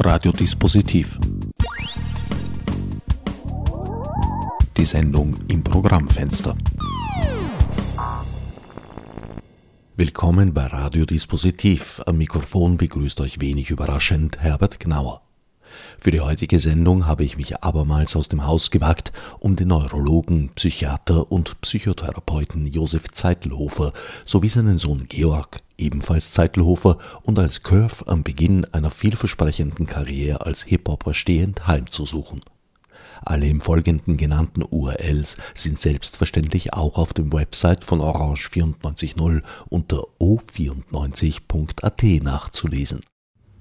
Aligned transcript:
Radiodispositiv. 0.00 1.18
Die 4.76 4.84
Sendung 4.84 5.34
im 5.48 5.64
Programmfenster. 5.64 6.56
Willkommen 9.96 10.54
bei 10.54 10.66
Radiodispositiv. 10.66 12.00
Am 12.06 12.16
Mikrofon 12.16 12.76
begrüßt 12.76 13.20
euch 13.22 13.40
wenig 13.40 13.70
überraschend 13.70 14.38
Herbert 14.40 14.78
Gnauer. 14.78 15.27
Für 16.00 16.12
die 16.12 16.20
heutige 16.20 16.60
Sendung 16.60 17.06
habe 17.06 17.24
ich 17.24 17.36
mich 17.36 17.64
abermals 17.64 18.14
aus 18.14 18.28
dem 18.28 18.46
Haus 18.46 18.70
gewagt, 18.70 19.12
um 19.40 19.56
den 19.56 19.68
Neurologen, 19.68 20.50
Psychiater 20.54 21.32
und 21.32 21.60
Psychotherapeuten 21.60 22.66
Josef 22.66 23.10
Zeitelhofer 23.10 23.92
sowie 24.24 24.48
seinen 24.48 24.78
Sohn 24.78 25.06
Georg, 25.08 25.60
ebenfalls 25.76 26.30
Zeitelhofer 26.30 26.98
und 27.22 27.40
als 27.40 27.64
Curve 27.64 28.06
am 28.06 28.22
Beginn 28.22 28.64
einer 28.66 28.92
vielversprechenden 28.92 29.86
Karriere 29.86 30.46
als 30.46 30.62
Hip-Hopper 30.62 31.14
stehend 31.14 31.66
heimzusuchen. 31.66 32.42
Alle 33.24 33.48
im 33.48 33.60
Folgenden 33.60 34.16
genannten 34.16 34.62
URLs 34.62 35.36
sind 35.54 35.80
selbstverständlich 35.80 36.74
auch 36.74 36.96
auf 36.96 37.12
dem 37.12 37.32
Website 37.32 37.82
von 37.82 38.00
Orange 38.00 38.48
94.0 38.50 39.42
unter 39.68 40.04
o94.at 40.20 42.22
nachzulesen 42.22 43.00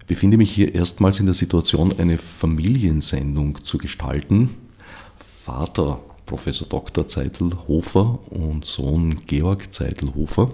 befinde 0.08 0.38
mich 0.38 0.52
hier 0.52 0.74
erstmals 0.74 1.20
in 1.20 1.26
der 1.26 1.36
Situation, 1.36 1.94
eine 2.00 2.18
Familiensendung 2.18 3.64
zu 3.64 3.78
gestalten. 3.78 4.50
Vater 5.18 6.00
Professor 6.26 6.68
Dr. 6.68 7.08
Zeitelhofer 7.08 8.20
und 8.32 8.66
Sohn 8.66 9.22
Georg 9.28 9.74
Zeitelhofer. 9.74 10.52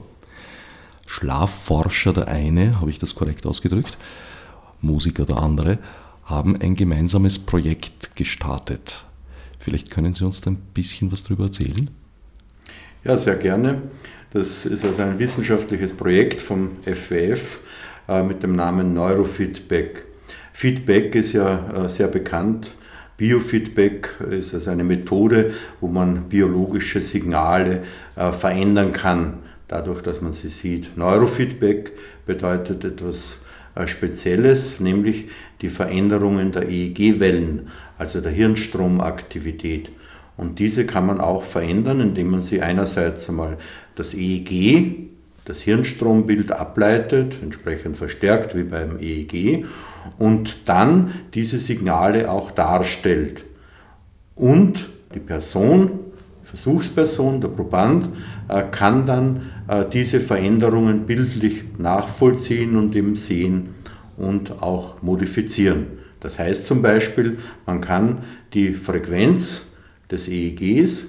Schlafforscher 1.07 2.13
der 2.13 2.27
eine, 2.27 2.79
habe 2.79 2.89
ich 2.89 2.99
das 2.99 3.15
korrekt 3.15 3.45
ausgedrückt, 3.45 3.97
Musiker 4.81 5.25
der 5.25 5.37
andere, 5.37 5.77
haben 6.25 6.59
ein 6.59 6.75
gemeinsames 6.75 7.39
Projekt 7.39 8.15
gestartet. 8.15 9.05
Vielleicht 9.59 9.91
können 9.91 10.13
Sie 10.13 10.25
uns 10.25 10.41
da 10.41 10.51
ein 10.51 10.57
bisschen 10.73 11.11
was 11.11 11.23
darüber 11.23 11.45
erzählen? 11.45 11.89
Ja, 13.03 13.17
sehr 13.17 13.35
gerne. 13.35 13.83
Das 14.31 14.65
ist 14.65 14.83
also 14.83 15.01
ein 15.03 15.19
wissenschaftliches 15.19 15.93
Projekt 15.93 16.41
vom 16.41 16.71
FWF 16.83 17.59
mit 18.07 18.43
dem 18.43 18.55
Namen 18.55 18.93
Neurofeedback. 18.93 20.05
Feedback 20.53 21.15
ist 21.15 21.33
ja 21.33 21.85
äh, 21.85 21.89
sehr 21.89 22.07
bekannt. 22.07 22.75
Biofeedback 23.17 24.15
ist 24.29 24.53
also 24.53 24.69
eine 24.69 24.83
Methode, 24.83 25.53
wo 25.81 25.87
man 25.87 26.29
biologische 26.29 27.01
Signale 27.01 27.83
äh, 28.15 28.31
verändern 28.31 28.91
kann, 28.91 29.39
dadurch, 29.67 30.01
dass 30.01 30.21
man 30.21 30.33
sie 30.33 30.49
sieht. 30.49 30.97
Neurofeedback 30.97 31.91
bedeutet 32.25 32.83
etwas 32.83 33.39
Spezielles, 33.87 34.79
nämlich 34.79 35.29
die 35.61 35.69
Veränderungen 35.69 36.51
der 36.51 36.69
EEG-Wellen, 36.69 37.69
also 37.97 38.21
der 38.21 38.31
Hirnstromaktivität. 38.31 39.91
Und 40.37 40.59
diese 40.59 40.85
kann 40.85 41.07
man 41.07 41.19
auch 41.19 41.41
verändern, 41.41 41.99
indem 41.99 42.29
man 42.29 42.41
sie 42.41 42.61
einerseits 42.61 43.27
einmal 43.29 43.57
das 43.95 44.13
EEG 44.13 45.12
das 45.45 45.61
Hirnstrombild 45.61 46.51
ableitet, 46.51 47.35
entsprechend 47.41 47.97
verstärkt 47.97 48.55
wie 48.55 48.63
beim 48.63 48.97
EEG, 48.99 49.65
und 50.17 50.69
dann 50.69 51.13
diese 51.33 51.57
Signale 51.57 52.29
auch 52.29 52.51
darstellt. 52.51 53.43
Und 54.35 54.89
die 55.13 55.19
Person, 55.19 55.99
Versuchsperson, 56.43 57.41
der 57.41 57.49
Proband, 57.49 58.09
äh, 58.47 58.63
kann 58.71 59.05
dann 59.05 59.49
äh, 59.67 59.85
diese 59.91 60.19
Veränderungen 60.19 61.05
bildlich 61.05 61.63
nachvollziehen 61.77 62.75
und 62.75 62.95
eben 62.95 63.15
sehen 63.15 63.69
und 64.17 64.61
auch 64.61 65.01
modifizieren. 65.01 65.87
Das 66.19 66.39
heißt 66.39 66.65
zum 66.65 66.81
Beispiel, 66.81 67.37
man 67.65 67.81
kann 67.81 68.19
die 68.53 68.73
Frequenz 68.73 69.71
des 70.09 70.27
EEGs, 70.27 71.07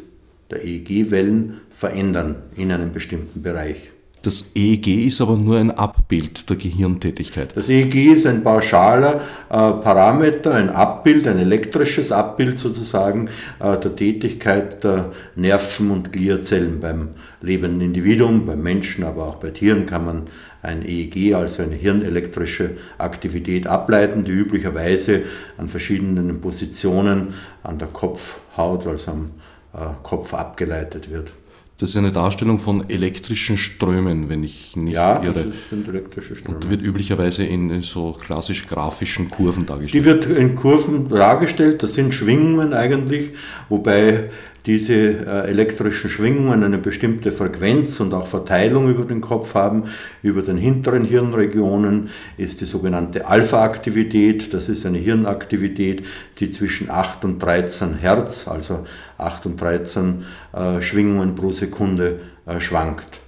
der 0.51 0.65
EEG-Wellen, 0.65 1.61
verändern 1.71 2.37
in 2.57 2.73
einem 2.73 2.93
bestimmten 2.93 3.43
Bereich. 3.43 3.94
Das 4.25 4.53
EEG 4.55 5.07
ist 5.07 5.21
aber 5.21 5.37
nur 5.37 5.59
ein 5.59 5.71
Abbild 5.71 6.49
der 6.49 6.57
Gehirntätigkeit. 6.57 7.55
Das 7.55 7.69
EEG 7.69 8.15
ist 8.15 8.27
ein 8.27 8.43
pauschaler 8.43 9.17
äh, 9.17 9.21
Parameter, 9.51 10.55
ein 10.55 10.71
Abbild, 10.71 11.29
ein 11.29 11.39
elektrisches 11.39 12.11
Abbild 12.11 12.59
sozusagen 12.59 13.29
äh, 13.61 13.79
der 13.79 13.95
Tätigkeit 13.95 14.83
der 14.83 15.13
Nerven 15.37 15.91
und 15.91 16.11
Gliazellen 16.11 16.81
beim 16.81 17.11
lebenden 17.43 17.83
Individuum, 17.83 18.47
beim 18.47 18.63
Menschen, 18.63 19.05
aber 19.05 19.27
auch 19.27 19.35
bei 19.35 19.51
Tieren 19.51 19.85
kann 19.85 20.07
man 20.07 20.23
ein 20.63 20.83
EEG, 20.87 21.35
also 21.35 21.63
eine 21.63 21.75
hirnelektrische 21.75 22.79
Aktivität 22.97 23.67
ableiten, 23.67 24.25
die 24.25 24.33
üblicherweise 24.33 25.25
an 25.59 25.69
verschiedenen 25.69 26.41
Positionen 26.41 27.35
an 27.63 27.79
der 27.79 27.89
Kopfhaut, 27.89 28.87
also 28.87 29.11
am 29.11 29.31
äh, 29.75 29.93
Kopf 30.03 30.33
abgeleitet 30.33 31.11
wird. 31.11 31.31
Das 31.79 31.91
ist 31.91 31.97
eine 31.97 32.13
Darstellung 32.13 32.61
von 32.61 32.89
elektrischen 32.89 33.59
Strömen, 33.59 34.29
wenn 34.29 34.45
ich 34.45 34.77
nicht 34.77 34.95
ja, 34.95 35.21
irre. 35.23 35.41
Ja, 35.41 35.47
das 35.47 35.57
sind 35.71 35.89
elektrische 35.89 36.37
Ströme. 36.37 36.59
Und 36.59 36.71
wird 36.71 36.83
üblicherweise 36.83 37.45
in 37.45 37.83
so 37.83 38.13
klassisch 38.13 38.69
grafischen 38.69 39.29
Kurven 39.29 39.67
dargestellt. 39.67 40.05
Die 40.05 40.09
wird 40.09 40.27
in 40.27 40.55
Kurven 40.55 41.09
dargestellt, 41.09 41.83
das 41.83 41.95
sind 41.95 42.15
Schwingungen 42.15 42.75
eigentlich, 42.75 43.33
wobei 43.69 44.31
diese 44.67 44.95
äh, 44.95 45.49
elektrischen 45.49 46.09
Schwingungen 46.09 46.63
eine 46.63 46.79
bestimmte 46.79 47.33
Frequenz 47.33 48.01
und 48.01 48.15
auch 48.15 48.27
Verteilung 48.27 48.89
über 48.89 49.05
den 49.05 49.21
Kopf 49.21 49.55
haben. 49.55 49.85
Über 50.23 50.43
den 50.43 50.57
hinteren 50.57 51.05
Hirnregionen 51.05 52.09
ist 52.39 52.63
die 52.63 52.65
sogenannte 52.65 53.27
Alpha-Aktivität. 53.27 54.55
Das 54.55 54.71
ist 54.71 54.87
eine 54.87 54.99
Hirnaktivität, 54.99 56.05
die 56.39 56.49
zwischen 56.49 56.91
8 56.91 57.25
und 57.25 57.39
13 57.41 57.99
Hertz, 57.99 58.49
also 58.49 58.87
8 59.19 59.47
und 59.47 59.61
13 59.61 60.25
äh, 60.53 60.81
Schwingungen 60.81 61.35
pro 61.35 61.51
Sekunde 61.51 62.21
äh, 62.47 62.59
schwankt. 62.59 63.21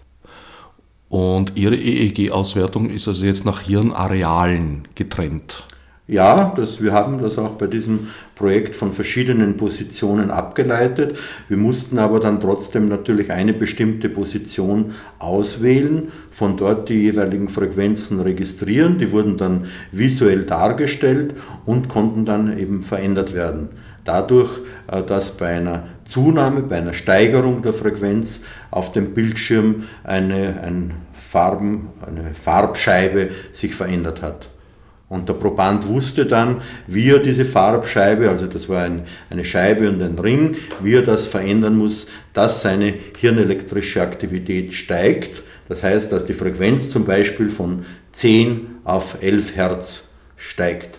Und 1.09 1.53
Ihre 1.57 1.77
EEG-Auswertung 1.77 2.91
ist 2.91 3.07
also 3.09 3.25
jetzt 3.25 3.45
nach 3.45 3.61
Hirnarealen 3.61 4.89
getrennt. 4.95 5.65
Ja, 6.09 6.53
das, 6.55 6.81
wir 6.81 6.93
haben 6.93 7.21
das 7.21 7.37
auch 7.37 7.55
bei 7.56 7.67
diesem 7.67 8.06
Projekt 8.37 8.77
von 8.77 8.93
verschiedenen 8.93 9.56
Positionen 9.56 10.31
abgeleitet. 10.31 11.19
Wir 11.49 11.56
mussten 11.56 11.99
aber 11.99 12.21
dann 12.21 12.41
trotzdem 12.41 12.89
natürlich 12.89 13.33
eine 13.33 13.53
bestimmte 13.53 14.09
Position 14.09 14.93
auswählen, 15.19 16.12
von 16.31 16.56
dort 16.56 16.91
die 16.91 16.99
jeweiligen 17.03 17.49
Frequenzen 17.49 18.21
registrieren. 18.21 18.99
Die 18.99 19.11
wurden 19.11 19.37
dann 19.37 19.65
visuell 19.91 20.44
dargestellt 20.44 21.34
und 21.65 21.89
konnten 21.89 22.25
dann 22.25 22.56
eben 22.56 22.83
verändert 22.83 23.34
werden. 23.34 23.71
Dadurch, 24.05 24.61
äh, 24.87 25.03
dass 25.03 25.37
bei 25.37 25.56
einer 25.56 25.88
Zunahme, 26.05 26.62
bei 26.62 26.77
einer 26.77 26.93
Steigerung 26.93 27.62
der 27.62 27.73
Frequenz 27.73 28.43
auf 28.71 28.93
dem 28.93 29.12
Bildschirm 29.12 29.83
eine, 30.05 30.61
ein 30.62 30.93
Farben, 31.12 31.88
eine 32.06 32.33
Farbscheibe 32.33 33.31
sich 33.50 33.75
verändert 33.75 34.23
hat. 34.23 34.50
Und 35.09 35.28
der 35.28 35.34
Proband 35.34 35.87
wusste 35.87 36.27
dann, 36.27 36.62
wie 36.89 37.11
er 37.11 37.21
diese 37.21 37.44
Farbscheibe, 37.44 38.28
also 38.28 38.49
das 38.49 38.69
war 38.69 38.83
ein, 38.83 39.03
eine 39.31 39.44
Scheibe 39.44 39.89
und 39.89 40.03
ein 40.03 40.19
Ring, 40.19 40.56
wie 40.83 40.94
er 40.94 41.03
das 41.03 41.28
verändern 41.28 41.77
muss, 41.77 42.09
dass 42.33 42.62
seine 42.62 42.94
hirnelektrische 43.19 44.03
Aktivität 44.03 44.72
steigt. 44.72 45.44
Das 45.69 45.84
heißt, 45.84 46.11
dass 46.11 46.25
die 46.25 46.33
Frequenz 46.33 46.91
zum 46.91 47.05
Beispiel 47.05 47.50
von 47.50 47.84
10 48.12 48.67
auf 48.83 49.22
11 49.22 49.55
Hertz 49.55 50.09
steigt. 50.37 50.99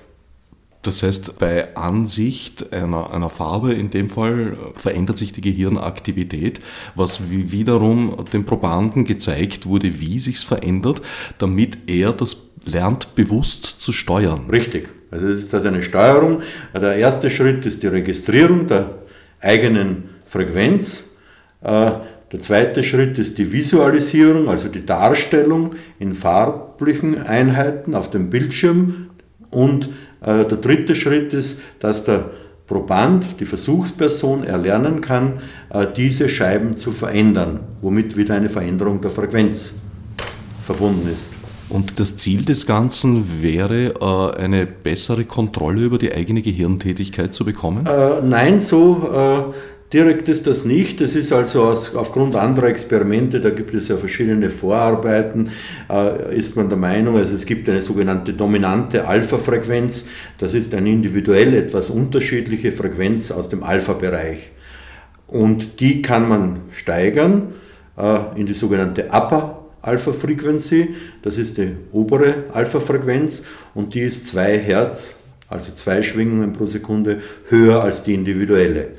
Das 0.83 1.03
heißt, 1.03 1.37
bei 1.39 1.75
Ansicht 1.75 2.71
einer, 2.71 3.11
einer, 3.11 3.29
Farbe 3.29 3.73
in 3.73 3.89
dem 3.89 4.09
Fall 4.09 4.55
verändert 4.73 5.17
sich 5.17 5.33
die 5.33 5.41
Gehirnaktivität, 5.41 6.61
was 6.95 7.29
wiederum 7.29 8.15
dem 8.31 8.45
Probanden 8.45 9.03
gezeigt 9.03 9.65
wurde, 9.65 9.99
wie 9.99 10.17
sich 10.19 10.37
es 10.37 10.43
verändert, 10.43 11.01
damit 11.39 11.77
er 11.87 12.13
das 12.13 12.46
lernt 12.67 13.15
bewusst 13.15 13.65
zu 13.65 13.91
steuern. 13.91 14.49
Richtig. 14.49 14.89
Also 15.11 15.27
es 15.27 15.43
ist 15.43 15.53
also 15.53 15.67
eine 15.69 15.83
Steuerung. 15.83 16.41
Der 16.73 16.95
erste 16.95 17.29
Schritt 17.29 17.65
ist 17.65 17.83
die 17.83 17.87
Registrierung 17.87 18.67
der 18.67 18.95
eigenen 19.41 20.09
Frequenz. 20.25 21.05
Äh, 21.61 21.91
der 22.31 22.39
zweite 22.39 22.83
Schritt 22.83 23.17
ist 23.17 23.37
die 23.37 23.53
Visualisierung, 23.53 24.49
also 24.49 24.67
die 24.67 24.85
Darstellung 24.85 25.75
in 25.97 26.13
farblichen 26.13 27.21
Einheiten 27.21 27.95
auf 27.95 28.11
dem 28.11 28.29
Bildschirm. 28.29 29.11
Und 29.49 29.89
äh, 30.21 30.45
der 30.45 30.57
dritte 30.57 30.93
Schritt 30.93 31.33
ist, 31.33 31.61
dass 31.79 32.03
der 32.03 32.31
Proband, 32.67 33.39
die 33.39 33.45
Versuchsperson 33.45 34.43
erlernen 34.43 34.99
kann, 34.99 35.39
äh, 35.69 35.87
diese 35.95 36.27
Scheiben 36.27 36.75
zu 36.75 36.91
verändern, 36.91 37.61
womit 37.81 38.17
wieder 38.17 38.35
eine 38.35 38.49
Veränderung 38.49 38.99
der 38.99 39.11
Frequenz 39.11 39.71
verbunden 40.65 41.09
ist. 41.09 41.36
Und 41.69 41.99
das 41.99 42.17
Ziel 42.17 42.45
des 42.45 42.65
Ganzen 42.65 43.41
wäre, 43.41 43.93
äh, 43.99 44.41
eine 44.41 44.65
bessere 44.65 45.25
Kontrolle 45.25 45.81
über 45.81 45.97
die 45.97 46.13
eigene 46.13 46.41
Gehirntätigkeit 46.41 47.33
zu 47.33 47.45
bekommen? 47.45 47.85
Äh, 47.85 48.21
nein, 48.21 48.59
so 48.59 49.53
direkt 49.93 50.27
ist 50.27 50.47
das 50.47 50.65
nicht. 50.65 51.01
Das 51.01 51.15
ist 51.15 51.31
also 51.31 51.63
aus, 51.63 51.95
aufgrund 51.95 52.35
anderer 52.35 52.67
Experimente, 52.67 53.39
da 53.39 53.49
gibt 53.49 53.73
es 53.73 53.87
ja 53.87 53.97
verschiedene 53.97 54.49
Vorarbeiten, 54.49 55.49
äh, 55.89 56.35
ist 56.35 56.55
man 56.55 56.69
der 56.69 56.77
Meinung, 56.77 57.17
also 57.17 57.33
es 57.33 57.45
gibt 57.45 57.69
eine 57.69 57.81
sogenannte 57.81 58.33
dominante 58.33 59.07
Alpha-Frequenz. 59.07 60.05
Das 60.37 60.53
ist 60.53 60.73
eine 60.73 60.89
individuell 60.89 61.53
etwas 61.53 61.89
unterschiedliche 61.89 62.71
Frequenz 62.71 63.31
aus 63.31 63.49
dem 63.49 63.63
Alpha-Bereich. 63.63 64.51
Und 65.27 65.79
die 65.79 66.01
kann 66.01 66.27
man 66.27 66.61
steigern 66.73 67.53
äh, 67.97 68.19
in 68.35 68.45
die 68.45 68.53
sogenannte 68.53 69.09
Upper 69.11 69.56
Alpha 69.87 70.11
Frequency, 70.11 70.95
das 71.21 71.37
ist 71.37 71.57
die 71.57 71.75
obere 71.93 72.43
Alpha 72.51 72.81
Frequenz 72.81 73.43
und 73.73 73.93
die 73.93 74.01
ist 74.01 74.27
2 74.27 74.59
Hertz, 74.59 75.15
also 75.47 75.71
zwei 75.71 76.03
Schwingungen 76.03 76.51
pro 76.51 76.65
Sekunde 76.65 77.21
höher 77.47 77.81
als 77.81 78.03
die 78.03 78.13
individuelle. 78.13 78.89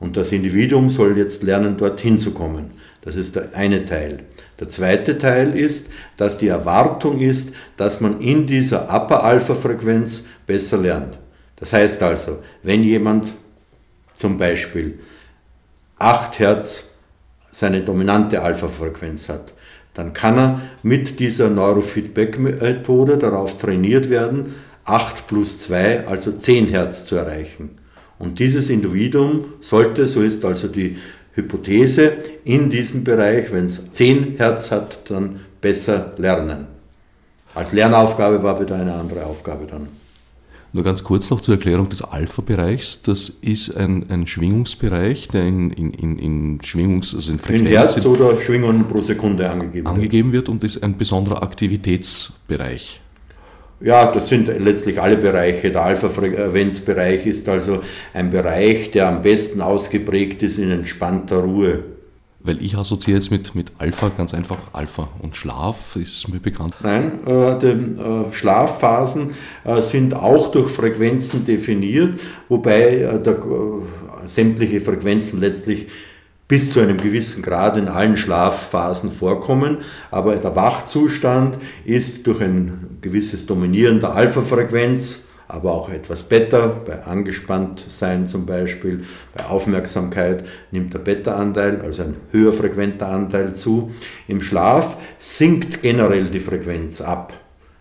Und 0.00 0.16
das 0.16 0.32
Individuum 0.32 0.88
soll 0.88 1.18
jetzt 1.18 1.42
lernen, 1.42 1.76
dorthin 1.76 2.18
zu 2.18 2.30
kommen. 2.30 2.70
Das 3.02 3.14
ist 3.14 3.36
der 3.36 3.50
eine 3.52 3.84
Teil. 3.84 4.20
Der 4.58 4.68
zweite 4.68 5.18
Teil 5.18 5.54
ist, 5.54 5.90
dass 6.16 6.38
die 6.38 6.48
Erwartung 6.48 7.20
ist, 7.20 7.52
dass 7.76 8.00
man 8.00 8.18
in 8.20 8.46
dieser 8.46 8.88
Upper-Alpha-Frequenz 8.88 10.24
besser 10.46 10.78
lernt. 10.78 11.18
Das 11.56 11.74
heißt 11.74 12.02
also, 12.02 12.38
wenn 12.62 12.82
jemand 12.82 13.34
zum 14.14 14.38
Beispiel 14.38 14.98
8 15.98 16.38
Hertz 16.38 16.84
seine 17.52 17.82
dominante 17.82 18.40
Alpha-Frequenz 18.40 19.28
hat, 19.28 19.52
dann 19.98 20.12
kann 20.12 20.38
er 20.38 20.60
mit 20.84 21.18
dieser 21.18 21.50
Neurofeedback-Methode 21.50 23.18
darauf 23.18 23.58
trainiert 23.58 24.08
werden, 24.08 24.54
8 24.84 25.26
plus 25.26 25.58
2, 25.58 26.06
also 26.06 26.30
10 26.30 26.68
Hertz 26.68 27.04
zu 27.04 27.16
erreichen. 27.16 27.70
Und 28.16 28.38
dieses 28.38 28.70
Individuum 28.70 29.46
sollte, 29.60 30.06
so 30.06 30.22
ist 30.22 30.44
also 30.44 30.68
die 30.68 30.98
Hypothese, 31.34 32.12
in 32.44 32.70
diesem 32.70 33.02
Bereich, 33.02 33.52
wenn 33.52 33.66
es 33.66 33.90
10 33.90 34.36
Hertz 34.36 34.70
hat, 34.70 35.10
dann 35.10 35.40
besser 35.60 36.12
lernen. 36.16 36.68
Als 37.56 37.72
Lernaufgabe 37.72 38.40
war 38.40 38.60
wieder 38.60 38.76
eine 38.76 38.94
andere 38.94 39.26
Aufgabe 39.26 39.66
dann. 39.66 39.88
Nur 40.72 40.84
ganz 40.84 41.02
kurz 41.02 41.30
noch 41.30 41.40
zur 41.40 41.54
Erklärung 41.54 41.88
des 41.88 42.02
Alpha-Bereichs. 42.02 43.02
Das 43.02 43.28
ist 43.28 43.74
ein, 43.76 44.04
ein 44.10 44.26
Schwingungsbereich, 44.26 45.28
der 45.28 45.44
in, 45.44 45.70
in, 45.70 46.18
in 46.18 46.60
Schwingungs-, 46.60 47.14
also 47.14 47.32
in 47.32 47.38
Frequenz. 47.38 47.62
In 47.62 47.66
Hertz 47.68 48.04
oder 48.04 48.38
Schwingungen 48.38 48.86
pro 48.86 49.00
Sekunde 49.00 49.48
angegeben, 49.48 49.86
angegeben 49.86 50.32
wird. 50.32 50.48
wird 50.48 50.48
und 50.50 50.64
ist 50.64 50.82
ein 50.82 50.96
besonderer 50.96 51.42
Aktivitätsbereich. 51.42 53.00
Ja, 53.80 54.10
das 54.12 54.28
sind 54.28 54.48
letztlich 54.58 55.00
alle 55.00 55.16
Bereiche. 55.16 55.70
Der 55.70 55.84
Alpha-Frequenzbereich 55.84 57.26
ist 57.26 57.48
also 57.48 57.80
ein 58.12 58.28
Bereich, 58.30 58.90
der 58.90 59.08
am 59.08 59.22
besten 59.22 59.60
ausgeprägt 59.60 60.42
ist 60.42 60.58
in 60.58 60.70
entspannter 60.70 61.38
Ruhe. 61.38 61.84
Weil 62.40 62.62
ich 62.62 62.76
assoziiere 62.76 63.18
jetzt 63.18 63.30
mit, 63.30 63.54
mit 63.54 63.72
Alpha 63.78 64.10
ganz 64.16 64.32
einfach 64.32 64.58
Alpha 64.72 65.08
und 65.20 65.36
Schlaf 65.36 65.96
ist 65.96 66.28
mir 66.28 66.38
bekannt. 66.38 66.74
Nein, 66.82 67.26
äh, 67.26 67.58
die 67.58 67.66
äh, 67.66 68.32
Schlafphasen 68.32 69.32
äh, 69.64 69.82
sind 69.82 70.14
auch 70.14 70.52
durch 70.52 70.70
Frequenzen 70.70 71.44
definiert, 71.44 72.18
wobei 72.48 72.98
äh, 72.98 73.20
der, 73.20 73.34
äh, 73.34 74.26
sämtliche 74.26 74.80
Frequenzen 74.80 75.40
letztlich 75.40 75.88
bis 76.48 76.70
zu 76.70 76.80
einem 76.80 76.96
gewissen 76.96 77.42
Grad 77.42 77.76
in 77.76 77.88
allen 77.88 78.16
Schlafphasen 78.16 79.12
vorkommen, 79.12 79.78
aber 80.10 80.36
der 80.36 80.56
Wachzustand 80.56 81.58
ist 81.84 82.26
durch 82.26 82.40
ein 82.40 82.98
gewisses 83.02 83.44
Dominieren 83.46 84.00
der 84.00 84.14
Alpha-Frequenz, 84.14 85.27
aber 85.48 85.72
auch 85.72 85.88
etwas 85.88 86.22
Beta, 86.22 86.66
bei 86.86 87.02
Angespanntsein 87.04 88.26
zum 88.26 88.44
Beispiel, 88.44 89.04
bei 89.34 89.46
Aufmerksamkeit 89.46 90.44
nimmt 90.70 90.92
der 90.92 90.98
Beta-Anteil, 90.98 91.80
also 91.80 92.02
ein 92.02 92.16
höher 92.30 92.52
frequenter 92.52 93.08
Anteil 93.08 93.54
zu. 93.54 93.90
Im 94.28 94.42
Schlaf 94.42 94.98
sinkt 95.18 95.82
generell 95.82 96.26
die 96.26 96.38
Frequenz 96.38 97.00
ab. 97.00 97.32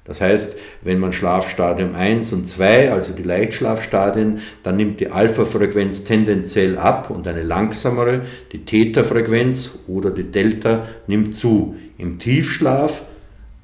Das 0.05 0.21
heißt, 0.21 0.55
wenn 0.83 0.99
man 0.99 1.11
Schlafstadium 1.11 1.93
1 1.93 2.31
und 2.31 2.47
2, 2.47 2.93
also 2.93 3.11
die 3.11 3.23
Leichtschlafstadien, 3.23 4.39
dann 4.63 4.77
nimmt 4.77 5.01
die 5.01 5.11
Alpha-Frequenz 5.11 6.05
tendenziell 6.05 6.77
ab 6.77 7.09
und 7.09 7.27
eine 7.27 7.43
langsamere, 7.43 8.21
die 8.53 8.63
Theta-Frequenz 8.63 9.79
oder 9.87 10.09
die 10.11 10.31
Delta 10.31 10.87
nimmt 11.07 11.35
zu. 11.35 11.75
Im 11.97 12.19
Tiefschlaf, 12.19 13.01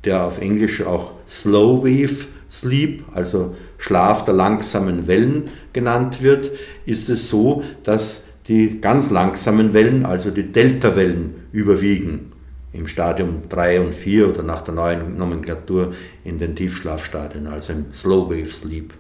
der 0.04 0.26
auf 0.26 0.42
Englisch 0.42 0.86
auch 0.86 1.14
Slow 1.30 1.82
Wave 1.86 2.26
Sleep, 2.54 3.04
also 3.14 3.56
Schlaf 3.84 4.24
der 4.24 4.34
langsamen 4.34 5.08
Wellen 5.08 5.50
genannt 5.74 6.24
wird, 6.24 6.52
ist 6.86 7.10
es 7.10 7.30
so, 7.30 7.64
dass 7.84 8.24
die 8.48 8.80
ganz 8.80 9.12
langsamen 9.12 9.74
Wellen, 9.74 10.06
also 10.06 10.32
die 10.32 10.54
Delta-Wellen, 10.54 11.36
überwiegen 11.52 12.32
im 12.72 12.88
Stadium 12.88 13.44
3 13.50 13.82
und 13.82 13.94
4 13.94 14.30
oder 14.30 14.42
nach 14.42 14.62
der 14.62 14.74
neuen 14.74 15.18
Nomenklatur 15.18 15.92
in 16.24 16.40
den 16.40 16.56
Tiefschlafstadien, 16.56 17.46
also 17.46 17.74
im 17.74 17.88
Slow 17.94 18.30
Wave 18.30 18.48
Sleep. 18.48 18.94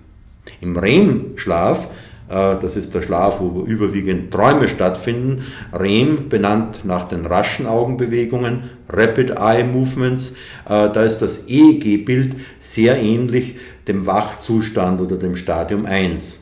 Im 0.59 0.77
REM-Schlaf, 0.77 1.87
äh, 2.27 2.57
das 2.61 2.75
ist 2.75 2.93
der 2.93 3.03
Schlaf, 3.03 3.39
wo 3.39 3.63
überwiegend 3.63 4.33
Träume 4.33 4.67
stattfinden, 4.67 5.45
REM 5.71 6.27
benannt 6.27 6.83
nach 6.83 7.07
den 7.07 7.25
raschen 7.25 7.67
Augenbewegungen, 7.67 8.63
Rapid 8.89 9.31
Eye 9.31 9.63
Movements, 9.63 10.33
äh, 10.65 10.89
da 10.89 11.03
ist 11.03 11.19
das 11.19 11.47
EEG-Bild 11.47 12.35
sehr 12.59 13.01
ähnlich 13.01 13.55
dem 13.87 14.05
Wachzustand 14.05 15.01
oder 15.01 15.17
dem 15.17 15.35
Stadium 15.35 15.85
1. 15.85 16.39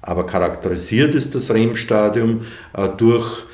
Aber 0.00 0.26
charakterisiert 0.26 1.14
ist 1.14 1.34
das 1.34 1.50
REM-Stadium 1.50 2.42
äh, 2.74 2.88
durch 2.96 3.44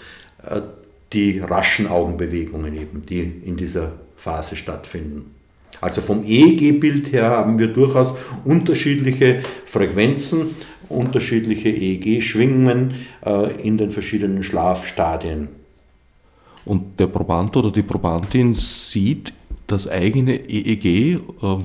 die 1.13 1.39
raschen 1.39 1.87
Augenbewegungen 1.87 2.75
eben, 2.75 3.05
die 3.07 3.21
in 3.21 3.57
dieser 3.57 3.93
Phase 4.17 4.57
stattfinden. 4.57 5.35
Also 5.81 6.01
vom 6.01 6.25
EEG-Bild 6.25 7.13
her 7.13 7.31
haben 7.31 7.59
wir 7.59 7.69
durchaus 7.69 8.15
unterschiedliche 8.45 9.43
Frequenzen, 9.65 10.55
unterschiedliche 10.89 11.69
EEG-Schwingungen 11.69 12.95
äh, 13.25 13.53
in 13.63 13.79
den 13.79 13.91
verschiedenen 13.91 14.43
Schlafstadien. 14.43 15.49
Und 16.65 16.99
der 16.99 17.07
Proband 17.07 17.57
oder 17.57 17.71
die 17.71 17.83
Probandin 17.83 18.55
sieht 18.55 19.33
das 19.69 19.89
eigene 19.89 20.49
EEG 20.49 20.85
äh, 20.87 21.19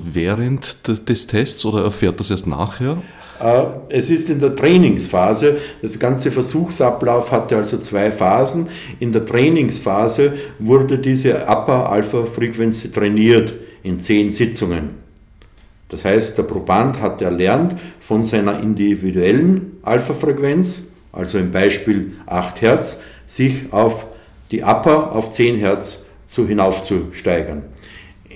während 0.04 0.86
des 1.08 1.26
Tests 1.26 1.64
oder 1.64 1.82
erfährt 1.82 2.20
das 2.20 2.30
erst 2.30 2.46
nachher? 2.46 3.02
Äh, 3.40 3.64
es 3.88 4.10
ist 4.10 4.30
in 4.30 4.40
der 4.40 4.54
Trainingsphase, 4.54 5.56
das 5.82 5.98
ganze 5.98 6.30
Versuchsablauf 6.30 7.32
hatte 7.32 7.56
also 7.56 7.78
zwei 7.78 8.12
Phasen. 8.12 8.68
In 9.00 9.12
der 9.12 9.26
Trainingsphase 9.26 10.34
wurde 10.58 10.98
diese 10.98 11.46
Upper-Alpha-Frequency 11.46 12.92
trainiert 12.92 13.54
in 13.82 13.98
zehn 13.98 14.30
Sitzungen. 14.30 15.02
Das 15.88 16.04
heißt, 16.04 16.38
der 16.38 16.44
Proband 16.44 17.00
hat 17.00 17.22
erlernt 17.22 17.76
von 18.00 18.24
seiner 18.24 18.60
individuellen 18.60 19.78
Alpha-Frequenz, 19.82 20.82
also 21.12 21.38
im 21.38 21.52
Beispiel 21.52 22.12
8 22.26 22.62
Hertz, 22.62 23.00
sich 23.26 23.72
auf 23.72 24.06
die 24.50 24.62
Upper 24.62 25.12
auf 25.12 25.30
10 25.30 25.56
Hertz 25.56 26.04
zu 26.26 26.48
hinaufzusteigern. 26.48 27.62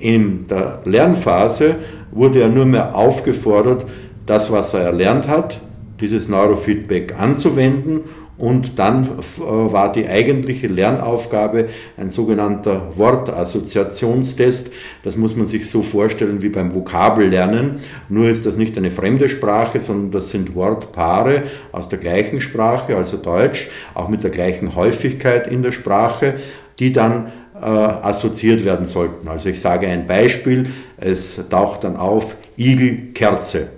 In 0.00 0.46
der 0.48 0.82
Lernphase 0.84 1.76
wurde 2.10 2.42
er 2.42 2.48
nur 2.48 2.66
mehr 2.66 2.94
aufgefordert, 2.94 3.84
das, 4.26 4.52
was 4.52 4.74
er 4.74 4.80
erlernt 4.80 5.28
hat, 5.28 5.60
dieses 6.00 6.28
Neurofeedback 6.28 7.14
anzuwenden 7.18 8.02
und 8.38 8.78
dann 8.78 9.04
äh, 9.04 9.40
war 9.40 9.90
die 9.90 10.06
eigentliche 10.06 10.68
Lernaufgabe 10.68 11.68
ein 11.96 12.08
sogenannter 12.08 12.96
Wortassoziationstest. 12.96 14.70
Das 15.02 15.16
muss 15.16 15.34
man 15.34 15.46
sich 15.46 15.68
so 15.68 15.82
vorstellen 15.82 16.40
wie 16.40 16.48
beim 16.48 16.72
Vokabellernen. 16.72 17.80
Nur 18.08 18.28
ist 18.28 18.46
das 18.46 18.56
nicht 18.56 18.78
eine 18.78 18.92
fremde 18.92 19.28
Sprache, 19.28 19.80
sondern 19.80 20.12
das 20.12 20.30
sind 20.30 20.54
Wortpaare 20.54 21.42
aus 21.72 21.88
der 21.88 21.98
gleichen 21.98 22.40
Sprache, 22.40 22.96
also 22.96 23.16
Deutsch, 23.16 23.70
auch 23.94 24.08
mit 24.08 24.22
der 24.22 24.30
gleichen 24.30 24.76
Häufigkeit 24.76 25.48
in 25.48 25.64
der 25.64 25.72
Sprache, 25.72 26.34
die 26.78 26.92
dann 26.92 27.32
äh, 27.60 27.66
assoziiert 27.66 28.64
werden 28.64 28.86
sollten. 28.86 29.28
Also 29.28 29.48
ich 29.48 29.60
sage 29.60 29.86
ein 29.86 30.06
Beispiel, 30.06 30.66
es 30.96 31.40
taucht 31.48 31.84
dann 31.84 31.96
auf 31.96 32.36
Igel, 32.56 33.12
Kerze. 33.14 33.68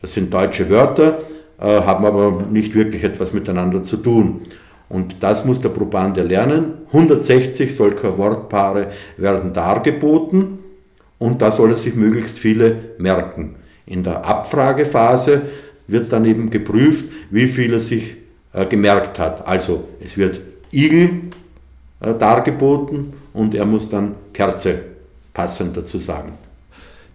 Das 0.00 0.14
sind 0.14 0.32
deutsche 0.32 0.68
Wörter, 0.70 1.18
äh, 1.60 1.64
haben 1.64 2.04
aber 2.04 2.44
nicht 2.50 2.74
wirklich 2.74 3.04
etwas 3.04 3.32
miteinander 3.32 3.82
zu 3.82 3.96
tun. 3.98 4.42
Und 4.88 5.22
das 5.22 5.44
muss 5.44 5.60
der 5.60 5.68
Proband 5.68 6.16
erlernen. 6.16 6.78
160 6.88 7.74
solcher 7.74 8.16
Wortpaare 8.16 8.88
werden 9.16 9.52
dargeboten 9.52 10.58
und 11.18 11.42
da 11.42 11.50
soll 11.50 11.70
er 11.70 11.76
sich 11.76 11.94
möglichst 11.94 12.38
viele 12.38 12.76
merken. 12.98 13.56
In 13.86 14.02
der 14.02 14.24
Abfragephase 14.24 15.42
wird 15.86 16.12
dann 16.12 16.24
eben 16.24 16.50
geprüft, 16.50 17.06
wie 17.30 17.48
viel 17.48 17.72
er 17.72 17.80
sich 17.80 18.16
äh, 18.52 18.66
gemerkt 18.66 19.18
hat. 19.18 19.46
Also 19.46 19.84
es 20.02 20.16
wird 20.16 20.40
Igel 20.72 21.10
dargeboten 22.00 23.12
und 23.32 23.54
er 23.54 23.66
muss 23.66 23.88
dann 23.88 24.14
Kerze 24.32 24.80
passend 25.34 25.76
dazu 25.76 25.98
sagen. 25.98 26.32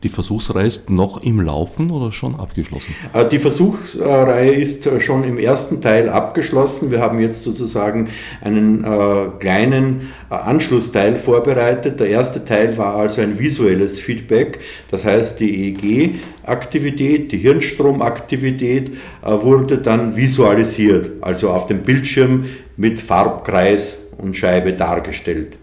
Die 0.03 0.09
Versuchsreihe 0.09 0.67
ist 0.67 0.89
noch 0.89 1.23
im 1.23 1.39
Laufen 1.39 1.89
oder 1.89 2.11
schon 2.11 2.35
abgeschlossen? 2.37 2.93
Äh, 3.13 3.25
die 3.29 3.39
Versuchsreihe 3.39 4.51
ist 4.51 4.85
äh, 4.85 4.99
schon 4.99 5.23
im 5.23 5.37
ersten 5.37 5.79
Teil 5.79 6.09
abgeschlossen. 6.09 6.91
Wir 6.91 6.99
haben 6.99 7.19
jetzt 7.19 7.43
sozusagen 7.43 8.09
einen 8.41 8.83
äh, 8.83 9.29
kleinen 9.39 10.11
Anschlussteil 10.29 11.15
vorbereitet. 11.15 12.01
Der 12.01 12.09
erste 12.09 12.43
Teil 12.43 12.77
war 12.77 12.95
also 12.95 13.21
ein 13.21 13.39
visuelles 13.39 13.97
Feedback. 13.99 14.59
Das 14.91 15.05
heißt, 15.05 15.39
die 15.39 15.69
EEG-Aktivität, 15.69 17.31
die 17.31 17.37
Hirnstromaktivität 17.37 18.91
wurde 19.21 19.77
dann 19.77 20.15
visualisiert, 20.15 21.11
also 21.21 21.51
auf 21.51 21.67
dem 21.67 21.83
Bildschirm 21.83 22.45
mit 22.75 22.99
Farbkreis 22.99 24.02
und 24.17 24.35
Scheibe 24.35 24.73
dargestellt. 24.73 25.57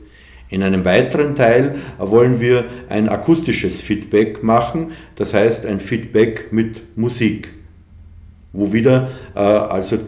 In 0.51 0.65
einem 0.65 0.85
weiteren 0.85 1.37
Teil 1.37 1.77
wollen 1.99 2.41
wir 2.41 2.65
ein 2.89 3.09
akustisches 3.09 3.81
Feedback 3.81 4.43
machen, 4.43 4.93
das 5.15 5.33
heißt 5.33 5.65
ein 5.65 5.79
Feedback 5.79 6.53
mit 6.53 6.97
Musik, 6.97 7.53
wo 8.53 8.73
wieder 8.73 9.11
äh, 9.37 9.39
also 9.39 9.99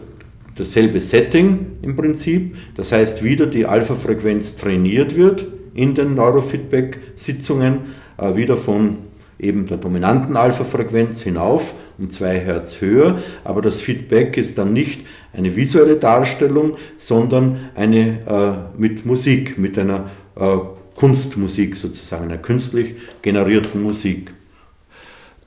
dasselbe 0.55 0.99
Setting 0.99 1.77
im 1.81 1.95
Prinzip, 1.95 2.57
das 2.75 2.91
heißt 2.91 3.23
wieder 3.23 3.47
die 3.47 3.65
Alpha-Frequenz 3.65 4.57
trainiert 4.57 5.15
wird 5.15 5.47
in 5.73 5.95
den 5.95 6.13
Neurofeedback-Sitzungen, 6.15 7.79
äh, 8.17 8.35
wieder 8.35 8.57
von 8.57 8.97
eben 9.39 9.65
der 9.65 9.77
dominanten 9.77 10.35
Alpha-Frequenz 10.35 11.21
hinauf 11.21 11.73
um 11.97 12.09
2 12.09 12.39
Hertz 12.39 12.81
höher, 12.81 13.21
aber 13.43 13.61
das 13.61 13.81
Feedback 13.81 14.37
ist 14.37 14.57
dann 14.57 14.73
nicht 14.73 15.05
eine 15.33 15.55
visuelle 15.55 15.97
Darstellung, 15.97 16.77
sondern 16.97 17.69
eine 17.75 18.67
äh, 18.75 18.79
mit 18.79 19.05
Musik, 19.05 19.57
mit 19.57 19.77
einer 19.77 20.09
äh, 20.35 20.57
Kunstmusik 20.95 21.75
sozusagen, 21.75 22.25
einer 22.25 22.37
künstlich 22.37 22.95
generierten 23.21 23.81
Musik. 23.81 24.33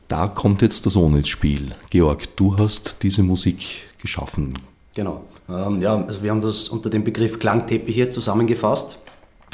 Da 0.09 0.29
kommt 0.29 0.62
jetzt 0.62 0.85
der 0.85 0.93
Sohn 0.93 1.17
ins 1.17 1.29
Spiel. 1.29 1.73
Georg, 1.91 2.37
du 2.37 2.57
hast 2.59 2.97
diese 3.03 3.23
Musik 3.23 3.88
geschaffen. 4.00 4.55
Genau. 4.95 5.25
Ähm, 5.49 5.81
ja, 5.83 6.05
also 6.05 6.23
wir 6.23 6.31
haben 6.31 6.41
das 6.41 6.69
unter 6.69 6.91
dem 6.91 7.05
Begriff 7.05 7.38
Klangteppich 7.38 7.95
hier 7.95 8.11
zusammengefasst. 8.11 8.99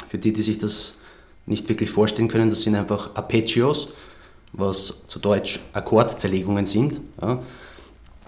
Für 0.07 0.17
die, 0.17 0.31
die 0.31 0.41
sich 0.41 0.59
das 0.59 0.95
nicht 1.45 1.67
wirklich 1.69 1.89
vorstellen 1.89 2.27
können, 2.27 2.49
das 2.49 2.61
sind 2.61 2.75
einfach 2.75 3.15
Arpeggios, 3.15 3.89
was 4.53 5.07
zu 5.07 5.19
Deutsch 5.19 5.59
Akkordzerlegungen 5.73 6.65
sind. 6.65 7.01
Ja. 7.21 7.39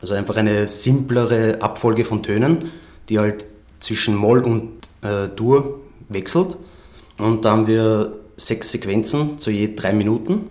Also 0.02 0.14
einfach 0.14 0.36
eine 0.36 0.68
simplere 0.68 1.62
Abfolge 1.62 2.04
von 2.04 2.22
Tönen, 2.22 2.72
die 3.10 3.20
halt 3.20 3.46
zwischen 3.80 4.16
Moll 4.16 4.44
und 4.44 4.72
äh, 5.02 5.30
Dur 5.36 5.80
wechselt. 6.10 6.58
Und 7.18 7.46
da 7.46 7.52
haben 7.52 7.68
wir 7.68 8.14
sechs 8.36 8.72
Sequenzen 8.72 9.40
zu 9.40 9.52
je 9.52 9.74
drei 9.76 9.94
Minuten. 9.94 10.48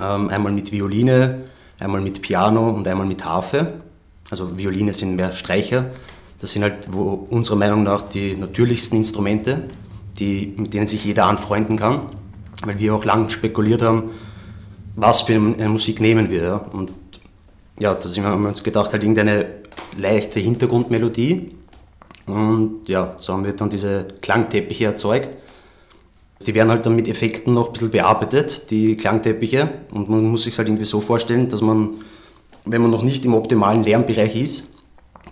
Ähm, 0.00 0.28
einmal 0.28 0.52
mit 0.52 0.72
Violine, 0.72 1.44
einmal 1.78 2.00
mit 2.00 2.22
Piano 2.22 2.70
und 2.70 2.88
einmal 2.88 3.06
mit 3.06 3.24
Harfe. 3.24 3.74
Also 4.30 4.56
Violine 4.56 4.92
sind 4.92 5.16
mehr 5.16 5.32
Streicher. 5.32 5.90
Das 6.40 6.52
sind 6.52 6.62
halt 6.62 6.92
wo 6.92 7.26
unserer 7.30 7.56
Meinung 7.56 7.82
nach 7.82 8.02
die 8.02 8.36
natürlichsten 8.36 8.98
Instrumente, 8.98 9.64
die, 10.18 10.54
mit 10.56 10.74
denen 10.74 10.86
sich 10.86 11.04
jeder 11.04 11.26
anfreunden 11.26 11.76
kann. 11.76 12.00
Weil 12.64 12.78
wir 12.78 12.94
auch 12.94 13.04
lang 13.04 13.28
spekuliert 13.28 13.82
haben, 13.82 14.10
was 14.96 15.22
für 15.22 15.34
eine 15.34 15.68
Musik 15.68 16.00
nehmen 16.00 16.30
wir. 16.30 16.42
Ja. 16.42 16.56
Und 16.56 16.92
ja, 17.78 17.94
da 17.94 18.08
haben 18.22 18.42
wir 18.42 18.48
uns 18.48 18.62
gedacht, 18.62 18.92
halt 18.92 19.02
irgendeine 19.02 19.46
leichte 19.96 20.40
Hintergrundmelodie. 20.40 21.52
Und 22.26 22.88
ja, 22.88 23.14
so 23.18 23.34
haben 23.34 23.44
wir 23.44 23.52
dann 23.52 23.70
diese 23.70 24.06
Klangteppiche 24.20 24.86
erzeugt 24.86 25.30
die 26.44 26.54
werden 26.54 26.70
halt 26.70 26.86
dann 26.86 26.94
mit 26.94 27.08
Effekten 27.08 27.54
noch 27.54 27.68
ein 27.68 27.72
bisschen 27.72 27.90
bearbeitet, 27.90 28.70
die 28.70 28.96
Klangteppiche. 28.96 29.68
Und 29.90 30.08
man 30.08 30.24
muss 30.24 30.44
sich 30.44 30.56
halt 30.58 30.68
irgendwie 30.68 30.84
so 30.84 31.00
vorstellen, 31.00 31.48
dass 31.48 31.60
man, 31.60 31.96
wenn 32.64 32.82
man 32.82 32.90
noch 32.90 33.02
nicht 33.02 33.24
im 33.24 33.34
optimalen 33.34 33.82
Lärmbereich 33.82 34.36
ist, 34.36 34.68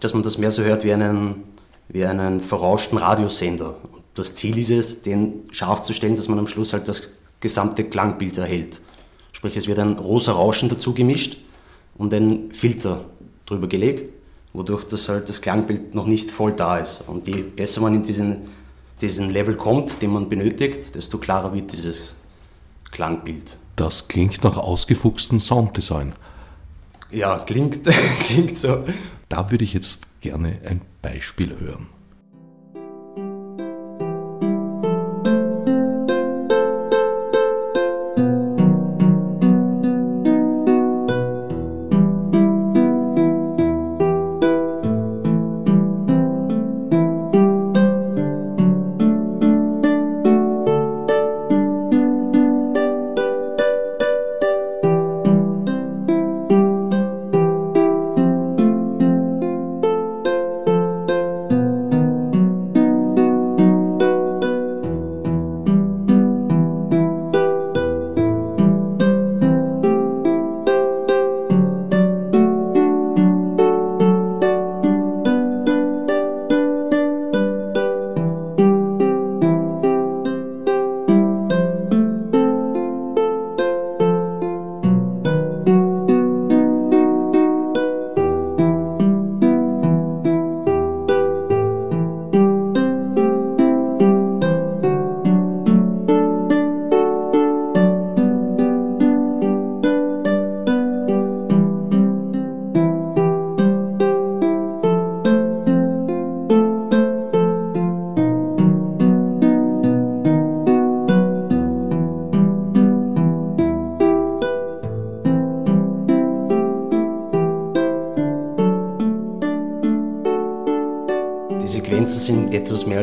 dass 0.01 0.15
man 0.15 0.23
das 0.23 0.39
mehr 0.39 0.51
so 0.51 0.63
hört 0.63 0.85
wie 0.85 0.93
einen, 0.93 1.45
wie 1.89 2.05
einen 2.05 2.41
verrauschten 2.41 2.99
Radiosender. 2.99 3.77
Das 4.15 4.35
Ziel 4.35 4.59
ist 4.59 4.71
es, 4.71 5.03
den 5.03 5.43
scharf 5.51 5.83
zu 5.83 5.93
stellen, 5.93 6.17
dass 6.17 6.29
man 6.29 6.39
am 6.39 6.47
Schluss 6.47 6.73
halt 6.73 6.89
das 6.89 7.15
gesamte 7.41 7.85
Klangbild 7.85 8.39
erhält. 8.39 8.81
Sprich, 9.45 9.59
es 9.59 9.67
wird 9.67 9.79
ein 9.79 9.99
rosa 9.99 10.33
Rauschen 10.33 10.71
dazu 10.71 10.95
gemischt 10.95 11.37
und 11.99 12.15
ein 12.15 12.51
Filter 12.53 13.05
drüber 13.45 13.67
gelegt, 13.67 14.11
wodurch 14.55 14.85
das 14.85 15.11
halt 15.11 15.29
das 15.29 15.43
Klangbild 15.43 15.95
noch 15.95 16.07
nicht 16.07 16.31
voll 16.31 16.53
da 16.53 16.79
ist. 16.79 17.05
Und 17.07 17.27
je 17.27 17.43
besser 17.43 17.83
man 17.83 17.95
in 17.95 18.03
diesen 18.03 18.39
diesen 19.03 19.29
Level 19.29 19.55
kommt, 19.55 20.01
den 20.01 20.15
man 20.15 20.31
benötigt, 20.31 20.95
desto 20.95 21.19
klarer 21.19 21.53
wird 21.53 21.75
dieses 21.75 22.15
Klangbild. 22.91 23.59
Das 23.77 24.09
klingt 24.09 24.43
nach 24.45 24.57
ausgefuchstem 24.57 25.39
Sounddesign. 25.39 26.15
Ja, 27.11 27.39
klingt, 27.39 27.81
klingt 28.21 28.57
so. 28.57 28.83
Da 29.29 29.51
würde 29.51 29.65
ich 29.65 29.75
jetzt 29.75 30.23
gerne 30.23 30.59
ein 30.65 30.81
Beispiel 31.03 31.55
hören. 31.59 31.89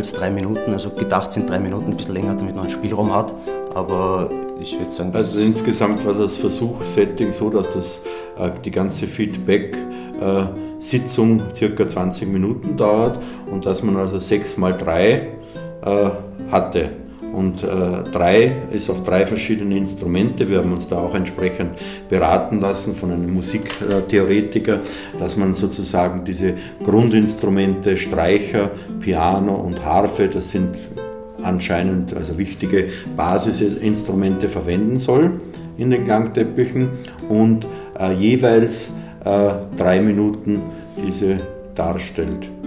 Als 0.02 0.14
drei 0.14 0.32
Minuten. 0.32 0.74
Also 0.74 0.90
gedacht 0.90 1.32
sind 1.32 1.48
drei 1.50 1.60
Minuten, 1.60 1.92
ein 1.92 1.98
bisschen 1.98 2.16
länger, 2.16 2.34
damit 2.34 2.56
man 2.56 2.66
einen 2.66 2.74
Spielraum 2.74 3.14
hat. 3.14 3.32
Aber 3.76 4.30
ich 4.60 4.80
würde 4.80 4.90
sagen. 4.92 5.12
Also 5.14 5.40
insgesamt 5.40 6.04
war 6.06 6.16
das 6.16 6.38
Versuchssetting 6.38 7.32
so, 7.32 7.52
dass 7.52 7.70
das, 7.70 8.02
äh, 8.38 8.50
die 8.66 8.72
ganze 8.72 9.08
Feedback-Sitzung 9.08 11.40
äh, 11.40 11.56
circa 11.56 11.88
20 11.88 12.28
Minuten 12.28 12.76
dauert 12.78 13.20
und 13.52 13.66
dass 13.66 13.84
man 13.84 13.96
also 13.96 14.18
sechs 14.18 14.58
mal 14.58 14.76
drei 14.76 15.34
äh, 15.84 16.10
hatte. 16.50 17.01
Und 17.32 17.64
äh, 17.64 17.68
drei 18.12 18.58
ist 18.72 18.90
auf 18.90 19.04
drei 19.04 19.26
verschiedene 19.26 19.78
Instrumente. 19.78 20.50
Wir 20.50 20.60
haben 20.60 20.74
uns 20.74 20.88
da 20.88 20.98
auch 20.98 21.16
entsprechend 21.16 21.72
beraten 22.10 22.60
lassen 22.60 22.94
von 22.94 23.12
einem 23.12 23.34
Musiktheoretiker, 23.34 24.80
dass 25.20 25.38
man 25.38 25.54
sozusagen 25.54 26.24
diese 26.26 26.56
Grundinstrumente 26.84 27.98
Streicher, 27.98 28.72
Piano 29.00 29.56
und 29.56 29.84
Harfe, 29.84 30.28
das 30.28 30.50
sind 30.50 30.76
anscheinend 31.44 32.16
also 32.16 32.38
wichtige 32.38 32.90
Basisinstrumente 33.16 34.48
verwenden 34.48 35.00
soll 35.00 35.40
in 35.78 35.90
den 35.90 36.06
Klangteppichen 36.06 36.90
und 37.30 37.66
äh, 38.00 38.14
jeweils 38.14 38.94
äh, 39.26 39.52
drei 39.78 40.02
Minuten 40.02 40.62
diese 40.98 41.38
darstellt. 41.76 42.61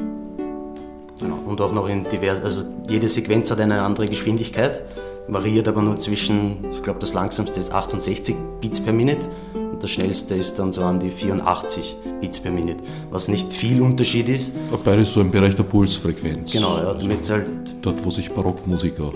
Genau. 1.21 1.39
Und 1.47 1.61
auch 1.61 1.73
noch 1.73 1.89
in 1.89 2.05
divers, 2.05 2.43
also 2.43 2.63
jede 2.89 3.09
Sequenz 3.09 3.51
hat 3.51 3.61
eine 3.61 3.83
andere 3.83 4.09
Geschwindigkeit. 4.09 4.83
variiert 5.29 5.69
aber 5.69 5.83
nur 5.83 5.97
zwischen, 5.97 6.59
ich 6.73 6.83
glaube, 6.83 6.99
das 7.01 7.15
langsamste 7.15 7.59
ist 7.59 7.73
68 7.73 8.37
Beats 8.61 8.81
per 8.81 8.93
Minute 8.93 9.27
und 9.55 9.83
das 9.83 9.91
schnellste 9.91 10.35
ist 10.35 10.59
dann 10.59 10.71
so 10.71 10.83
an 10.83 11.01
die 11.01 11.11
84 11.11 11.97
Beats 12.21 12.41
per 12.41 12.53
Minute, 12.53 12.85
was 13.11 13.29
nicht 13.29 13.53
viel 13.53 13.81
Unterschied 13.81 14.29
ist. 14.29 14.53
Beides 14.85 15.15
so 15.15 15.21
im 15.21 15.31
Bereich 15.31 15.57
der 15.57 15.63
Pulsfrequenz. 15.63 16.53
Genau, 16.53 16.77
ja, 16.77 16.95
damit 16.95 17.29
halt. 17.31 17.51
Dort, 17.81 18.05
wo 18.05 18.11
sich 18.11 18.31
Barockmusiker 18.31 19.13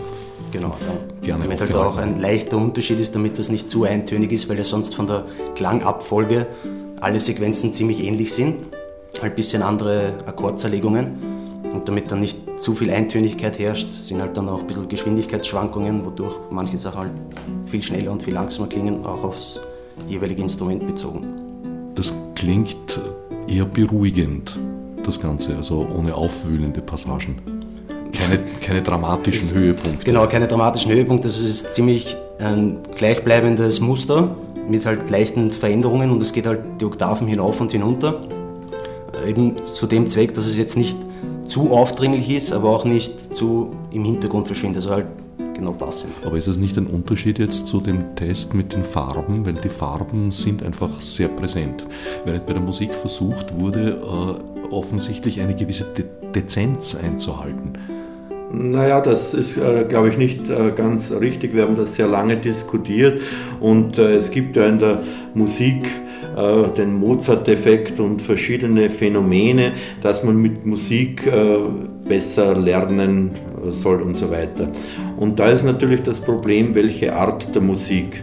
genau, 0.50 0.68
ja. 0.68 1.26
gerne 1.26 1.44
Damit 1.44 1.60
halt 1.60 1.74
auch 1.74 1.96
ein 1.96 2.20
leichter 2.20 2.56
Unterschied 2.56 3.00
ist, 3.00 3.14
damit 3.14 3.38
das 3.38 3.50
nicht 3.50 3.70
zu 3.70 3.84
eintönig 3.84 4.32
ist, 4.32 4.48
weil 4.48 4.56
ja 4.56 4.64
sonst 4.64 4.94
von 4.94 5.06
der 5.06 5.24
Klangabfolge 5.54 6.46
alle 7.00 7.18
Sequenzen 7.18 7.72
ziemlich 7.72 8.04
ähnlich 8.04 8.32
sind. 8.32 8.56
Halt 9.20 9.32
ein 9.32 9.36
bisschen 9.36 9.62
andere 9.62 10.14
Akkordzerlegungen. 10.26 11.37
Und 11.72 11.86
damit 11.88 12.10
dann 12.10 12.20
nicht 12.20 12.60
zu 12.60 12.74
viel 12.74 12.90
Eintönigkeit 12.90 13.58
herrscht, 13.58 13.92
sind 13.92 14.20
halt 14.20 14.36
dann 14.36 14.48
auch 14.48 14.60
ein 14.60 14.66
bisschen 14.66 14.88
Geschwindigkeitsschwankungen, 14.88 16.04
wodurch 16.04 16.34
manche 16.50 16.78
Sachen 16.78 17.00
halt 17.00 17.12
viel 17.70 17.82
schneller 17.82 18.12
und 18.12 18.22
viel 18.22 18.34
langsamer 18.34 18.68
klingen, 18.68 19.04
auch 19.04 19.22
aufs 19.22 19.60
jeweilige 20.08 20.42
Instrument 20.42 20.86
bezogen. 20.86 21.26
Das 21.94 22.12
klingt 22.34 23.00
eher 23.48 23.64
beruhigend, 23.64 24.58
das 25.02 25.20
Ganze, 25.20 25.56
also 25.56 25.86
ohne 25.96 26.14
aufwühlende 26.14 26.80
Passagen. 26.80 27.40
Keine, 28.12 28.40
keine 28.60 28.82
dramatischen 28.82 29.58
Höhepunkte. 29.58 30.04
Genau, 30.04 30.26
keine 30.26 30.46
dramatischen 30.46 30.92
Höhepunkte. 30.92 31.28
Also 31.28 31.44
es 31.44 31.50
ist 31.50 31.74
ziemlich 31.74 32.16
ein 32.38 32.78
gleichbleibendes 32.96 33.80
Muster 33.80 34.34
mit 34.68 34.86
halt 34.86 35.10
leichten 35.10 35.50
Veränderungen 35.50 36.10
und 36.10 36.22
es 36.22 36.32
geht 36.32 36.46
halt 36.46 36.60
die 36.80 36.84
Oktaven 36.84 37.26
hinauf 37.26 37.60
und 37.60 37.72
hinunter. 37.72 38.22
Eben 39.26 39.56
zu 39.56 39.86
dem 39.86 40.08
Zweck, 40.08 40.34
dass 40.34 40.46
es 40.46 40.56
jetzt 40.56 40.76
nicht 40.76 40.96
zu 41.48 41.70
aufdringlich 41.70 42.30
ist, 42.30 42.52
aber 42.52 42.70
auch 42.70 42.84
nicht 42.84 43.34
zu 43.34 43.70
im 43.92 44.04
Hintergrund 44.04 44.46
verschwindet. 44.46 44.76
Also 44.76 44.90
halt 44.90 45.06
genau 45.54 45.72
passend. 45.72 46.12
Aber 46.24 46.36
ist 46.36 46.46
es 46.46 46.56
nicht 46.56 46.76
ein 46.78 46.86
Unterschied 46.86 47.38
jetzt 47.38 47.66
zu 47.66 47.80
dem 47.80 48.14
Test 48.14 48.54
mit 48.54 48.72
den 48.72 48.84
Farben? 48.84 49.44
Weil 49.44 49.54
die 49.54 49.68
Farben 49.68 50.30
sind 50.30 50.62
einfach 50.62 51.00
sehr 51.00 51.28
präsent. 51.28 51.84
Während 52.24 52.46
bei 52.46 52.52
der 52.52 52.62
Musik 52.62 52.94
versucht 52.94 53.58
wurde, 53.58 53.98
äh, 54.00 54.72
offensichtlich 54.72 55.40
eine 55.40 55.54
gewisse 55.54 55.84
De 55.84 56.04
Dezenz 56.34 56.94
einzuhalten. 56.94 57.72
Naja, 58.52 59.00
das 59.00 59.32
ist, 59.32 59.56
äh, 59.56 59.86
glaube 59.88 60.10
ich, 60.10 60.18
nicht 60.18 60.48
äh, 60.50 60.72
ganz 60.72 61.10
richtig. 61.10 61.54
Wir 61.54 61.62
haben 61.62 61.74
das 61.74 61.94
sehr 61.94 62.06
lange 62.06 62.36
diskutiert 62.36 63.20
und 63.60 63.98
äh, 63.98 64.14
es 64.14 64.30
gibt 64.30 64.56
ja 64.56 64.66
in 64.66 64.78
der 64.78 65.02
Musik 65.34 65.88
äh, 66.38 66.68
den 66.76 66.94
Mozart-Effekt 66.94 67.98
und 67.98 68.22
verschiedene 68.22 68.90
Phänomene, 68.90 69.72
dass 70.00 70.22
man 70.22 70.36
mit 70.40 70.64
Musik 70.64 71.26
äh, 71.26 71.58
besser 72.08 72.56
lernen 72.56 73.32
soll 73.70 74.00
und 74.02 74.16
so 74.16 74.30
weiter. 74.30 74.68
Und 75.18 75.40
da 75.40 75.48
ist 75.48 75.64
natürlich 75.64 76.02
das 76.02 76.20
Problem, 76.20 76.74
welche 76.74 77.14
Art 77.14 77.54
der 77.54 77.62
Musik. 77.62 78.22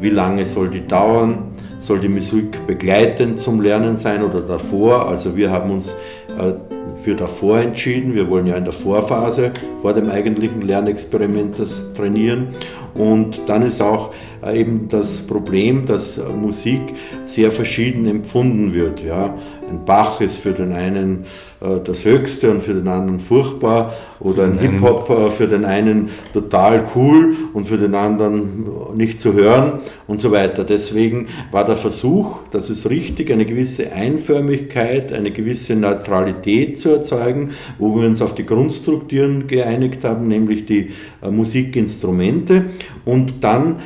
Wie 0.00 0.08
lange 0.08 0.46
soll 0.46 0.70
die 0.70 0.86
dauern? 0.86 1.42
Soll 1.78 2.00
die 2.00 2.08
Musik 2.08 2.66
begleitend 2.66 3.38
zum 3.38 3.60
Lernen 3.60 3.96
sein 3.96 4.22
oder 4.22 4.40
davor? 4.40 5.08
Also 5.08 5.36
wir 5.36 5.50
haben 5.50 5.70
uns 5.70 5.94
äh, 6.38 6.54
für 6.96 7.14
davor 7.14 7.58
entschieden. 7.60 8.14
Wir 8.14 8.28
wollen 8.28 8.46
ja 8.46 8.56
in 8.56 8.64
der 8.64 8.72
Vorphase 8.72 9.52
vor 9.78 9.94
dem 9.94 10.10
eigentlichen 10.10 10.62
Lernexperiment 10.62 11.58
das 11.58 11.82
trainieren. 11.94 12.48
Und 12.94 13.48
dann 13.48 13.62
ist 13.62 13.80
auch 13.80 14.12
äh, 14.42 14.60
eben 14.60 14.88
das 14.88 15.20
Problem, 15.20 15.86
dass 15.86 16.20
Musik 16.34 16.80
sehr 17.24 17.52
verschieden 17.52 18.06
empfunden 18.06 18.74
wird. 18.74 19.02
Ja. 19.02 19.34
Ein 19.68 19.84
Bach 19.84 20.20
ist 20.20 20.38
für 20.38 20.52
den 20.52 20.72
einen 20.72 21.24
äh, 21.60 21.80
das 21.82 22.04
Höchste 22.04 22.50
und 22.50 22.62
für 22.62 22.74
den 22.74 22.88
anderen 22.88 23.20
furchtbar 23.20 23.92
oder 24.20 24.44
ein 24.44 24.58
Hip-Hop 24.58 25.10
äh, 25.10 25.30
für 25.30 25.46
den 25.46 25.64
einen 25.64 26.08
total 26.32 26.84
cool 26.94 27.34
und 27.52 27.66
für 27.66 27.76
den 27.76 27.94
anderen 27.94 28.66
nicht 28.96 29.20
zu 29.20 29.34
hören 29.34 29.80
und 30.06 30.20
so 30.20 30.32
weiter. 30.32 30.64
Deswegen 30.64 31.26
war 31.52 31.64
der 31.64 31.76
Versuch, 31.76 32.38
das 32.50 32.70
ist 32.70 32.88
richtig, 32.88 33.30
eine 33.30 33.44
gewisse 33.44 33.92
Einförmigkeit, 33.92 35.12
eine 35.12 35.30
gewisse 35.30 35.76
Neutralität 35.76 36.78
zu 36.78 36.90
erzeugen, 36.90 37.50
wo 37.78 37.94
wir 37.94 38.06
uns 38.06 38.22
auf 38.22 38.34
die 38.34 38.46
Grundstrukturen 38.46 39.46
geeinigt 39.46 40.04
haben, 40.04 40.28
nämlich 40.28 40.66
die 40.66 40.92
Musikinstrumente 41.20 42.66
und 43.04 43.44
dann 43.44 43.80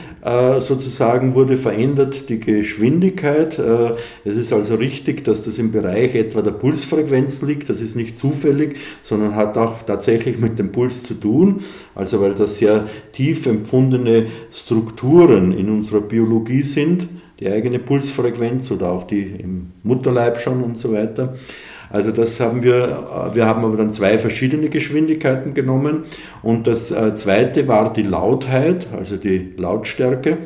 sozusagen 0.59 1.35
wurde 1.35 1.57
verändert 1.57 2.29
die 2.29 2.39
Geschwindigkeit. 2.39 3.61
Es 4.25 4.37
ist 4.37 4.53
also 4.53 4.77
richtig, 4.77 5.25
dass 5.25 5.43
das 5.43 5.59
im 5.59 5.73
Bereich 5.73 6.15
etwa 6.15 6.43
der 6.43 6.53
Pulsfrequenz 6.53 7.43
liegt 7.43 7.69
das 7.73 7.81
ist 7.81 7.97
nicht 7.97 8.19
zufällig, 8.19 8.77
sondern 9.01 9.35
hat 9.35 9.57
auch 9.57 9.83
tatsächlich 9.83 10.22
mit 10.39 10.59
dem 10.59 10.73
Puls 10.73 11.03
zu 11.03 11.15
tun. 11.15 11.61
Also 11.95 12.21
weil 12.21 12.35
das 12.35 12.59
sehr 12.59 12.87
tief 13.13 13.47
empfundene 13.47 14.27
Strukturen 14.53 15.53
in 15.53 15.71
unserer 15.71 16.01
Biologie 16.01 16.63
sind, 16.63 17.09
die 17.41 17.49
eigene 17.49 17.79
Pulsfrequenz 17.79 18.71
oder 18.71 18.91
auch 18.91 19.07
die 19.07 19.23
im 19.23 19.73
Mutterleib 19.83 20.41
schon 20.41 20.63
und 20.63 20.79
so 20.79 20.93
weiter. 20.93 21.35
Also 21.91 22.11
das 22.11 22.41
haben 22.41 22.63
wir, 22.63 23.31
wir 23.35 23.47
haben 23.47 23.65
aber 23.65 23.77
dann 23.77 23.91
zwei 23.91 24.17
verschiedene 24.17 24.71
Geschwindigkeiten 24.71 25.53
genommen 25.53 26.05
und 26.43 26.67
das 26.67 26.91
äh, 26.91 27.13
zweite 27.13 27.69
war 27.69 27.93
die 27.93 28.03
Lautheit, 28.03 28.87
also 28.97 29.19
die 29.19 29.53
Lautstärke 29.59 30.39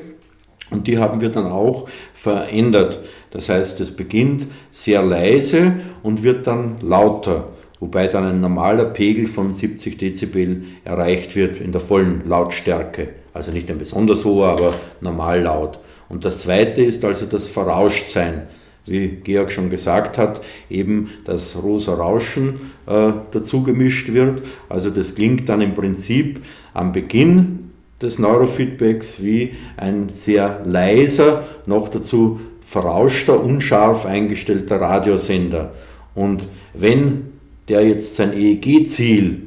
und 0.70 0.88
die 0.88 0.98
haben 0.98 1.20
wir 1.20 1.28
dann 1.28 1.46
auch 1.46 1.88
verändert. 2.14 3.00
Das 3.30 3.48
heißt, 3.48 3.80
es 3.80 3.94
beginnt 3.94 4.48
sehr 4.72 5.02
leise 5.02 5.74
und 6.02 6.24
wird 6.24 6.48
dann 6.48 6.76
lauter, 6.80 7.48
wobei 7.80 8.06
dann 8.06 8.24
ein 8.24 8.40
normaler 8.40 8.86
Pegel 8.86 9.26
von 9.26 9.52
70 9.52 9.98
Dezibel 9.98 10.64
erreicht 10.84 11.36
wird 11.36 11.60
in 11.60 11.72
der 11.72 11.80
vollen 11.80 12.28
Lautstärke. 12.28 13.08
Also 13.34 13.52
nicht 13.52 13.70
ein 13.70 13.78
besonders 13.78 14.24
hoher, 14.24 14.48
aber 14.48 14.74
normal 15.00 15.42
laut. 15.42 15.78
Und 16.08 16.24
das 16.24 16.40
zweite 16.40 16.82
ist 16.82 17.04
also 17.04 17.26
das 17.26 17.48
Verrauschtsein. 17.48 18.44
Wie 18.86 19.08
Georg 19.08 19.50
schon 19.50 19.68
gesagt 19.68 20.16
hat, 20.16 20.40
eben 20.70 21.10
das 21.24 21.60
rosa 21.60 21.94
Rauschen 21.94 22.60
äh, 22.86 23.12
dazu 23.32 23.64
gemischt 23.64 24.12
wird. 24.12 24.42
Also 24.68 24.90
das 24.90 25.16
klingt 25.16 25.48
dann 25.48 25.60
im 25.60 25.74
Prinzip 25.74 26.40
am 26.72 26.92
Beginn 26.92 27.70
des 28.00 28.18
Neurofeedbacks 28.18 29.24
wie 29.24 29.54
ein 29.76 30.10
sehr 30.10 30.60
leiser, 30.64 31.44
noch 31.66 31.88
dazu 31.88 32.40
verrauschter, 32.64 33.42
unscharf 33.42 34.06
eingestellter 34.06 34.80
Radiosender. 34.80 35.72
Und 36.14 36.46
wenn 36.72 37.32
der 37.68 37.86
jetzt 37.86 38.16
sein 38.16 38.32
EEG-Ziel, 38.32 39.42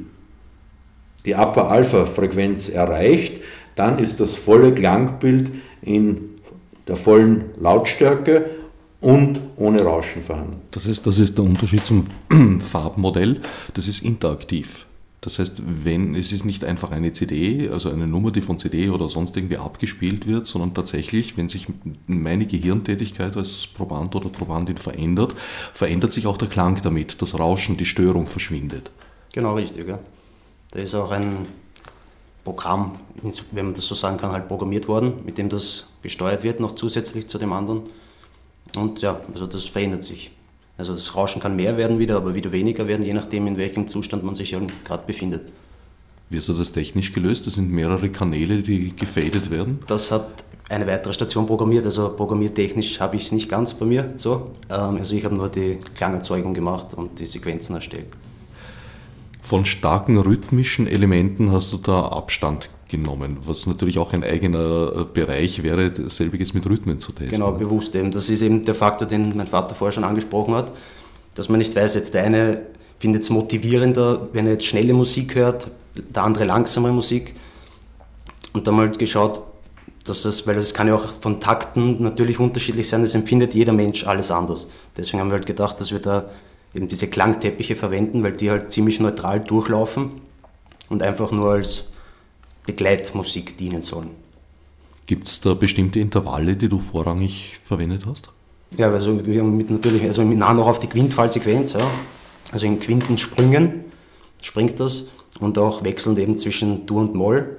die 1.24 1.34
Upper-Alpha-Frequenz 1.34 2.68
erreicht, 2.68 3.40
dann 3.76 3.98
ist 3.98 4.20
das 4.20 4.36
volle 4.36 4.74
Klangbild 4.74 5.50
in 5.82 6.30
der 6.86 6.96
vollen 6.96 7.44
Lautstärke 7.60 8.50
und 9.00 9.40
ohne 9.56 9.82
Rauschen 9.82 10.22
vorhanden. 10.22 10.60
Das 10.70 10.86
heißt, 10.86 11.06
das 11.06 11.18
ist 11.18 11.36
der 11.38 11.44
Unterschied 11.44 11.86
zum 11.86 12.06
Farbmodell, 12.60 13.40
das 13.74 13.88
ist 13.88 14.02
interaktiv. 14.02 14.86
Das 15.20 15.38
heißt, 15.38 15.62
wenn 15.66 16.14
es 16.14 16.32
ist 16.32 16.46
nicht 16.46 16.64
einfach 16.64 16.92
eine 16.92 17.12
CD, 17.12 17.68
also 17.68 17.90
eine 17.90 18.06
Nummer, 18.06 18.30
die 18.30 18.40
von 18.40 18.58
CD 18.58 18.88
oder 18.88 19.08
sonst 19.08 19.36
irgendwie 19.36 19.58
abgespielt 19.58 20.26
wird, 20.26 20.46
sondern 20.46 20.72
tatsächlich, 20.72 21.36
wenn 21.36 21.50
sich 21.50 21.66
meine 22.06 22.46
Gehirntätigkeit 22.46 23.36
als 23.36 23.66
Proband 23.66 24.14
oder 24.16 24.30
Probandin 24.30 24.78
verändert, 24.78 25.34
verändert 25.74 26.12
sich 26.12 26.26
auch 26.26 26.38
der 26.38 26.48
Klang 26.48 26.80
damit, 26.82 27.20
das 27.20 27.38
Rauschen, 27.38 27.76
die 27.76 27.84
Störung 27.84 28.26
verschwindet. 28.26 28.90
Genau 29.32 29.54
richtig, 29.56 29.86
ja. 29.86 29.98
Da 30.70 30.78
ist 30.80 30.94
auch 30.94 31.10
ein 31.10 31.46
Programm, 32.42 32.98
wenn 33.52 33.66
man 33.66 33.74
das 33.74 33.86
so 33.86 33.94
sagen 33.94 34.16
kann, 34.16 34.32
halt 34.32 34.48
programmiert 34.48 34.88
worden, 34.88 35.12
mit 35.26 35.36
dem 35.36 35.50
das 35.50 35.90
gesteuert 36.02 36.44
wird, 36.44 36.60
noch 36.60 36.74
zusätzlich 36.74 37.28
zu 37.28 37.36
dem 37.36 37.52
anderen. 37.52 37.82
Und 38.76 39.02
ja, 39.02 39.20
also 39.34 39.46
das 39.46 39.66
verändert 39.66 40.02
sich. 40.02 40.30
Also 40.80 40.94
das 40.94 41.14
Rauschen 41.14 41.42
kann 41.42 41.56
mehr 41.56 41.76
werden 41.76 41.98
wieder, 41.98 42.16
aber 42.16 42.34
wieder 42.34 42.52
weniger 42.52 42.88
werden, 42.88 43.04
je 43.04 43.12
nachdem, 43.12 43.46
in 43.46 43.58
welchem 43.58 43.86
Zustand 43.86 44.24
man 44.24 44.34
sich 44.34 44.56
gerade 44.82 45.02
befindet. 45.06 45.42
Wie 46.30 46.38
hast 46.38 46.48
du 46.48 46.54
das 46.54 46.72
technisch 46.72 47.12
gelöst? 47.12 47.46
Das 47.46 47.54
sind 47.54 47.70
mehrere 47.70 48.08
Kanäle, 48.08 48.62
die 48.62 48.96
gefadet 48.96 49.50
werden? 49.50 49.80
Das 49.88 50.10
hat 50.10 50.42
eine 50.70 50.86
weitere 50.86 51.12
Station 51.12 51.46
programmiert, 51.46 51.84
also 51.84 52.14
programmiertechnisch 52.16 52.98
habe 52.98 53.16
ich 53.16 53.24
es 53.24 53.32
nicht 53.32 53.50
ganz 53.50 53.74
bei 53.74 53.84
mir 53.84 54.14
so. 54.16 54.52
Ähm, 54.70 54.96
also 54.96 55.14
ich 55.14 55.22
habe 55.26 55.34
nur 55.34 55.50
die 55.50 55.80
Klangerzeugung 55.96 56.54
gemacht 56.54 56.94
und 56.94 57.20
die 57.20 57.26
Sequenzen 57.26 57.74
erstellt. 57.74 58.06
Von 59.42 59.66
starken 59.66 60.16
rhythmischen 60.16 60.86
Elementen 60.86 61.52
hast 61.52 61.74
du 61.74 61.76
da 61.76 62.06
Abstand 62.06 62.70
genommen, 62.90 63.38
was 63.44 63.66
natürlich 63.66 63.98
auch 63.98 64.12
ein 64.12 64.24
eigener 64.24 64.92
äh, 64.94 65.04
Bereich 65.04 65.62
wäre, 65.62 65.92
selbiges 66.10 66.52
mit 66.52 66.66
Rhythmen 66.66 66.98
zu 66.98 67.12
testen. 67.12 67.30
Genau, 67.30 67.52
bewusst 67.52 67.94
eben. 67.94 68.10
Das 68.10 68.28
ist 68.28 68.42
eben 68.42 68.64
der 68.64 68.74
Faktor, 68.74 69.06
den 69.06 69.36
mein 69.36 69.46
Vater 69.46 69.74
vorher 69.74 69.92
schon 69.92 70.04
angesprochen 70.04 70.54
hat, 70.54 70.72
dass 71.34 71.48
man 71.48 71.58
nicht 71.58 71.74
weiß, 71.74 71.94
jetzt 71.94 72.12
der 72.14 72.24
eine 72.24 72.62
findet 72.98 73.22
es 73.22 73.30
motivierender, 73.30 74.28
wenn 74.32 74.46
er 74.46 74.52
jetzt 74.52 74.66
schnelle 74.66 74.92
Musik 74.92 75.34
hört, 75.34 75.68
der 75.94 76.22
andere 76.22 76.44
langsame 76.44 76.92
Musik. 76.92 77.34
Und 78.52 78.66
dann 78.66 78.74
mal 78.74 78.90
geschaut, 78.90 79.40
dass 80.04 80.22
das, 80.22 80.46
weil 80.46 80.56
das 80.56 80.74
kann 80.74 80.88
ja 80.88 80.94
auch 80.94 81.06
von 81.06 81.40
Takten 81.40 82.02
natürlich 82.02 82.38
unterschiedlich 82.38 82.88
sein, 82.88 83.02
das 83.02 83.14
empfindet 83.14 83.54
jeder 83.54 83.72
Mensch 83.72 84.06
alles 84.06 84.30
anders. 84.30 84.66
Deswegen 84.96 85.20
haben 85.20 85.28
wir 85.28 85.36
halt 85.36 85.46
gedacht, 85.46 85.80
dass 85.80 85.92
wir 85.92 86.00
da 86.00 86.28
eben 86.74 86.88
diese 86.88 87.06
Klangteppiche 87.08 87.76
verwenden, 87.76 88.22
weil 88.22 88.32
die 88.32 88.50
halt 88.50 88.72
ziemlich 88.72 89.00
neutral 89.00 89.40
durchlaufen 89.40 90.10
und 90.88 91.02
einfach 91.02 91.30
nur 91.30 91.52
als 91.52 91.92
Begleitmusik 92.70 93.58
dienen 93.58 93.82
sollen. 93.82 94.10
Gibt 95.06 95.26
es 95.26 95.40
da 95.40 95.54
bestimmte 95.54 95.98
Intervalle, 95.98 96.54
die 96.54 96.68
du 96.68 96.78
vorrangig 96.78 97.58
verwendet 97.64 98.06
hast? 98.06 98.30
Ja, 98.76 98.88
also 98.92 99.26
wir 99.26 99.40
haben 99.40 99.56
mit 99.56 99.70
natürlich, 99.70 100.02
also 100.04 100.24
mit 100.24 100.38
Nahen 100.38 100.56
auch 100.60 100.68
auf 100.68 100.78
die 100.78 100.86
Quintfallsequenz, 100.86 101.72
ja. 101.72 101.80
also 102.52 102.66
in 102.66 102.78
Quintensprüngen 102.78 103.86
springt 104.40 104.78
das 104.78 105.08
und 105.40 105.58
auch 105.58 105.82
wechselnd 105.82 106.16
eben 106.20 106.36
zwischen 106.36 106.86
Dur 106.86 107.00
und 107.00 107.14
Moll, 107.16 107.56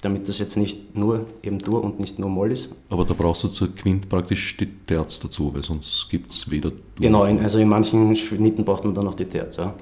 damit 0.00 0.30
das 0.30 0.38
jetzt 0.38 0.56
nicht 0.56 0.96
nur 0.96 1.26
eben 1.42 1.58
Dur 1.58 1.84
und 1.84 2.00
nicht 2.00 2.18
nur 2.18 2.30
Moll 2.30 2.50
ist. 2.50 2.76
Aber 2.88 3.04
da 3.04 3.12
brauchst 3.12 3.44
du 3.44 3.48
zur 3.48 3.74
Quint 3.74 4.08
praktisch 4.08 4.56
die 4.56 4.70
Terz 4.86 5.20
dazu, 5.20 5.52
weil 5.52 5.62
sonst 5.62 6.08
gibt 6.08 6.30
es 6.30 6.50
weder 6.50 6.70
Dur 6.70 6.80
Genau, 6.98 7.24
also 7.24 7.58
in 7.58 7.68
manchen 7.68 8.16
Schnitten 8.16 8.64
braucht 8.64 8.84
man 8.84 8.94
dann 8.94 9.04
noch 9.04 9.14
die 9.14 9.26
Terz, 9.26 9.56
ja. 9.56 9.74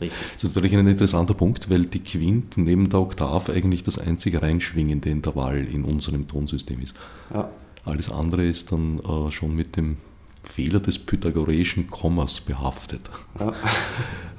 Richtig. 0.00 0.20
Das 0.32 0.44
ist 0.44 0.54
natürlich 0.54 0.76
ein 0.76 0.86
interessanter 0.86 1.34
Punkt, 1.34 1.70
weil 1.70 1.86
die 1.86 2.00
Quint 2.00 2.56
neben 2.56 2.88
der 2.90 3.00
Oktav 3.00 3.48
eigentlich 3.48 3.82
das 3.84 3.98
einzige 3.98 4.42
reinschwingende 4.42 5.08
Intervall 5.08 5.64
in 5.66 5.84
unserem 5.84 6.26
Tonsystem 6.26 6.80
ist. 6.80 6.96
Ja. 7.32 7.48
Alles 7.84 8.10
andere 8.10 8.44
ist 8.44 8.72
dann 8.72 8.98
äh, 9.00 9.30
schon 9.30 9.54
mit 9.54 9.76
dem 9.76 9.98
Fehler 10.42 10.80
des 10.80 10.98
pythagoreischen 10.98 11.88
Kommas 11.88 12.40
behaftet, 12.40 13.08
Ja. 13.38 13.52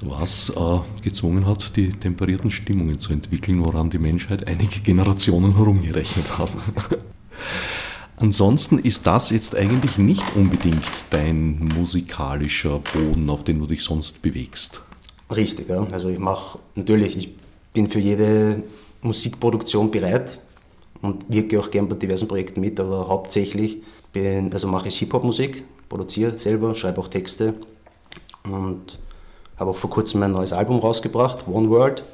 was 0.00 0.50
äh, 0.50 0.78
gezwungen 1.02 1.46
hat, 1.46 1.76
die 1.76 1.90
temperierten 1.90 2.50
Stimmungen 2.50 3.00
zu 3.00 3.12
entwickeln, 3.12 3.64
woran 3.64 3.90
die 3.90 3.98
Menschheit 3.98 4.46
einige 4.46 4.80
Generationen 4.80 5.56
herumgerechnet 5.56 6.38
hat. 6.38 6.50
Ansonsten 8.18 8.78
ist 8.78 9.06
das 9.06 9.30
jetzt 9.30 9.54
eigentlich 9.54 9.98
nicht 9.98 10.24
unbedingt 10.34 10.86
dein 11.10 11.58
musikalischer 11.76 12.78
Boden, 12.78 13.28
auf 13.28 13.44
den 13.44 13.58
du 13.58 13.66
dich 13.66 13.82
sonst 13.84 14.22
bewegst. 14.22 14.82
Richtig, 15.34 15.68
ja. 15.68 15.86
Also 15.90 16.08
ich 16.08 16.18
mache 16.18 16.58
natürlich, 16.74 17.16
ich 17.16 17.34
bin 17.72 17.88
für 17.88 17.98
jede 17.98 18.62
Musikproduktion 19.02 19.90
bereit 19.90 20.38
und 21.02 21.24
wirke 21.28 21.58
auch 21.60 21.70
gern 21.70 21.88
bei 21.88 21.96
diversen 21.96 22.28
Projekten 22.28 22.60
mit, 22.60 22.78
aber 22.80 23.08
hauptsächlich 23.08 23.82
bin, 24.12 24.52
also 24.52 24.68
mache 24.68 24.88
ich 24.88 24.98
Hip-Hop-Musik, 24.98 25.64
produziere 25.88 26.38
selber, 26.38 26.74
schreibe 26.74 27.00
auch 27.00 27.08
Texte 27.08 27.54
und 28.44 28.98
habe 29.58 29.70
auch 29.70 29.76
vor 29.76 29.90
kurzem 29.90 30.20
mein 30.20 30.32
neues 30.32 30.52
Album 30.52 30.78
rausgebracht, 30.78 31.46
One 31.48 31.68
World. 31.70 32.04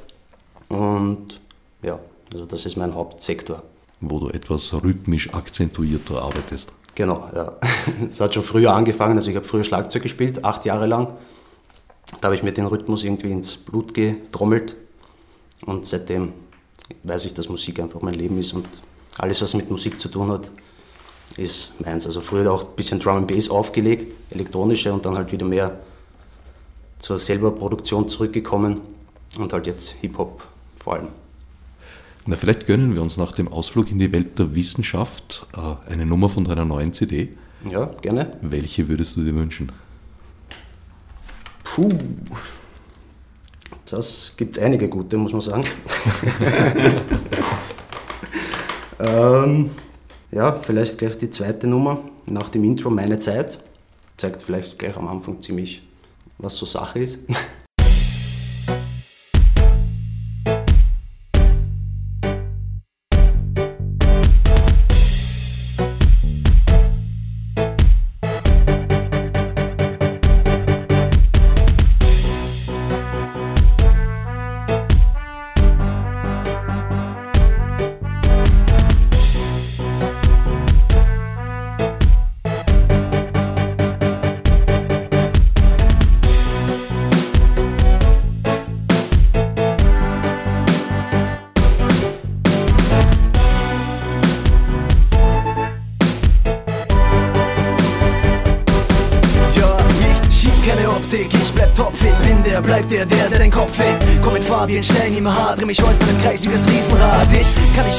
Und 0.68 1.40
ja, 1.83 1.98
also 2.33 2.46
das 2.46 2.64
ist 2.66 2.77
mein 2.77 2.94
Hauptsektor. 2.94 3.62
wo 4.01 4.18
du 4.18 4.31
etwas 4.31 4.75
rhythmisch 4.83 5.33
akzentuierter 5.33 6.22
arbeitest. 6.22 6.72
Genau, 6.94 7.29
ja. 7.35 7.53
Es 8.09 8.20
hat 8.20 8.35
schon 8.35 8.42
früher 8.42 8.72
angefangen, 8.72 9.16
also 9.16 9.31
ich 9.31 9.37
habe 9.37 9.46
früher 9.46 9.64
Schlagzeug 9.64 10.03
gespielt, 10.03 10.44
acht 10.44 10.64
Jahre 10.64 10.87
lang. 10.87 11.09
Da 12.22 12.26
habe 12.26 12.37
ich 12.37 12.44
mir 12.44 12.52
den 12.52 12.66
Rhythmus 12.66 13.02
irgendwie 13.02 13.32
ins 13.32 13.56
Blut 13.56 13.94
getrommelt 13.94 14.76
und 15.66 15.85
seitdem 15.85 16.32
weiß 17.02 17.24
ich, 17.24 17.35
dass 17.35 17.48
Musik 17.48 17.80
einfach 17.80 18.00
mein 18.00 18.14
Leben 18.14 18.38
ist 18.38 18.52
und 18.52 18.64
alles, 19.18 19.42
was 19.42 19.54
mit 19.54 19.68
Musik 19.72 19.98
zu 19.98 20.08
tun 20.08 20.30
hat, 20.30 20.48
ist 21.37 21.80
meins. 21.80 22.06
Also 22.06 22.20
früher 22.20 22.52
auch 22.52 22.64
ein 22.64 22.76
bisschen 22.76 23.00
Drum 23.00 23.16
and 23.16 23.26
Bass 23.26 23.50
aufgelegt, 23.50 24.06
elektronische 24.30 24.92
und 24.92 25.04
dann 25.04 25.16
halt 25.16 25.32
wieder 25.32 25.44
mehr 25.44 25.80
zur 27.00 27.18
selber 27.18 27.50
Produktion 27.50 28.06
zurückgekommen 28.06 28.82
und 29.37 29.52
halt 29.52 29.66
jetzt 29.66 29.90
Hip-Hop 30.00 30.46
vor 30.80 30.92
allem. 30.92 31.08
Na, 32.26 32.37
vielleicht 32.37 32.66
gönnen 32.68 32.94
wir 32.94 33.02
uns 33.02 33.16
nach 33.16 33.32
dem 33.32 33.48
Ausflug 33.48 33.90
in 33.90 33.98
die 33.98 34.12
Welt 34.12 34.38
der 34.38 34.54
Wissenschaft 34.54 35.44
äh, 35.56 35.90
eine 35.90 36.06
Nummer 36.06 36.28
von 36.28 36.44
deiner 36.44 36.64
neuen 36.64 36.92
CD. 36.92 37.30
Ja, 37.68 37.87
gerne. 38.00 38.37
Welche 38.42 38.87
würdest 38.87 39.16
du 39.16 39.24
dir 39.24 39.35
wünschen? 39.35 39.72
Puh. 41.74 41.88
Das 43.87 44.35
gibt 44.37 44.58
es 44.58 44.62
einige 44.62 44.90
gute, 44.90 45.16
muss 45.16 45.32
man 45.32 45.40
sagen. 45.40 45.64
ähm, 48.98 49.70
ja, 50.30 50.54
vielleicht 50.56 50.98
gleich 50.98 51.16
die 51.16 51.30
zweite 51.30 51.66
Nummer 51.66 52.00
nach 52.26 52.50
dem 52.50 52.64
Intro, 52.64 52.90
Meine 52.90 53.18
Zeit. 53.18 53.58
Zeigt 54.18 54.42
vielleicht 54.42 54.78
gleich 54.78 54.98
am 54.98 55.08
Anfang 55.08 55.40
ziemlich, 55.40 55.82
was 56.37 56.56
so 56.56 56.66
Sache 56.66 56.98
ist. 56.98 57.20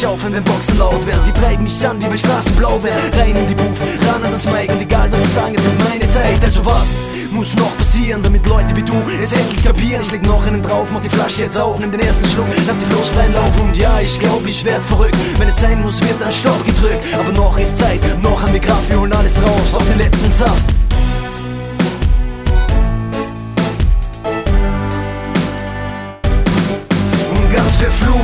Ich 0.03 0.07
aufhören, 0.07 0.33
wenn 0.33 0.43
Boxen 0.43 0.77
laut 0.79 1.05
werden. 1.05 1.23
Sie 1.23 1.31
treiben 1.31 1.63
mich 1.63 1.87
an 1.87 1.97
wie 1.97 2.03
bei 2.03 2.17
Straßenblaubeeren. 2.17 3.13
Rein 3.13 3.37
in 3.37 3.47
die 3.47 3.55
Booth, 3.55 3.79
ran 4.05 4.21
an 4.21 4.33
das 4.33 4.43
Mic 4.43 4.69
Und 4.69 4.81
egal 4.81 5.09
was 5.09 5.23
sie 5.23 5.31
sagen, 5.31 5.55
es 5.55 5.63
wird 5.63 5.79
meine 5.79 6.11
Zeit. 6.11 6.43
Also 6.43 6.65
was 6.65 6.99
muss 7.31 7.55
noch 7.55 7.77
passieren, 7.77 8.21
damit 8.21 8.45
Leute 8.45 8.75
wie 8.75 8.83
du 8.83 9.01
es 9.21 9.31
endlich 9.31 9.63
kapieren? 9.63 10.01
Ich 10.01 10.11
leg 10.11 10.23
noch 10.23 10.45
einen 10.45 10.61
drauf, 10.61 10.89
mach 10.91 10.99
die 10.99 11.07
Flasche 11.09 11.43
jetzt 11.43 11.57
auf 11.57 11.79
Nimm 11.79 11.89
den 11.89 12.01
ersten 12.01 12.25
Schluck, 12.25 12.47
lass 12.67 12.77
die 12.79 12.85
Floß 12.85 13.09
freien 13.11 13.31
Lauf. 13.31 13.61
Und 13.61 13.77
ja, 13.77 13.97
ich 14.01 14.19
glaub, 14.19 14.45
ich 14.45 14.65
werd 14.65 14.83
verrückt. 14.83 15.15
Wenn 15.37 15.47
es 15.47 15.55
sein 15.55 15.81
muss, 15.81 16.01
wird 16.01 16.21
ein 16.21 16.33
Stopp 16.33 16.65
gedrückt. 16.65 17.05
Aber 17.17 17.31
noch 17.31 17.57
ist 17.57 17.79
Zeit, 17.79 18.01
noch 18.21 18.41
haben 18.41 18.51
wir 18.51 18.59
Kraft 18.59 18.89
Wir 18.89 18.99
holen 18.99 19.13
alles 19.13 19.41
raus, 19.41 19.73
auf 19.73 19.87
den 19.87 19.99
letzten 19.99 20.33
Saft 20.33 20.82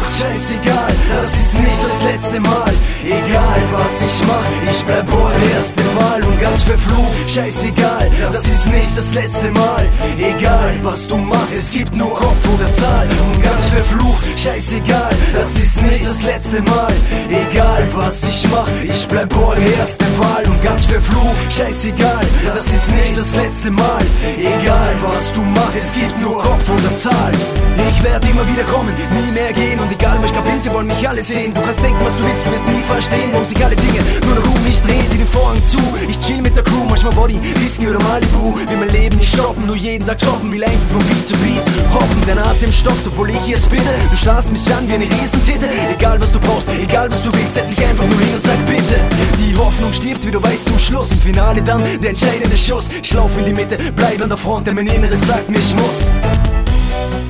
verflucht, 0.09 0.19
scheißegal, 0.19 0.93
das 1.09 1.33
ist 1.33 1.53
nicht 1.59 1.77
das 1.83 2.03
letzte 2.11 2.39
Mal. 2.39 2.73
Egal 3.03 3.61
was 3.71 4.01
ich 4.07 4.27
mach, 4.27 4.71
ich 4.71 4.83
bleib 4.85 5.13
eure 5.13 5.49
erste 5.55 5.83
Wahl. 5.95 6.23
Und 6.23 6.41
ganz 6.41 6.63
verflucht, 6.63 7.29
scheißegal, 7.29 8.11
das 8.31 8.43
ist 8.43 8.65
nicht 8.65 8.97
das 8.97 9.13
letzte 9.13 9.51
Mal. 9.51 9.85
Egal 10.17 10.79
was 10.83 11.07
du 11.07 11.17
machst, 11.17 11.53
es 11.53 11.71
gibt 11.71 11.95
nur 11.95 12.13
Kopf 12.13 12.43
oder 12.53 12.73
Zahl. 12.73 13.07
Und 13.07 13.43
ganz 13.43 13.65
verflucht, 13.65 14.23
scheißegal, 14.37 15.09
das 15.33 15.51
ist 15.53 15.81
nicht 15.81 16.05
das 16.05 16.21
letzte 16.23 16.61
Mal. 16.61 16.93
Egal 17.29 17.87
was 17.93 18.23
ich 18.23 18.47
mach, 18.49 18.69
ich 18.83 19.07
bleib 19.07 19.35
eure 19.37 19.63
erste 19.79 20.05
Wahl. 20.19 20.43
Und 20.45 20.61
ganz 20.63 20.85
verflucht, 20.85 21.53
scheißegal, 21.55 22.25
das 22.53 22.65
ist 22.65 22.89
nicht 22.91 23.17
das 23.17 23.35
letzte 23.35 23.71
Mal. 23.71 24.03
Egal 24.37 24.95
was 25.01 25.31
du 25.33 25.41
machst, 25.41 25.77
es 25.77 25.93
gibt 25.93 26.19
nur 26.21 26.41
Kopf 26.41 26.69
oder 26.69 26.97
Zahl. 26.99 27.31
Ich 27.99 28.03
werde 28.03 28.27
immer 28.27 28.47
wieder 28.47 28.63
kommen, 28.63 28.93
nie 29.11 29.31
mehr 29.31 29.53
gehen 29.53 29.79
Und 29.79 29.98
egal 29.99 30.17
wo 30.19 30.25
ich 30.25 30.33
grad 30.33 30.43
bin, 30.45 30.59
sie 30.61 30.71
wollen 30.71 30.87
mich 30.87 31.07
alle 31.07 31.21
sehen. 31.21 31.53
Du 31.53 31.61
kannst 31.61 31.81
denken, 31.81 31.99
was 32.03 32.15
du 32.15 32.23
willst, 32.23 32.41
du 32.45 32.51
wirst 32.51 32.65
nie 32.67 32.83
verstehen 32.83 33.29
Warum 33.31 33.45
sich 33.45 33.63
alle 33.63 33.75
Dinge 33.75 33.99
nur 34.25 34.35
noch 34.35 34.55
um 34.55 34.63
mich 34.63 34.81
drehen. 34.81 35.05
Sie 35.11 35.17
den 35.17 35.27
Vorhang 35.27 35.61
zu, 35.63 35.79
ich 36.07 36.19
chill 36.19 36.41
mit 36.41 36.55
der 36.55 36.63
Crew. 36.63 36.83
Manchmal 36.87 37.13
Body, 37.13 37.39
Whisky 37.59 37.87
oder 37.87 38.01
Malibu. 38.03 38.55
Will 38.55 38.77
mein 38.77 38.89
Leben 38.89 39.17
nicht 39.17 39.33
stoppen, 39.33 39.65
nur 39.65 39.75
jeden 39.75 40.05
Tag 40.07 40.17
toppen 40.19 40.51
Will 40.51 40.63
einfach 40.63 40.89
von 40.91 40.99
Beat 40.99 41.27
zu 41.27 41.35
Beat 41.43 41.63
hoppen. 41.93 42.21
Dein 42.25 42.39
Atem 42.39 42.71
stockt, 42.71 43.05
obwohl 43.07 43.29
ich 43.29 43.41
hier 43.45 43.57
spitte 43.57 43.93
Du 44.09 44.17
starrst 44.17 44.51
mich 44.51 44.61
an 44.73 44.87
wie 44.87 44.93
eine 44.93 45.05
Riesentitte 45.05 45.67
Egal 45.91 46.19
was 46.21 46.31
du 46.31 46.39
brauchst, 46.39 46.67
egal 46.69 47.11
was 47.11 47.21
du 47.23 47.31
willst 47.33 47.53
Setz 47.55 47.69
dich 47.69 47.85
einfach 47.85 48.05
nur 48.05 48.19
hin 48.19 48.35
und 48.35 48.43
sag 48.43 48.65
bitte. 48.65 48.97
Die 49.37 49.55
Hoffnung 49.57 49.91
stirbt, 49.93 50.25
wie 50.25 50.31
du 50.31 50.41
weißt, 50.41 50.65
zum 50.65 50.79
Schluss. 50.79 51.11
Im 51.11 51.21
Finale 51.21 51.61
dann 51.61 51.81
der 52.01 52.11
entscheidende 52.11 52.57
Schuss. 52.57 52.89
Ich 53.01 53.13
lauf 53.13 53.31
in 53.37 53.45
die 53.45 53.53
Mitte, 53.53 53.77
bleib 53.95 54.21
an 54.21 54.29
der 54.29 54.37
Front 54.37 54.67
Denn 54.67 54.75
mein 54.75 54.87
Inneres 54.87 55.21
sagt 55.27 55.49
mir, 55.49 55.59
ich 55.59 55.73
muss 55.75 57.28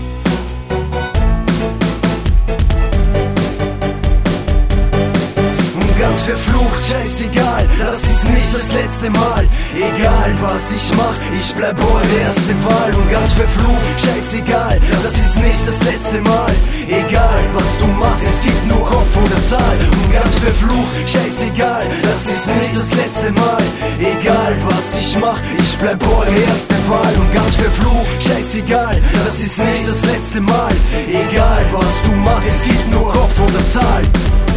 verflucht, 7.19 7.19
scheißegal, 7.19 7.67
das 7.77 8.01
ist 8.01 8.29
nicht 8.29 8.53
das 8.53 8.73
letzte 8.73 9.09
Mal. 9.09 9.47
Egal 9.75 10.31
was 10.41 10.71
ich 10.71 10.97
mach, 10.97 11.17
ich 11.37 11.55
bleib 11.55 11.77
eure 11.83 12.19
erste 12.21 12.53
Wahl. 12.65 12.93
Und 12.95 13.11
ganz 13.11 13.33
verflucht, 13.33 13.81
scheißegal, 14.03 14.79
das 15.03 15.13
ist 15.13 15.35
nicht 15.35 15.61
das 15.67 15.79
letzte 15.83 16.21
Mal. 16.21 16.51
Egal 16.87 17.43
was 17.53 17.69
du 17.79 17.87
machst, 17.99 18.23
es 18.25 18.41
gibt 18.41 18.65
nur 18.67 18.85
Kopf 18.85 19.13
oder 19.17 19.41
Zahl. 19.49 19.77
Und 19.91 20.13
ganz 20.13 20.33
verflucht, 20.35 20.91
scheißegal, 21.07 21.83
das 22.03 22.21
ist 22.25 22.47
nicht 22.47 22.75
das 22.75 22.89
letzte 22.99 23.31
Mal. 23.31 23.63
Egal 23.99 24.55
was 24.69 24.97
ich 24.97 25.17
mach, 25.17 25.41
ich 25.57 25.77
bleib 25.77 26.01
eure 26.07 26.39
erste 26.47 26.75
Wahl 26.87 27.13
und 27.19 27.33
ganz 27.33 27.55
für 27.55 27.69
Fluch, 27.69 28.07
scheißegal, 28.25 28.97
das 29.25 29.39
ist 29.39 29.57
nicht 29.57 29.87
das 29.87 30.01
letzte 30.05 30.41
Mal. 30.41 30.73
Egal 31.07 31.65
was 31.71 31.93
du 32.05 32.15
machst, 32.15 32.47
es 32.47 32.63
gibt 32.63 32.91
nur 32.91 33.11
Kopf 33.11 33.39
oder 33.39 33.63
Zahl. 33.73 34.48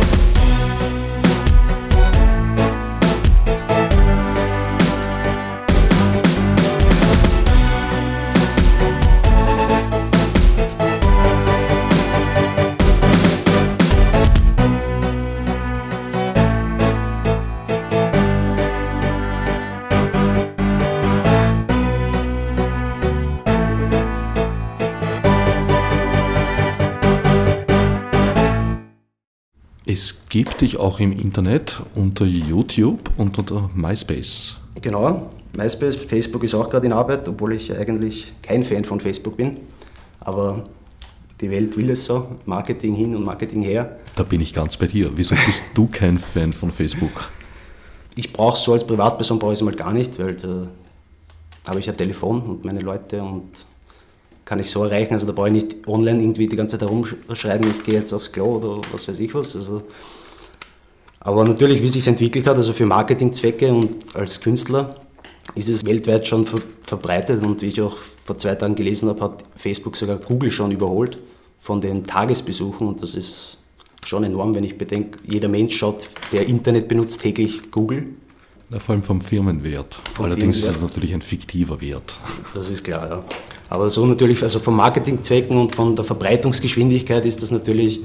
Auch 30.82 31.00
im 31.00 31.12
Internet 31.12 31.80
unter 31.94 32.24
YouTube 32.24 33.10
und 33.16 33.38
unter 33.38 33.70
MySpace. 33.74 34.60
Genau, 34.80 35.30
MySpace, 35.56 35.96
Facebook 35.96 36.42
ist 36.44 36.54
auch 36.54 36.68
gerade 36.68 36.86
in 36.86 36.92
Arbeit, 36.92 37.28
obwohl 37.28 37.52
ich 37.54 37.76
eigentlich 37.76 38.32
kein 38.42 38.64
Fan 38.64 38.84
von 38.84 39.00
Facebook 39.00 39.36
bin. 39.36 39.56
Aber 40.20 40.64
die 41.40 41.50
Welt 41.50 41.76
will 41.76 41.90
es 41.90 42.04
so, 42.04 42.26
Marketing 42.46 42.94
hin 42.94 43.14
und 43.16 43.24
Marketing 43.24 43.62
her. 43.62 43.98
Da 44.16 44.22
bin 44.22 44.40
ich 44.40 44.52
ganz 44.52 44.76
bei 44.76 44.86
dir. 44.86 45.10
Wieso 45.14 45.34
bist 45.46 45.64
du 45.74 45.86
kein 45.86 46.18
Fan 46.18 46.52
von 46.52 46.70
Facebook? 46.70 47.30
Ich 48.14 48.32
brauche 48.32 48.56
es 48.56 48.64
so 48.64 48.72
als 48.72 48.86
Privatperson 48.86 49.38
brauche 49.38 49.52
ich 49.52 49.58
es 49.58 49.64
mal 49.64 49.74
gar 49.74 49.92
nicht, 49.92 50.18
weil 50.18 50.34
da 50.34 50.68
habe 51.66 51.80
ich 51.80 51.88
ein 51.88 51.96
Telefon 51.96 52.42
und 52.42 52.64
meine 52.64 52.80
Leute 52.80 53.22
und 53.22 53.66
kann 54.44 54.58
ich 54.58 54.70
so 54.70 54.84
erreichen. 54.84 55.14
Also 55.14 55.26
da 55.26 55.32
brauche 55.32 55.48
ich 55.48 55.54
nicht 55.54 55.88
online 55.88 56.22
irgendwie 56.22 56.46
die 56.46 56.56
ganze 56.56 56.78
Zeit 56.78 56.88
herumschreiben, 56.88 57.70
ich 57.70 57.84
gehe 57.84 57.94
jetzt 57.94 58.12
aufs 58.12 58.30
Klo 58.30 58.56
oder 58.56 58.80
was 58.92 59.08
weiß 59.08 59.18
ich 59.20 59.34
was. 59.34 59.56
Also, 59.56 59.82
aber 61.24 61.44
natürlich, 61.44 61.80
wie 61.80 61.86
es 61.86 61.92
sich 61.92 62.06
entwickelt 62.06 62.46
hat, 62.46 62.56
also 62.56 62.72
für 62.72 62.84
Marketingzwecke 62.84 63.72
und 63.72 64.14
als 64.16 64.40
Künstler, 64.40 64.96
ist 65.54 65.68
es 65.68 65.84
weltweit 65.84 66.26
schon 66.26 66.46
ver 66.46 66.60
verbreitet 66.82 67.42
und 67.44 67.62
wie 67.62 67.66
ich 67.66 67.80
auch 67.80 67.96
vor 68.24 68.36
zwei 68.36 68.54
Tagen 68.54 68.74
gelesen 68.74 69.08
habe, 69.08 69.20
hat 69.22 69.44
Facebook 69.56 69.96
sogar 69.96 70.16
Google 70.16 70.50
schon 70.50 70.72
überholt 70.72 71.18
von 71.60 71.80
den 71.80 72.04
Tagesbesuchen 72.04 72.86
und 72.88 73.02
das 73.02 73.14
ist 73.14 73.58
schon 74.04 74.24
enorm, 74.24 74.54
wenn 74.54 74.64
ich 74.64 74.76
bedenke, 74.76 75.18
jeder 75.24 75.48
Mensch 75.48 75.76
schaut, 75.76 76.08
der 76.32 76.46
Internet 76.46 76.88
benutzt, 76.88 77.20
täglich 77.20 77.70
Google. 77.70 78.06
Ja, 78.70 78.80
vor 78.80 78.94
allem 78.94 79.04
vom 79.04 79.20
Firmenwert. 79.20 80.00
Vom 80.14 80.24
Allerdings 80.24 80.58
Firmenwert. 80.58 80.76
ist 80.76 80.76
es 80.76 80.82
natürlich 80.82 81.14
ein 81.14 81.22
fiktiver 81.22 81.80
Wert. 81.80 82.16
Das 82.52 82.68
ist 82.68 82.82
klar, 82.82 83.08
ja. 83.08 83.24
Aber 83.68 83.88
so 83.88 84.04
natürlich, 84.04 84.42
also 84.42 84.58
von 84.58 84.74
Marketingzwecken 84.74 85.56
und 85.56 85.74
von 85.74 85.94
der 85.94 86.04
Verbreitungsgeschwindigkeit 86.04 87.24
ist 87.24 87.42
das 87.42 87.50
natürlich 87.52 88.00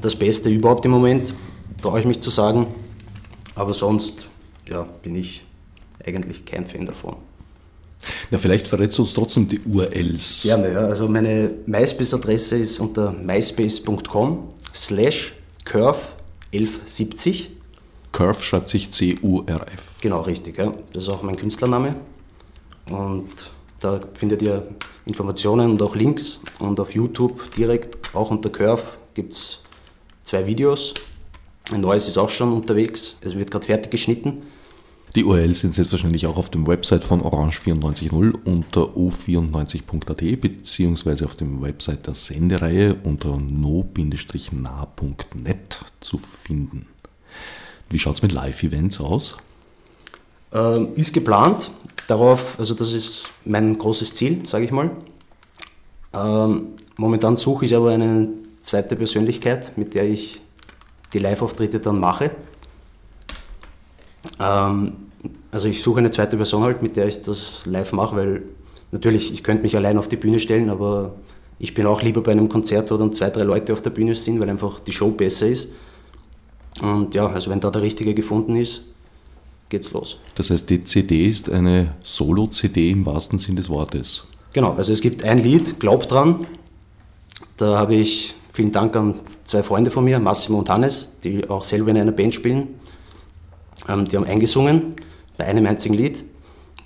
das 0.00 0.16
Beste 0.16 0.48
überhaupt 0.48 0.84
im 0.84 0.90
Moment, 0.90 1.34
traue 1.80 2.00
ich 2.00 2.06
mich 2.06 2.20
zu 2.20 2.30
sagen. 2.30 2.66
Aber 3.54 3.74
sonst, 3.74 4.28
ja, 4.68 4.82
bin 5.02 5.16
ich 5.16 5.44
eigentlich 6.04 6.44
kein 6.44 6.66
Fan 6.66 6.86
davon. 6.86 7.16
Ja, 8.30 8.38
vielleicht 8.38 8.66
verrätst 8.66 8.98
du 8.98 9.02
uns 9.02 9.14
trotzdem 9.14 9.48
die 9.48 9.60
URLs. 9.60 10.42
Gerne, 10.44 10.72
ja. 10.72 10.80
Also 10.80 11.08
meine 11.08 11.50
MySpace-Adresse 11.66 12.58
ist 12.58 12.78
unter 12.78 13.10
myspace.com 13.12 14.54
slash 14.72 15.32
curve 15.64 15.98
1170. 16.52 17.50
Curve 18.12 18.40
schreibt 18.42 18.68
sich 18.68 18.90
C-U-R-F. 18.90 19.92
Genau, 20.00 20.20
richtig. 20.22 20.58
Ja. 20.58 20.72
Das 20.92 21.04
ist 21.04 21.08
auch 21.08 21.22
mein 21.22 21.36
Künstlername. 21.36 21.96
Und 22.90 23.52
da 23.80 24.00
findet 24.14 24.42
ihr 24.42 24.66
Informationen 25.04 25.72
und 25.72 25.82
auch 25.82 25.94
Links. 25.94 26.40
Und 26.60 26.80
auf 26.80 26.94
YouTube 26.94 27.54
direkt, 27.56 28.14
auch 28.14 28.30
unter 28.30 28.50
Curve, 28.50 28.82
gibt 29.14 29.34
es 29.34 29.62
zwei 30.22 30.46
Videos. 30.46 30.94
Ein 31.72 31.80
neues 31.82 32.08
ist 32.08 32.18
auch 32.18 32.30
schon 32.30 32.52
unterwegs. 32.52 33.16
Es 33.20 33.36
wird 33.36 33.50
gerade 33.50 33.66
fertig 33.66 33.90
geschnitten. 33.90 34.42
Die 35.14 35.24
URLs 35.24 35.60
sind 35.60 35.74
selbstverständlich 35.74 36.26
auch 36.26 36.36
auf 36.36 36.50
dem 36.50 36.66
Website 36.66 37.02
von 37.02 37.22
Orange 37.22 37.60
94.0 37.60 38.34
unter 38.44 38.82
o94.at 38.94 40.40
beziehungsweise 40.40 41.24
auf 41.24 41.34
dem 41.34 41.62
Website 41.62 42.06
der 42.06 42.14
Sendereihe 42.14 42.94
unter 43.04 43.38
no-nah.net 43.38 43.88
zu 46.00 46.18
finden. 46.18 46.86
Wie 47.88 47.98
schaut 47.98 48.16
es 48.16 48.22
mit 48.22 48.32
Live-Events 48.32 49.00
aus? 49.00 49.38
Ähm, 50.52 50.88
ist 50.94 51.14
geplant. 51.14 51.70
Darauf, 52.06 52.58
also 52.58 52.74
das 52.74 52.92
ist 52.92 53.30
mein 53.44 53.76
großes 53.76 54.14
Ziel, 54.14 54.46
sage 54.46 54.66
ich 54.66 54.70
mal. 54.70 54.90
Ähm, 56.12 56.68
momentan 56.96 57.36
suche 57.36 57.64
ich 57.64 57.74
aber 57.74 57.90
eine 57.92 58.28
zweite 58.60 58.94
Persönlichkeit, 58.96 59.76
mit 59.78 59.94
der 59.94 60.04
ich 60.04 60.40
die 61.12 61.18
Live-Auftritte 61.18 61.80
dann 61.80 61.98
mache. 62.00 62.30
Ähm, 64.40 64.92
also 65.50 65.68
ich 65.68 65.82
suche 65.82 65.98
eine 65.98 66.10
zweite 66.10 66.36
Person 66.36 66.62
halt, 66.62 66.82
mit 66.82 66.96
der 66.96 67.08
ich 67.08 67.22
das 67.22 67.62
live 67.64 67.92
mache, 67.92 68.16
weil 68.16 68.42
natürlich, 68.92 69.32
ich 69.32 69.42
könnte 69.42 69.62
mich 69.62 69.76
allein 69.76 69.98
auf 69.98 70.08
die 70.08 70.16
Bühne 70.16 70.38
stellen, 70.38 70.70
aber 70.70 71.14
ich 71.58 71.74
bin 71.74 71.86
auch 71.86 72.02
lieber 72.02 72.22
bei 72.22 72.32
einem 72.32 72.48
Konzert, 72.48 72.90
wo 72.90 72.96
dann 72.96 73.12
zwei, 73.12 73.30
drei 73.30 73.42
Leute 73.42 73.72
auf 73.72 73.82
der 73.82 73.90
Bühne 73.90 74.14
sind, 74.14 74.40
weil 74.40 74.48
einfach 74.48 74.80
die 74.80 74.92
Show 74.92 75.10
besser 75.10 75.48
ist. 75.48 75.72
Und 76.80 77.14
ja, 77.14 77.26
also 77.26 77.50
wenn 77.50 77.60
da 77.60 77.70
der 77.70 77.82
Richtige 77.82 78.14
gefunden 78.14 78.56
ist, 78.56 78.84
geht's 79.68 79.92
los. 79.92 80.18
Das 80.36 80.50
heißt, 80.50 80.70
die 80.70 80.84
CD 80.84 81.28
ist 81.28 81.50
eine 81.50 81.94
Solo-CD 82.04 82.90
im 82.90 83.04
wahrsten 83.04 83.38
Sinn 83.38 83.56
des 83.56 83.68
Wortes. 83.68 84.28
Genau, 84.52 84.74
also 84.74 84.92
es 84.92 85.00
gibt 85.00 85.24
ein 85.24 85.38
Lied, 85.38 85.80
Glaub 85.80 86.08
dran. 86.08 86.46
Da 87.56 87.78
habe 87.78 87.96
ich 87.96 88.34
vielen 88.52 88.72
Dank 88.72 88.94
an 88.96 89.16
zwei 89.48 89.62
Freunde 89.62 89.90
von 89.90 90.04
mir, 90.04 90.18
Massimo 90.18 90.58
und 90.58 90.68
Hannes, 90.68 91.16
die 91.24 91.48
auch 91.48 91.64
selber 91.64 91.90
in 91.90 91.96
einer 91.96 92.12
Band 92.12 92.34
spielen. 92.34 92.78
Ähm, 93.88 94.04
die 94.04 94.16
haben 94.16 94.24
eingesungen 94.24 94.94
bei 95.38 95.46
einem 95.46 95.66
einzigen 95.66 95.94
Lied, 95.94 96.24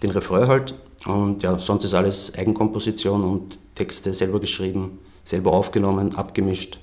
den 0.03 0.11
Refrain 0.11 0.47
halt. 0.47 0.75
Und 1.05 1.43
ja, 1.43 1.59
sonst 1.59 1.85
ist 1.85 1.95
alles 1.95 2.35
Eigenkomposition 2.37 3.25
und 3.25 3.59
Texte 3.75 4.15
selber 4.15 4.39
geschrieben, 4.39 4.99
selber 5.25 5.53
aufgenommen, 5.53 6.15
abgemischt. 6.15 6.79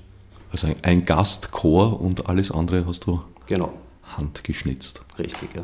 Also 0.52 0.68
ein, 0.82 1.06
Gastchor 1.06 1.98
und 2.00 2.28
alles 2.28 2.50
andere 2.50 2.86
hast 2.86 3.06
du 3.06 3.22
Genau, 3.46 3.72
handgeschnitzt. 4.02 5.00
richtig, 5.18 5.48
ja. 5.54 5.62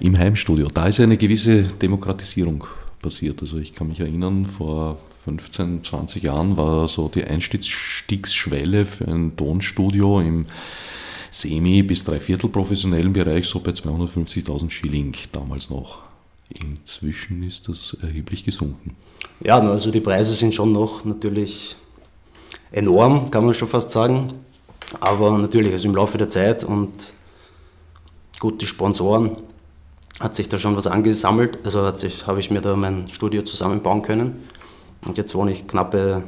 Im 0.00 0.16
Heimstudio, 0.16 0.68
da 0.72 0.86
ist 0.86 1.00
eine 1.00 1.18
gewisse 1.18 1.64
Demokratisierung 1.64 2.64
passiert. 3.02 3.42
Also 3.42 3.58
ich 3.58 3.74
kann 3.74 3.88
mich 3.88 4.00
erinnern, 4.00 4.46
vor 4.46 4.98
15, 5.24 5.84
20 5.84 6.22
Jahren 6.22 6.56
war 6.56 6.88
so 6.88 7.08
die 7.08 7.24
Einstiegsschwelle 7.24 8.86
für 8.86 9.06
ein 9.06 9.36
Tonstudio 9.36 10.20
im 10.20 10.46
semi- 11.30 11.82
bis 11.82 12.04
dreiviertel 12.04 12.48
professionellen 12.48 13.12
Bereich 13.12 13.46
so 13.46 13.60
bei 13.60 13.72
250.000 13.72 14.70
Schilling 14.70 15.14
damals 15.32 15.68
noch. 15.68 15.98
Inzwischen 16.48 17.42
ist 17.42 17.68
das 17.68 17.96
erheblich 18.02 18.44
gesunken. 18.44 18.96
Ja, 19.44 19.60
also 19.60 19.90
die 19.90 20.00
Preise 20.00 20.34
sind 20.34 20.54
schon 20.54 20.72
noch 20.72 21.04
natürlich 21.04 21.76
enorm, 22.72 23.30
kann 23.30 23.44
man 23.44 23.54
schon 23.54 23.68
fast 23.68 23.90
sagen. 23.90 24.32
Aber 25.00 25.36
natürlich, 25.38 25.70
also 25.72 25.86
im 25.86 25.94
Laufe 25.94 26.18
der 26.18 26.30
Zeit 26.30 26.64
und 26.64 26.90
gut, 28.40 28.60
die 28.62 28.66
Sponsoren 28.66 29.36
hat 30.18 30.34
sich 30.34 30.48
da 30.48 30.58
schon 30.58 30.76
was 30.76 30.86
angesammelt. 30.86 31.58
Also 31.62 31.80
habe 32.26 32.40
ich 32.40 32.50
mir 32.50 32.60
da 32.62 32.74
mein 32.74 33.08
Studio 33.10 33.42
zusammenbauen 33.42 34.02
können. 34.02 34.42
Und 35.06 35.18
jetzt 35.18 35.34
wohne 35.34 35.52
ich 35.52 35.66
knappe 35.66 36.24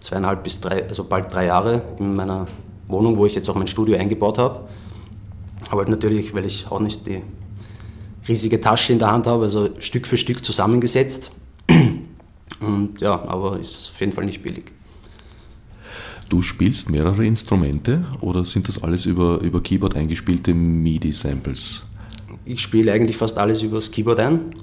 zweieinhalb 0.00 0.42
bis 0.42 0.60
drei, 0.60 0.86
also 0.88 1.04
bald 1.04 1.32
drei 1.32 1.46
Jahre 1.46 1.82
in 1.98 2.16
meiner 2.16 2.46
Wohnung, 2.88 3.16
wo 3.16 3.26
ich 3.26 3.34
jetzt 3.34 3.48
auch 3.48 3.54
mein 3.54 3.66
Studio 3.66 3.98
eingebaut 3.98 4.38
habe. 4.38 4.68
Aber 5.70 5.80
halt 5.80 5.88
natürlich, 5.88 6.34
weil 6.34 6.46
ich 6.46 6.66
auch 6.70 6.80
nicht 6.80 7.06
die 7.06 7.22
riesige 8.28 8.60
Tasche 8.60 8.92
in 8.92 8.98
der 8.98 9.10
Hand 9.10 9.26
habe, 9.26 9.44
also 9.44 9.70
Stück 9.78 10.06
für 10.06 10.16
Stück 10.16 10.44
zusammengesetzt. 10.44 11.32
Und 12.60 13.00
ja, 13.00 13.22
aber 13.28 13.58
ist 13.58 13.90
auf 13.94 14.00
jeden 14.00 14.12
Fall 14.12 14.24
nicht 14.24 14.42
billig. 14.42 14.72
Du 16.28 16.42
spielst 16.42 16.90
mehrere 16.90 17.24
Instrumente 17.24 18.04
oder 18.20 18.44
sind 18.44 18.66
das 18.66 18.82
alles 18.82 19.06
über, 19.06 19.40
über 19.40 19.62
Keyboard 19.62 19.94
eingespielte 19.94 20.54
MIDI-Samples? 20.54 21.86
Ich 22.44 22.60
spiele 22.60 22.92
eigentlich 22.92 23.16
fast 23.16 23.38
alles 23.38 23.62
übers 23.62 23.90
Keyboard 23.90 24.20
ein. 24.20 24.54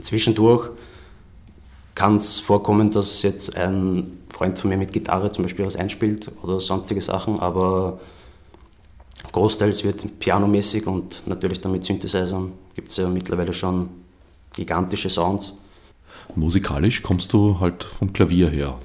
Zwischendurch 0.00 0.70
kann 1.94 2.16
es 2.16 2.38
vorkommen, 2.38 2.90
dass 2.90 3.22
jetzt 3.22 3.56
ein 3.56 4.18
Freund 4.32 4.58
von 4.58 4.70
mir 4.70 4.76
mit 4.76 4.92
Gitarre 4.92 5.30
zum 5.32 5.44
Beispiel 5.44 5.64
was 5.64 5.76
einspielt 5.76 6.30
oder 6.42 6.58
sonstige 6.58 7.00
Sachen, 7.00 7.38
aber 7.38 8.00
großteils 9.32 9.84
wird 9.84 10.18
pianomäßig 10.18 10.86
und 10.86 11.22
natürlich 11.26 11.60
dann 11.60 11.72
mit 11.72 11.84
Synthesizern 11.84 12.52
gibt 12.74 12.90
es 12.90 12.96
ja 12.96 13.08
mittlerweile 13.08 13.52
schon 13.52 13.88
gigantische 14.54 15.10
Sounds. 15.10 15.54
Musikalisch 16.34 17.02
kommst 17.02 17.32
du 17.32 17.60
halt 17.60 17.84
vom 17.84 18.12
Klavier 18.12 18.48
her. 18.48 18.78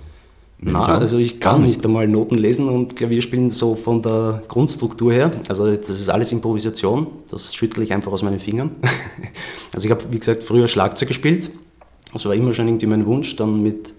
Nein, 0.60 0.76
also 0.76 1.20
ich 1.20 1.40
kann 1.40 1.62
nicht 1.62 1.86
einmal 1.86 2.08
Noten 2.08 2.36
lesen 2.36 2.68
und 2.68 2.96
Klavier 2.96 3.22
spielen 3.22 3.52
so 3.52 3.76
von 3.76 4.02
der 4.02 4.42
Grundstruktur 4.48 5.14
her. 5.14 5.32
Also 5.48 5.76
das 5.76 5.90
ist 5.90 6.10
alles 6.10 6.32
Improvisation, 6.32 7.08
das 7.30 7.54
schüttle 7.54 7.84
ich 7.84 7.94
einfach 7.94 8.12
aus 8.12 8.24
meinen 8.24 8.40
Fingern. 8.40 8.72
Also 9.74 9.86
ich 9.86 9.92
habe, 9.92 10.06
wie 10.10 10.18
gesagt, 10.18 10.42
früher 10.42 10.68
Schlagzeug 10.68 11.10
gespielt. 11.10 11.52
Das 12.14 12.26
war 12.26 12.34
immer 12.34 12.54
schon 12.54 12.68
irgendwie 12.68 12.86
mein 12.86 13.06
Wunsch. 13.06 13.36
Dann 13.36 13.62
mit 13.64 13.94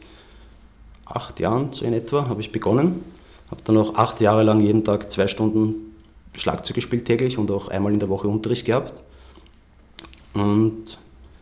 acht 1.04 1.40
Jahren 1.40 1.72
so 1.72 1.84
in 1.84 1.92
etwa 1.92 2.28
habe 2.28 2.40
ich 2.40 2.52
begonnen. 2.52 3.02
Habe 3.50 3.62
dann 3.64 3.76
auch 3.78 3.94
acht 3.94 4.20
Jahre 4.20 4.42
lang 4.42 4.60
jeden 4.60 4.84
Tag 4.84 5.10
zwei 5.10 5.26
Stunden 5.26 5.88
Schlagzeug 6.34 6.74
gespielt 6.74 7.06
täglich 7.06 7.38
und 7.38 7.50
auch 7.50 7.68
einmal 7.68 7.92
in 7.92 7.98
der 7.98 8.08
Woche 8.08 8.28
Unterricht 8.28 8.64
gehabt. 8.64 8.94
Und 10.34 10.98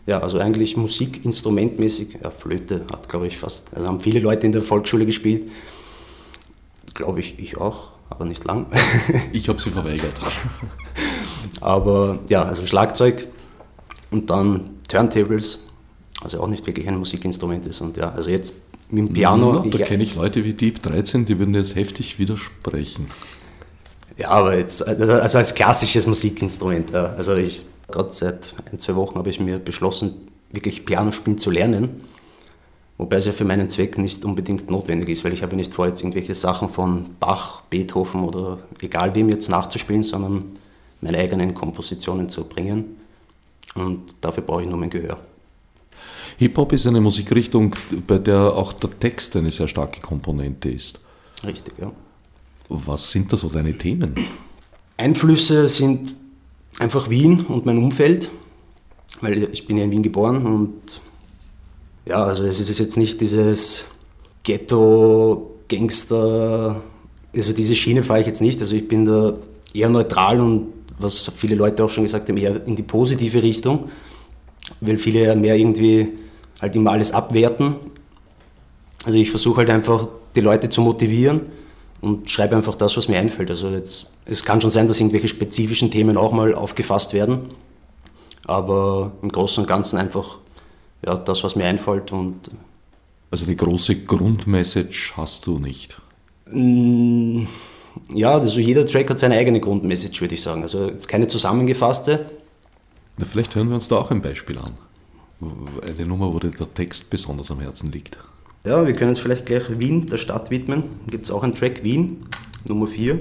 ja, 0.07 0.20
also 0.20 0.38
eigentlich 0.38 0.76
musikinstrumentmäßig, 0.76 2.18
ja, 2.22 2.31
Flöte 2.31 2.85
hat, 2.92 3.09
glaube 3.09 3.26
ich, 3.26 3.37
fast, 3.37 3.74
also 3.74 3.87
haben 3.87 4.00
viele 4.00 4.20
Leute 4.20 4.46
in 4.46 4.52
der 4.52 4.62
Volksschule 4.62 5.05
gespielt. 5.05 5.50
Glaube 6.94 7.20
ich, 7.20 7.38
ich 7.38 7.59
auch, 7.59 7.90
aber 8.09 8.24
nicht 8.24 8.44
lang. 8.44 8.66
ich 9.33 9.48
habe 9.48 9.61
sie 9.61 9.70
verweigert. 9.70 10.14
aber 11.61 12.20
ja, 12.29 12.44
also 12.44 12.64
Schlagzeug 12.66 13.26
und 14.11 14.31
dann 14.31 14.70
Turntables, 14.88 15.61
also 16.26 16.42
auch 16.42 16.48
nicht 16.48 16.66
wirklich 16.66 16.88
ein 16.88 16.98
Musikinstrument 16.98 17.66
ist. 17.66 17.80
Und 17.80 17.96
ja, 17.96 18.12
also 18.12 18.30
jetzt 18.30 18.54
mit 18.90 19.08
dem 19.08 19.12
Piano. 19.14 19.64
Ja, 19.64 19.70
da 19.70 19.84
kenne 19.84 20.02
ich 20.02 20.14
Leute 20.14 20.44
wie 20.44 20.52
Deep 20.52 20.82
13, 20.82 21.24
die 21.24 21.38
würden 21.38 21.54
jetzt 21.54 21.74
heftig 21.74 22.18
widersprechen. 22.18 23.06
Ja, 24.18 24.30
aber 24.30 24.56
jetzt, 24.56 24.86
also 24.86 25.38
als 25.38 25.54
klassisches 25.54 26.06
Musikinstrument. 26.06 26.94
Also 26.94 27.34
ich 27.36 27.66
Gerade 27.88 28.10
seit 28.10 28.54
ein, 28.70 28.78
zwei 28.78 28.96
Wochen 28.96 29.16
habe 29.16 29.30
ich 29.30 29.40
mir 29.40 29.58
beschlossen, 29.58 30.28
wirklich 30.50 30.84
Piano 30.84 31.12
spielen 31.12 31.38
zu 31.38 31.50
lernen. 31.50 32.02
Wobei 32.98 33.16
es 33.16 33.26
ja 33.26 33.32
für 33.32 33.44
meinen 33.44 33.68
Zweck 33.68 33.98
nicht 33.98 34.24
unbedingt 34.24 34.70
notwendig 34.70 35.10
ist, 35.10 35.24
weil 35.24 35.32
ich 35.32 35.42
habe 35.42 35.54
nicht 35.54 35.72
vor, 35.72 35.86
jetzt 35.86 36.02
irgendwelche 36.02 36.34
Sachen 36.34 36.68
von 36.68 37.16
Bach, 37.20 37.62
Beethoven 37.68 38.24
oder 38.24 38.58
egal 38.80 39.14
wem 39.14 39.28
jetzt 39.28 39.50
nachzuspielen, 39.50 40.02
sondern 40.02 40.44
meine 41.00 41.18
eigenen 41.18 41.52
Kompositionen 41.54 42.28
zu 42.28 42.44
bringen. 42.44 42.96
Und 43.74 44.16
dafür 44.22 44.42
brauche 44.42 44.62
ich 44.62 44.68
nur 44.68 44.78
mein 44.78 44.90
Gehör. 44.90 45.18
Hip-Hop 46.38 46.72
ist 46.72 46.87
eine 46.87 47.01
Musikrichtung, 47.01 47.75
bei 48.07 48.18
der 48.18 48.55
auch 48.55 48.72
der 48.72 48.99
Text 48.99 49.37
eine 49.37 49.51
sehr 49.51 49.68
starke 49.68 50.01
Komponente 50.01 50.68
ist. 50.68 51.01
Richtig, 51.44 51.75
ja. 51.79 51.90
Was 52.68 53.11
sind 53.11 53.33
da 53.33 53.37
so 53.37 53.49
deine 53.49 53.77
Themen? 53.77 54.14
Einflüsse 54.96 55.68
sind 55.68 56.14
einfach 56.79 57.09
Wien 57.09 57.46
und 57.46 57.64
mein 57.64 57.79
Umfeld, 57.79 58.31
weil 59.20 59.49
ich 59.53 59.66
bin 59.66 59.79
ja 59.79 59.85
in 59.85 59.92
Wien 59.92 60.03
geboren 60.03 60.44
und 60.44 61.01
ja, 62.07 62.25
also 62.25 62.44
es 62.44 62.61
ist 62.61 62.79
jetzt 62.79 62.96
nicht 62.96 63.20
dieses 63.20 63.87
Ghetto, 64.42 65.57
Gangster, 65.68 66.83
also 67.35 67.53
diese 67.53 67.75
Schiene 67.75 68.03
fahre 68.03 68.20
ich 68.20 68.27
jetzt 68.27 68.40
nicht, 68.40 68.61
also 68.61 68.77
ich 68.77 68.87
bin 68.87 69.05
da 69.05 69.35
eher 69.72 69.88
neutral 69.88 70.40
und 70.40 70.72
was 70.99 71.31
viele 71.35 71.57
Leute 71.57 71.85
auch 71.85 71.90
schon 71.90 72.05
gesagt 72.05 72.29
haben, 72.29 72.37
eher 72.37 72.64
in 72.66 72.77
die 72.77 72.83
positive 72.83 73.42
Richtung, 73.42 73.90
weil 74.81 74.99
viele 74.99 75.25
ja 75.25 75.35
mehr 75.35 75.57
irgendwie 75.57 76.12
halt 76.61 76.77
immer 76.77 76.92
alles 76.92 77.12
abwerten. 77.12 77.77
Also 79.05 79.19
ich 79.19 79.31
versuche 79.31 79.59
halt 79.59 79.71
einfach 79.71 80.09
die 80.35 80.40
Leute 80.40 80.69
zu 80.69 80.81
motivieren 80.81 81.42
und 82.01 82.31
schreibe 82.31 82.57
einfach 82.57 82.77
das, 82.77 82.97
was 82.97 83.09
mir 83.09 83.19
einfällt. 83.19 83.51
Also 83.51 83.71
jetzt, 83.71 84.11
es 84.25 84.45
kann 84.45 84.61
schon 84.61 84.71
sein, 84.71 84.88
dass 84.88 85.01
irgendwelche 85.01 85.29
spezifischen 85.29 85.90
Themen 85.90 86.16
auch 86.16 86.33
mal 86.33 86.55
aufgefasst 86.55 87.14
werden, 87.14 87.51
aber 88.47 89.12
im 89.23 89.31
Großen 89.31 89.62
und 89.62 89.69
Ganzen 89.69 89.99
einfach 89.99 90.38
ja, 91.05 91.16
das, 91.16 91.45
was 91.45 91.57
mir 91.57 91.64
einfällt. 91.64 92.12
Und 92.12 92.51
also 93.31 93.45
eine 93.45 93.57
große 93.57 94.05
Grundmessage 94.05 95.12
hast 95.16 95.47
du 95.47 95.59
nicht? 95.59 96.01
Mm, 96.51 97.45
ja, 98.12 98.33
also 98.33 98.61
jeder 98.61 98.87
Track 98.87 99.11
hat 99.11 99.19
seine 99.19 99.37
eigene 99.37 99.61
Grundmessage, 99.61 100.21
würde 100.21 100.35
ich 100.35 100.42
sagen. 100.42 100.62
Also 100.62 100.88
jetzt 100.88 101.09
keine 101.09 101.27
zusammengefasste. 101.27 102.27
Na, 103.19 103.25
vielleicht 103.25 103.55
hören 103.55 103.69
wir 103.69 103.75
uns 103.75 103.88
da 103.88 103.97
auch 103.97 104.11
ein 104.11 104.21
Beispiel 104.21 104.59
an. 104.59 104.73
Eine 105.40 106.07
Nummer, 106.07 106.33
wo 106.33 106.38
der 106.38 106.53
Text 106.75 107.11
besonders 107.11 107.51
am 107.51 107.61
Herzen 107.61 107.92
liegt. 107.92 108.16
Ja, 108.64 108.87
wir 108.87 108.94
können 108.94 109.11
uns 109.11 109.18
vielleicht 109.18 109.46
gleich 109.46 109.79
Wien, 109.79 110.07
der 110.07 110.16
Stadt 110.16 110.51
widmen. 110.51 110.85
Gibt 111.09 111.25
es 111.25 111.31
auch 111.31 111.42
einen 111.42 111.55
Track, 111.55 111.85
Wien, 111.85 112.27
Nummer 112.66 112.87
4. 112.87 113.20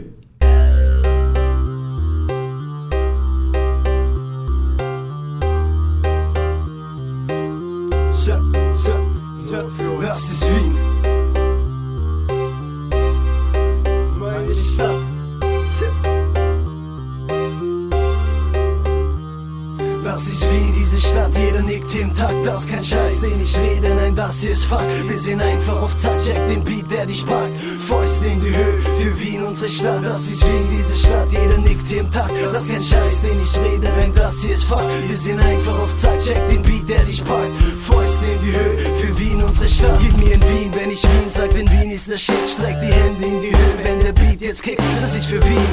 ist 24.56 24.66
Fakt. 24.66 24.90
Wir 25.10 25.20
sind 25.20 25.42
einfach 25.42 25.82
auf 25.82 25.96
Zack, 25.98 26.18
check 26.24 26.40
den 26.48 26.64
Beat, 26.64 26.90
der 26.90 27.06
dich 27.06 27.26
packt. 27.26 27.58
Fäuste 27.88 28.26
in 28.26 28.40
die 28.40 28.56
Höhe, 28.56 28.78
für 29.00 29.20
Wien, 29.20 29.44
unsere 29.44 29.70
Stadt, 29.70 30.04
das 30.04 30.28
ist 30.28 30.46
Wien, 30.46 30.68
diese 30.72 30.96
Stadt, 30.96 31.30
jeder 31.32 31.58
nickt 31.58 31.88
hier 31.88 32.00
im 32.00 32.12
Takt, 32.12 32.32
das 32.54 32.62
ist 32.62 32.70
kein 32.70 32.82
Scheiß, 32.82 33.22
den 33.22 33.42
ich 33.42 33.58
rede, 33.58 33.88
nein, 33.98 34.14
das 34.16 34.42
hier 34.42 34.54
ist 34.54 34.64
Fakt. 34.64 34.90
Wir 35.08 35.18
sind 35.18 35.40
einfach 35.40 35.78
auf 35.80 35.96
Zack, 35.98 36.20
check 36.24 36.42
den 36.50 36.62
Beat, 36.62 36.88
der 36.88 37.04
dich 37.04 37.24
packt. 37.26 37.52
Fäuste 37.82 38.26
in 38.26 38.40
die 38.46 38.54
Höhe, 38.58 38.78
für 39.00 39.20
Wien, 39.20 39.44
unsere 39.44 39.68
Stadt. 39.68 40.00
Gib 40.02 40.18
mir 40.20 40.34
in 40.36 40.44
Wien, 40.44 40.72
wenn 40.74 40.92
ich 40.92 41.04
Wien 41.04 41.30
sag, 41.30 41.50
denn 41.50 41.70
Wien 41.70 41.92
ist 41.92 42.08
der 42.08 42.18
Shit, 42.18 42.48
streck 42.48 42.80
die 42.82 42.94
Hände 42.94 43.26
in 43.28 43.42
die 43.42 43.52
Höhe, 43.52 43.76
wenn 43.84 44.00
der 44.00 44.14
Beat 44.14 44.42
jetzt 44.42 44.64
kickt, 44.64 44.82
das 45.02 45.16
ist 45.16 45.26
für 45.26 45.42
Wien. 45.44 45.70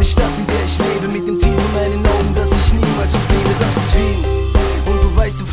Die 0.00 0.06
Stadt, 0.06 0.36
in 0.38 0.46
der 0.46 0.64
ich 0.64 0.78
lebe, 0.78 1.08
mit 1.12 1.26
dem 1.26 1.38
Ziel 1.38 1.56
von 1.62 1.72
meinen 1.74 2.06
Augen, 2.06 2.34
dass 2.36 2.50
ich 2.50 2.72
niemals 2.72 3.12
aufgebe, 3.14 3.50
das 3.58 3.76
ist 3.76 3.94
Wien. 3.94 4.45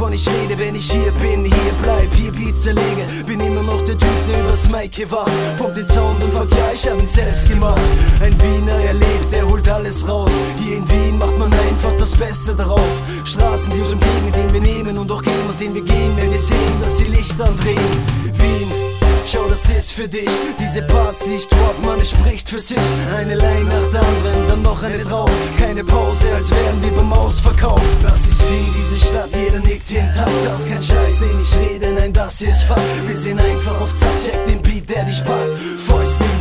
Wovon 0.03 0.15
ich 0.15 0.27
rede, 0.27 0.59
wenn 0.59 0.75
ich 0.75 0.91
hier 0.91 1.13
bin, 1.13 1.45
hier 1.45 1.73
bleib, 1.81 2.13
hier 2.13 2.29
Beats 2.29 2.63
zerlege. 2.63 3.05
Bin 3.25 3.39
immer 3.39 3.63
noch 3.63 3.85
der 3.85 3.97
Typ, 3.97 4.27
der 4.29 4.41
übers 4.41 4.69
Mic 4.69 4.97
hier 4.97 5.09
war. 5.09 5.29
Pumpt 5.57 5.77
den 5.77 5.87
Sound 5.87 6.21
und 6.21 6.33
Vergleich, 6.33 6.85
hab 6.89 6.99
ihn 6.99 7.07
selbst 7.07 7.47
gemacht. 7.47 7.79
Ein 8.21 8.33
Wiener 8.41 8.73
erlebt, 8.83 9.31
der 9.31 9.47
holt 9.47 9.65
alles 9.69 10.05
raus. 10.05 10.29
Hier 10.57 10.75
in 10.75 10.91
Wien 10.91 11.17
macht 11.17 11.37
man 11.37 11.53
einfach 11.53 11.95
das 11.97 12.11
Beste 12.11 12.53
daraus. 12.53 13.01
Straßen, 13.23 13.69
die 13.69 13.79
uns 13.79 13.93
umgeben, 13.93 14.31
denen 14.35 14.51
wir 14.51 14.59
nehmen 14.73 14.97
und 14.97 15.09
auch 15.09 15.21
gehen, 15.21 15.49
aus 15.49 15.55
denen 15.55 15.75
wir 15.75 15.83
gehen, 15.83 16.17
wenn 16.17 16.31
wir 16.31 16.39
sehen, 16.39 16.81
dass 16.81 16.97
die 16.97 17.05
Lichter 17.05 17.45
drehen. 17.61 17.79
Wien. 18.25 18.92
Schau, 19.25 19.47
das 19.47 19.69
ist 19.69 19.91
für 19.93 20.07
dich. 20.07 20.29
Diese 20.59 20.81
Parts, 20.83 21.23
die 21.25 21.36
ich 21.36 21.47
drop, 21.47 21.75
man, 21.86 22.03
spricht 22.03 22.49
für 22.49 22.59
sich. 22.59 22.77
Eine 23.15 23.36
Line 23.36 23.65
nach 23.65 23.91
der 23.91 24.01
anderen, 24.01 24.47
dann 24.47 24.62
noch 24.62 24.83
eine 24.83 24.97
drauf. 24.97 25.31
Keine 25.57 25.83
Pause, 25.83 26.27
als 26.36 26.49
wären 26.49 26.83
wir 26.83 26.91
beim 26.91 27.13
Ausverkauf. 27.13 27.81
Das 28.01 28.19
ist 28.21 28.39
Wien, 28.41 28.73
diese 28.77 29.05
Stadt, 29.05 29.29
jeder 29.33 29.59
nickt 29.59 29.89
jeden 29.89 30.12
Tag. 30.13 30.29
Das 30.45 30.59
ist 30.59 30.69
kein 30.69 30.83
Scheiß, 30.83 31.19
den 31.19 31.41
ich 31.41 31.55
rede, 31.55 31.93
nein, 31.93 32.12
das 32.12 32.39
hier 32.39 32.49
ist 32.49 32.63
Fakt. 32.63 32.81
Wir 33.07 33.17
sind 33.17 33.39
einfach 33.39 33.81
auf 33.81 33.95
Zack, 33.95 34.23
check 34.25 34.47
den 34.47 34.62
Beat, 34.62 34.89
der 34.89 35.05
dich 35.05 35.23
packt. 35.23 35.57
Fäuste 35.88 36.33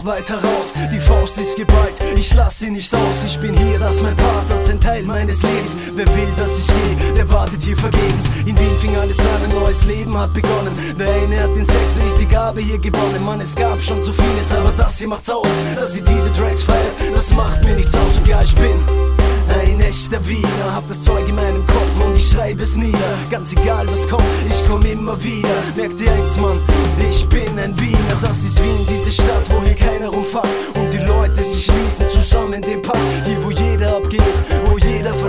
noch 0.00 0.04
weiter 0.04 0.36
raus. 0.36 0.72
Die 0.92 1.00
Faust 1.00 1.36
ist 1.38 1.56
geballt, 1.56 1.94
ich 2.16 2.32
lass 2.34 2.58
sie 2.58 2.70
nicht 2.70 2.92
aus. 2.94 3.24
Ich 3.26 3.38
bin 3.38 3.56
hier, 3.56 3.78
das 3.78 3.96
ist 3.96 4.02
mein 4.02 4.16
Part, 4.16 4.44
ein 4.68 4.80
Teil 4.80 5.02
meines 5.02 5.42
Lebens. 5.42 5.72
Wer 5.94 6.06
will, 6.08 6.32
dass 6.36 6.60
ich 6.60 6.66
gehe, 6.66 7.14
der 7.14 7.30
wartet 7.32 7.62
hier 7.62 7.76
vergebens. 7.76 8.26
In 8.46 8.58
Wien 8.58 8.76
fing 8.80 8.96
alles 8.96 9.18
an, 9.18 9.44
ein 9.44 9.50
neues 9.50 9.84
Leben 9.84 10.16
hat 10.16 10.32
begonnen. 10.32 10.72
Der 10.98 11.12
eine 11.12 11.42
hat 11.42 11.56
den 11.56 11.66
Sex, 11.66 11.96
ich 12.06 12.14
die 12.14 12.26
Gabe 12.26 12.60
hier 12.60 12.78
gewonnen. 12.78 13.24
Mann, 13.24 13.40
es 13.40 13.54
gab 13.54 13.82
schon 13.82 14.02
so 14.02 14.12
vieles, 14.12 14.52
aber 14.54 14.72
das 14.76 14.98
hier 14.98 15.08
macht's 15.08 15.30
aus. 15.30 15.46
Dass 15.74 15.92
sie 15.92 16.02
diese 16.02 16.32
Tracks 16.34 16.62
feiert, 16.62 17.14
das 17.14 17.32
macht 17.34 17.64
mir 17.64 17.74
nichts 17.74 17.94
aus. 17.94 18.16
Und 18.16 18.28
ja, 18.28 18.40
ich 18.42 18.54
bin 18.54 19.19
ein 19.70 19.80
echter 19.80 20.26
Wiener, 20.26 20.74
hab 20.74 20.86
das 20.88 21.02
Zeug 21.02 21.28
in 21.28 21.34
meinem 21.34 21.66
Kopf 21.66 22.04
und 22.04 22.16
ich 22.16 22.28
schreibe 22.28 22.62
es 22.62 22.76
nieder. 22.76 22.98
Ganz 23.30 23.52
egal 23.52 23.86
was 23.90 24.06
kommt, 24.08 24.24
ich 24.48 24.68
komm 24.68 24.82
immer 24.82 25.22
wieder. 25.22 25.48
Merk 25.76 25.96
dir 25.96 26.10
eins, 26.12 26.38
Mann, 26.38 26.60
ich 26.98 27.26
bin 27.28 27.58
ein 27.58 27.78
Wiener. 27.78 28.16
Das 28.22 28.38
ist 28.38 28.62
Wien, 28.62 28.86
diese 28.88 29.12
Stadt, 29.12 29.44
wo 29.50 29.62
hier 29.62 29.74
keiner 29.74 30.08
rumfahrt. 30.08 30.48
Und 30.74 30.90
die 30.90 30.98
Leute, 30.98 31.42
sie 31.42 31.60
schließen 31.60 32.08
zusammen 32.12 32.60
den 32.62 32.82
Pakt. 32.82 32.98
Hier, 33.24 33.42
wo 33.44 33.50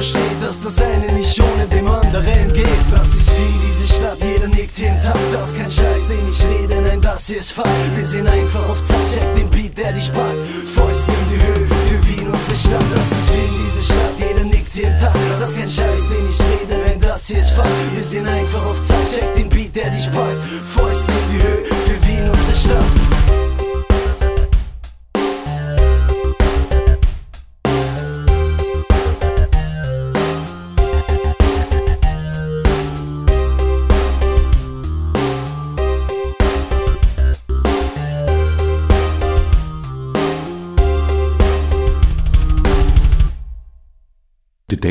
versteht, 0.01 0.41
dass 0.41 0.59
das 0.63 0.81
eine 0.81 1.11
nicht 1.13 1.39
ohne 1.39 1.67
dem 1.67 1.87
anderen 1.87 2.53
geht. 2.53 2.85
Das 2.89 3.07
ist 3.09 3.27
Wien, 3.37 3.55
diese 3.67 3.93
Stadt, 3.93 4.17
jeder 4.19 4.47
nickt 4.47 4.77
jeden 4.79 4.99
Tag. 4.99 5.19
Das 5.31 5.49
ist 5.49 5.57
kein 5.57 5.71
Scheiß, 5.71 6.07
den 6.07 6.27
ich 6.27 6.43
rede, 6.43 6.81
nein, 6.81 6.99
das 7.01 7.27
hier 7.27 7.37
ist 7.37 7.51
Fakt. 7.51 7.69
Wir 7.95 8.05
sind 8.05 8.27
einfach 8.27 8.67
auf 8.67 8.83
Zack, 8.83 8.97
check 9.13 9.35
den 9.35 9.49
Beat, 9.51 9.77
der 9.77 9.93
dich 9.93 10.11
packt. 10.11 10.41
Fäuste 10.75 11.11
in 11.11 11.27
die 11.29 11.39
Höhe, 11.45 11.67
für 11.87 12.07
Wien, 12.07 12.27
unsere 12.33 12.55
Stadt. 12.55 12.87
Das 12.95 13.09
ist 13.17 13.27
Wien, 13.33 13.53
diese 13.61 13.83
Stadt, 13.93 14.15
jeder 14.17 14.43
nickt 14.45 14.73
jeden 14.73 14.97
Tag. 14.99 15.13
Das 15.39 15.49
ist 15.49 15.57
kein 15.57 15.69
Scheiß, 15.69 16.01
den 16.09 16.29
ich 16.29 16.39
rede, 16.39 16.81
nein, 16.83 16.99
das 16.99 17.27
hier 17.27 17.39
ist 17.39 17.51
Fakt. 17.51 17.69
Wir 17.93 18.03
sind 18.03 18.27
einfach 18.27 18.65
auf 18.65 18.83
Zack, 18.83 19.05
check 19.13 19.35
den 19.35 19.49
Beat, 19.49 19.75
der 19.75 19.91
dich 19.91 20.11
packt. 20.11 20.41
Fäuste 20.65 21.11
in 21.11 21.27
die 21.31 21.43
Höhe, 21.45 21.63
für 21.85 22.07
Wien, 22.07 22.27
unsere 22.27 22.55
Stadt. 22.55 23.00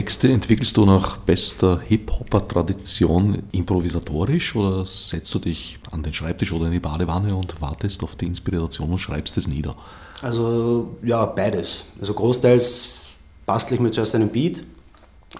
Texte 0.01 0.32
entwickelst 0.32 0.78
du 0.78 0.86
nach 0.86 1.18
bester 1.18 1.78
Hip-Hopper-Tradition 1.86 3.42
improvisatorisch 3.53 4.57
oder 4.57 4.86
setzt 4.86 5.34
du 5.34 5.38
dich 5.38 5.78
an 5.90 6.03
den 6.03 6.14
Schreibtisch 6.14 6.55
oder 6.55 6.68
in 6.68 6.72
die 6.72 6.80
Badewanne 6.80 7.36
und 7.36 7.61
wartest 7.61 8.03
auf 8.03 8.16
die 8.16 8.24
Inspiration 8.24 8.92
und 8.92 8.96
schreibst 8.96 9.36
es 9.36 9.46
nieder? 9.46 9.76
Also 10.22 10.96
ja, 11.03 11.26
beides. 11.26 11.84
Also 12.01 12.14
großteils 12.14 13.11
bastle 13.44 13.74
ich 13.74 13.82
mir 13.82 13.90
zuerst 13.90 14.14
einen 14.14 14.30
Beat 14.30 14.64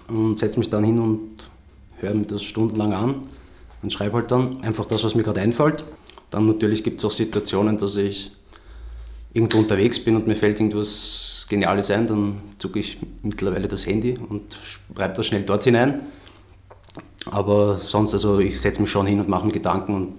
und 0.07 0.37
setze 0.37 0.59
mich 0.59 0.69
dann 0.69 0.83
hin 0.83 0.99
und 0.99 1.49
höre 1.97 2.13
mir 2.13 2.27
das 2.27 2.43
stundenlang 2.43 2.93
an 2.93 3.15
und 3.81 3.91
schreibe 3.91 4.17
halt 4.17 4.29
dann 4.29 4.61
einfach 4.61 4.85
das, 4.85 5.03
was 5.03 5.15
mir 5.15 5.23
gerade 5.23 5.41
einfällt. 5.41 5.83
Dann 6.29 6.45
natürlich 6.45 6.83
gibt 6.83 6.99
es 6.99 7.05
auch 7.05 7.11
Situationen, 7.11 7.79
dass 7.79 7.95
ich 7.95 8.29
irgendwo 9.33 9.59
unterwegs 9.59 10.03
bin 10.03 10.15
und 10.15 10.27
mir 10.27 10.35
fällt 10.35 10.59
irgendwas 10.59 11.45
Geniales 11.49 11.91
ein, 11.91 12.07
dann 12.07 12.41
zucke 12.57 12.79
ich 12.79 12.97
mittlerweile 13.23 13.67
das 13.67 13.85
Handy 13.85 14.17
und 14.17 14.57
schreibe 14.95 15.15
das 15.15 15.25
schnell 15.25 15.43
dort 15.43 15.63
hinein. 15.63 16.01
Aber 17.29 17.77
sonst, 17.77 18.13
also 18.13 18.39
ich 18.39 18.59
setze 18.59 18.81
mich 18.81 18.89
schon 18.89 19.05
hin 19.05 19.19
und 19.19 19.29
mache 19.29 19.45
mir 19.45 19.51
Gedanken 19.51 19.95
und 19.95 20.13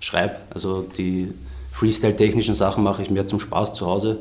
schreibe. 0.00 0.36
Also 0.50 0.86
die 0.96 1.32
Freestyle-technischen 1.72 2.54
Sachen 2.54 2.82
mache 2.82 3.02
ich 3.02 3.10
mehr 3.10 3.26
zum 3.26 3.40
Spaß 3.40 3.74
zu 3.74 3.86
Hause, 3.86 4.18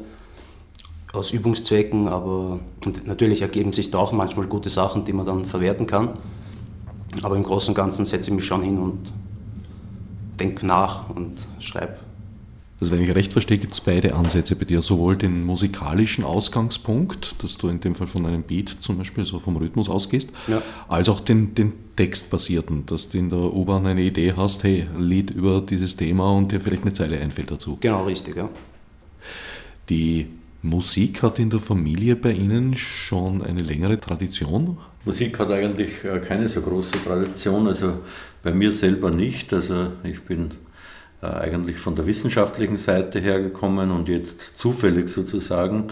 aus 1.14 1.32
Übungszwecken, 1.32 2.08
aber 2.08 2.60
natürlich 3.06 3.42
ergeben 3.42 3.74
sich 3.74 3.90
da 3.90 3.98
auch 3.98 4.12
manchmal 4.12 4.48
gute 4.48 4.70
Sachen, 4.70 5.06
die 5.06 5.14
man 5.14 5.26
dann 5.26 5.46
verwerten 5.46 5.88
kann. 5.88 6.10
Aber 7.24 7.36
im 7.36 7.44
Großen 7.44 7.70
und 7.70 7.76
Ganzen 7.76 8.06
setze 8.06 8.30
ich 8.30 8.36
mich 8.36 8.46
schon 8.46 8.62
hin 8.62 8.78
und 8.78 9.12
denke 10.40 10.66
nach 10.66 11.10
und 11.10 11.34
schreibe. 11.60 11.98
Also 12.82 12.94
wenn 12.94 13.02
ich 13.02 13.14
recht 13.14 13.34
verstehe, 13.34 13.58
gibt 13.58 13.74
es 13.74 13.82
beide 13.82 14.16
Ansätze 14.16 14.56
bei 14.56 14.66
dir. 14.66 14.82
Sowohl 14.82 15.18
den 15.18 15.46
musikalischen 15.46 16.24
Ausgangspunkt, 16.24 17.44
dass 17.44 17.58
du 17.58 17.68
in 17.68 17.82
dem 17.82 17.94
Fall 17.94 18.08
von 18.08 18.26
einem 18.26 18.44
Beat 18.44 18.70
zum 18.80 18.98
Beispiel 18.98 19.26
so 19.26 19.40
vom 19.40 19.58
Rhythmus 19.58 19.90
ausgehst, 19.90 20.32
ja. 20.48 20.62
als 20.88 21.10
auch 21.10 21.20
den, 21.20 21.56
den 21.56 21.74
textbasierten, 21.98 22.86
dass 22.86 23.10
du 23.10 23.18
in 23.18 23.30
der 23.30 23.40
U-Bahn 23.40 23.86
eine 23.86 24.02
Idee 24.02 24.34
hast, 24.38 24.64
hey, 24.64 24.88
Lied 24.98 25.32
über 25.32 25.62
dieses 25.62 25.98
Thema 25.98 26.32
und 26.32 26.52
dir 26.52 26.62
vielleicht 26.62 26.84
eine 26.84 26.94
Zeile 26.94 27.20
einfällt 27.20 27.52
dazu. 27.52 27.78
Genau, 27.82 28.06
richtig, 28.06 28.38
ja. 28.38 28.50
Die 29.90 30.28
Musik 30.62 31.24
hat 31.24 31.40
in 31.40 31.50
der 31.50 31.60
Familie 31.60 32.16
bei 32.16 32.32
Ihnen 32.32 32.78
schon 32.78 33.42
eine 33.42 33.62
längere 33.62 34.00
Tradition? 34.00 34.78
Musik 35.06 35.40
hat 35.40 35.52
eigentlich 35.52 36.04
äh, 36.04 36.20
keine 36.20 36.48
so 36.48 36.62
große 36.62 37.04
Tradition, 37.04 37.68
also 37.68 38.00
bei 38.44 38.54
mir 38.54 38.72
selber 38.72 39.10
nicht. 39.10 39.54
Also 39.54 39.92
ich 40.04 40.22
bin 40.22 40.52
äh, 41.22 41.28
eigentlich 41.28 41.78
von 41.78 41.96
der 41.96 42.06
wissenschaftlichen 42.08 42.78
Seite 42.78 43.20
hergekommen 43.20 43.92
und 43.92 44.08
jetzt 44.08 44.58
zufällig 44.58 45.10
sozusagen 45.10 45.88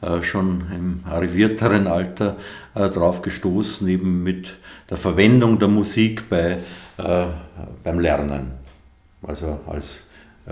äh, 0.00 0.22
schon 0.22 0.62
im 0.74 1.00
arrivierteren 1.04 1.86
Alter 1.86 2.36
darauf 2.74 3.22
gestoßen, 3.22 3.88
eben 3.88 4.22
mit 4.22 4.56
der 4.88 4.96
Verwendung 4.96 5.58
der 5.58 5.66
Musik 5.66 6.28
bei, 6.30 6.58
beim 6.96 7.98
Lernen, 7.98 8.52
also 9.22 9.58
als 9.66 10.04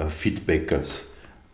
Feedback, 0.09 0.73
als 0.73 1.05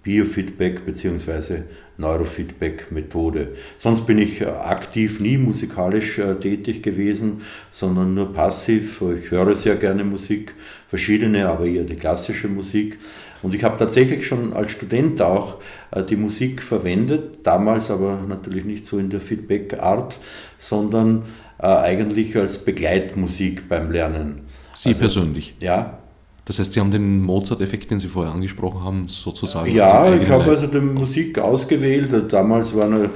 Biofeedback 0.03 0.87
bzw. 0.87 1.65
Neurofeedback-Methode. 1.97 3.55
Sonst 3.77 4.07
bin 4.07 4.19
ich 4.19 4.41
äh, 4.41 4.47
aktiv 4.47 5.21
nie 5.21 5.39
musikalisch 5.39 6.19
äh, 6.19 6.35
tätig 6.35 6.83
gewesen, 6.83 7.43
sondern 7.71 8.15
nur 8.15 8.33
passiv. 8.33 9.03
Ich 9.03 9.31
höre 9.31 9.55
sehr 9.55 9.77
gerne 9.77 10.05
Musik, 10.05 10.55
verschiedene, 10.89 11.49
aber 11.49 11.67
eher 11.67 11.85
die 11.85 11.97
klassische 11.97 12.49
Musik. 12.49 12.99
Und 13.43 13.55
ich 13.55 13.63
habe 13.63 13.79
tatsächlich 13.79 14.27
schon 14.27 14.53
als 14.53 14.73
Student 14.73 15.23
auch 15.23 15.59
äh, 15.93 16.03
die 16.03 16.17
Musik 16.17 16.63
verwendet, 16.63 17.39
damals 17.45 17.91
aber 17.91 18.25
natürlich 18.29 18.65
nicht 18.65 18.87
so 18.87 18.99
in 18.99 19.11
der 19.11 19.21
Feedback-Art, 19.21 20.19
sondern 20.59 21.23
eigentlich 21.57 22.37
als 22.37 22.59
Begleitmusik 22.59 23.69
beim 23.69 23.93
Lernen. 23.93 24.43
Sie 24.75 24.89
also, 24.89 25.01
persönlich? 25.01 25.55
Ja, 25.61 26.04
das 26.47 26.59
heißt, 26.59 26.75
Sie 26.75 26.81
haben 26.81 26.91
den 26.91 27.23
Mozart-Effekt, 27.23 27.91
den 27.91 28.01
Sie 28.01 28.09
vorher 28.09 28.33
angesprochen 28.33 28.85
haben, 28.85 29.09
sozusagen. 29.09 29.71
Ja, 29.73 30.15
ich 30.15 30.29
habe 30.29 30.45
also 30.45 30.67
die 30.67 30.81
Musik 30.81 31.39
ausgewählt. 31.39 32.13
Also 32.13 32.27
damals 32.29 32.77
waren, 32.77 33.05
äh, 33.05 33.09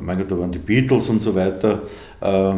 mein 0.00 0.18
Gott, 0.18 0.30
da 0.30 0.38
waren 0.38 0.52
die 0.52 0.58
Beatles 0.58 1.08
und 1.08 1.20
so 1.22 1.34
weiter 1.34 1.82
äh, 2.20 2.52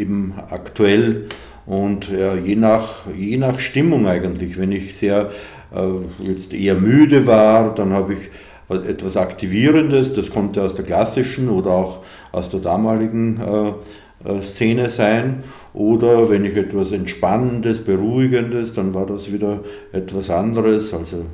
eben 0.00 0.34
aktuell. 0.50 1.26
Und 1.64 2.10
ja, 2.10 2.34
je, 2.34 2.56
nach, 2.56 3.06
je 3.16 3.36
nach 3.36 3.60
Stimmung 3.60 4.06
eigentlich, 4.06 4.58
wenn 4.58 4.72
ich 4.72 4.96
sehr 4.96 5.30
äh, 5.72 6.26
jetzt 6.26 6.52
eher 6.52 6.74
müde 6.74 7.26
war, 7.26 7.72
dann 7.72 7.92
habe 7.92 8.14
ich 8.14 8.30
etwas 8.68 9.16
Aktivierendes, 9.16 10.12
das 10.14 10.30
konnte 10.30 10.60
aus 10.60 10.74
der 10.74 10.84
klassischen 10.84 11.48
oder 11.48 11.70
auch 11.70 12.00
aus 12.32 12.50
der 12.50 12.58
damaligen 12.58 13.40
äh 13.40 13.72
Szene 14.42 14.88
sein. 14.88 15.44
Oder 15.72 16.30
wenn 16.30 16.44
ich 16.44 16.56
etwas 16.56 16.92
Entspannendes, 16.92 17.84
Beruhigendes, 17.84 18.72
dann 18.72 18.94
war 18.94 19.06
das 19.06 19.32
wieder 19.32 19.60
etwas 19.92 20.30
anderes, 20.30 20.94
also 20.94 21.24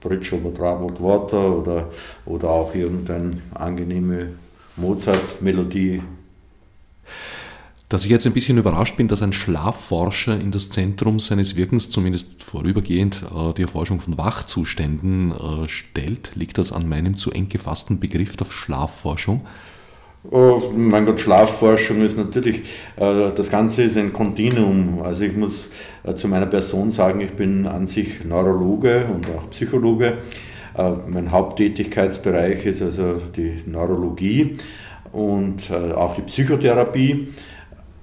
Bridge 0.00 0.34
over 0.34 0.52
Troubled 0.52 1.00
Water 1.00 1.58
oder, 1.58 1.90
oder 2.26 2.50
auch 2.50 2.74
irgendeine 2.74 3.30
angenehme 3.54 4.30
Mozart-Melodie. 4.76 6.02
Dass 7.88 8.04
ich 8.04 8.10
jetzt 8.10 8.26
ein 8.26 8.32
bisschen 8.32 8.56
überrascht 8.56 8.96
bin, 8.96 9.06
dass 9.06 9.20
ein 9.20 9.34
Schlafforscher 9.34 10.40
in 10.40 10.50
das 10.50 10.70
Zentrum 10.70 11.20
seines 11.20 11.56
Wirkens, 11.56 11.90
zumindest 11.90 12.42
vorübergehend, 12.42 13.22
äh, 13.22 13.52
die 13.52 13.62
Erforschung 13.62 14.00
von 14.00 14.16
Wachzuständen 14.16 15.30
äh, 15.30 15.68
stellt, 15.68 16.30
liegt 16.34 16.56
das 16.56 16.72
an 16.72 16.88
meinem 16.88 17.18
zu 17.18 17.32
eng 17.32 17.50
gefassten 17.50 18.00
Begriff 18.00 18.36
der 18.36 18.46
Schlafforschung? 18.46 19.46
Oh, 20.30 20.62
mein 20.76 21.04
Gott, 21.04 21.18
Schlafforschung 21.18 22.00
ist 22.02 22.16
natürlich, 22.16 22.60
äh, 22.94 23.32
das 23.34 23.50
Ganze 23.50 23.82
ist 23.82 23.96
ein 23.96 24.12
Kontinuum. 24.12 25.02
Also 25.02 25.24
ich 25.24 25.36
muss 25.36 25.72
äh, 26.04 26.14
zu 26.14 26.28
meiner 26.28 26.46
Person 26.46 26.92
sagen, 26.92 27.20
ich 27.20 27.32
bin 27.32 27.66
an 27.66 27.88
sich 27.88 28.24
Neurologe 28.24 29.04
und 29.12 29.26
auch 29.26 29.50
Psychologe. 29.50 30.18
Äh, 30.78 30.90
mein 31.08 31.32
Haupttätigkeitsbereich 31.32 32.64
ist 32.66 32.82
also 32.82 33.20
die 33.36 33.64
Neurologie 33.66 34.52
und 35.10 35.70
auch 35.70 36.14
die 36.14 36.22
Psychotherapie. 36.22 37.28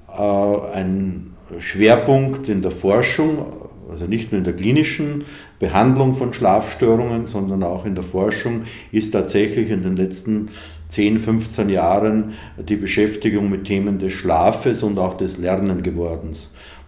Ein 0.08 1.34
Schwerpunkt 1.58 2.50
in 2.50 2.62
der 2.62 2.70
Forschung, 2.70 3.46
also 3.90 4.06
nicht 4.06 4.32
nur 4.32 4.38
in 4.38 4.44
der 4.44 4.56
klinischen 4.56 5.26
Behandlung 5.58 6.14
von 6.14 6.34
Schlafstörungen, 6.34 7.26
sondern 7.26 7.64
auch 7.64 7.86
in 7.86 7.96
der 7.96 8.04
Forschung, 8.04 8.66
ist 8.92 9.10
tatsächlich 9.12 9.72
in 9.72 9.82
den 9.82 9.96
letzten 9.96 10.50
10, 10.90 11.20
15 11.20 11.70
Jahren 11.70 12.34
die 12.58 12.76
Beschäftigung 12.76 13.50
mit 13.50 13.66
Themen 13.66 14.00
des 14.00 14.14
Schlafes 14.14 14.84
und 14.84 14.98
auch 14.98 15.16
des 15.16 15.38
Lernen 15.38 15.84
geworden. 15.84 16.34